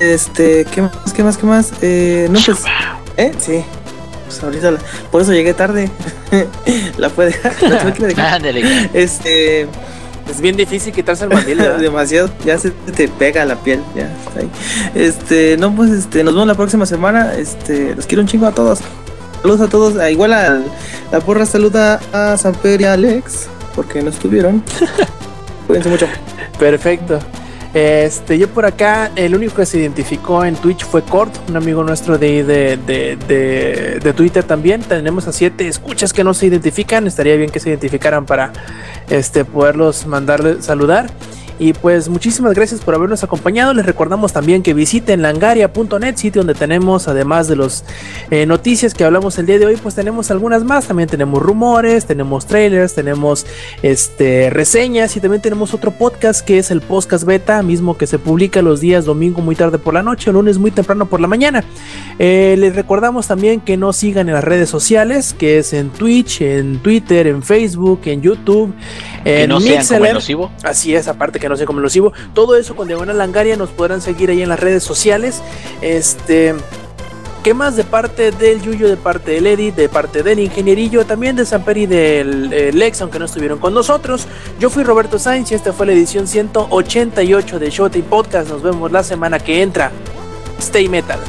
[0.00, 1.72] Este, ¿qué más, qué más, qué más?
[1.82, 2.64] Eh, no, pues,
[3.16, 3.32] ¿eh?
[3.38, 3.64] Sí,
[4.28, 4.78] pues ahorita, la-
[5.10, 5.90] por eso llegué tarde,
[6.98, 8.34] la puede la tuve que dejar.
[8.34, 8.88] Ándale.
[8.94, 9.62] Este,
[10.30, 14.40] Es bien difícil quitarse el mandil, demasiado, ya se te pega la piel, ya está
[14.40, 14.50] ahí.
[14.94, 17.34] Este, no, pues este, nos vemos la próxima semana.
[17.34, 18.80] Este, los quiero un chingo a todos.
[19.40, 20.10] Saludos a todos.
[20.10, 20.60] Igual a
[21.12, 24.62] la porra saluda a Samper y a Alex, porque no estuvieron.
[25.66, 26.06] Cuídense mucho.
[26.58, 27.20] Perfecto.
[27.74, 31.84] Este, yo por acá, el único que se identificó en Twitch fue Cord, un amigo
[31.84, 34.80] nuestro de, de, de, de, Twitter también.
[34.82, 37.06] Tenemos a siete escuchas que no se identifican.
[37.06, 38.52] Estaría bien que se identificaran para
[39.10, 41.10] este, poderlos mandarle saludar.
[41.58, 43.74] Y pues muchísimas gracias por habernos acompañado.
[43.74, 47.84] Les recordamos también que visiten langaria.net, sitio donde tenemos, además de las
[48.46, 50.86] noticias que hablamos el día de hoy, pues tenemos algunas más.
[50.86, 53.46] También tenemos rumores, tenemos trailers, tenemos
[53.82, 58.18] este, reseñas y también tenemos otro podcast que es el podcast beta, mismo que se
[58.18, 61.26] publica los días domingo muy tarde por la noche, o lunes muy temprano por la
[61.26, 61.64] mañana.
[62.18, 66.40] Eh, les recordamos también que nos sigan en las redes sociales, que es en Twitch,
[66.40, 68.74] en Twitter, en Facebook, en YouTube,
[69.24, 70.08] Que en no sean como Mixeler.
[70.08, 70.50] el nocivo.
[70.62, 72.12] Así es, aparte que no sé cómo lo sigo.
[72.34, 75.42] Todo eso con Diagonal Langaria nos podrán seguir ahí en las redes sociales.
[75.80, 76.54] Este.
[77.42, 81.36] ¿Qué más de parte del Yuyo, de parte del Edit, de parte del Ingenierillo, también
[81.36, 84.26] de Samper y del eh, Lex, aunque no estuvieron con nosotros?
[84.58, 88.50] Yo fui Roberto Sainz y esta fue la edición 188 de Showtime Podcast.
[88.50, 89.92] Nos vemos la semana que entra.
[90.58, 91.20] Stay Metal.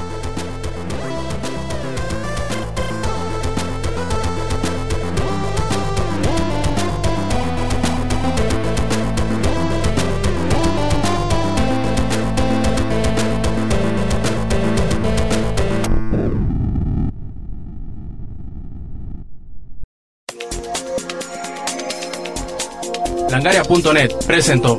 [24.26, 24.78] Presentó.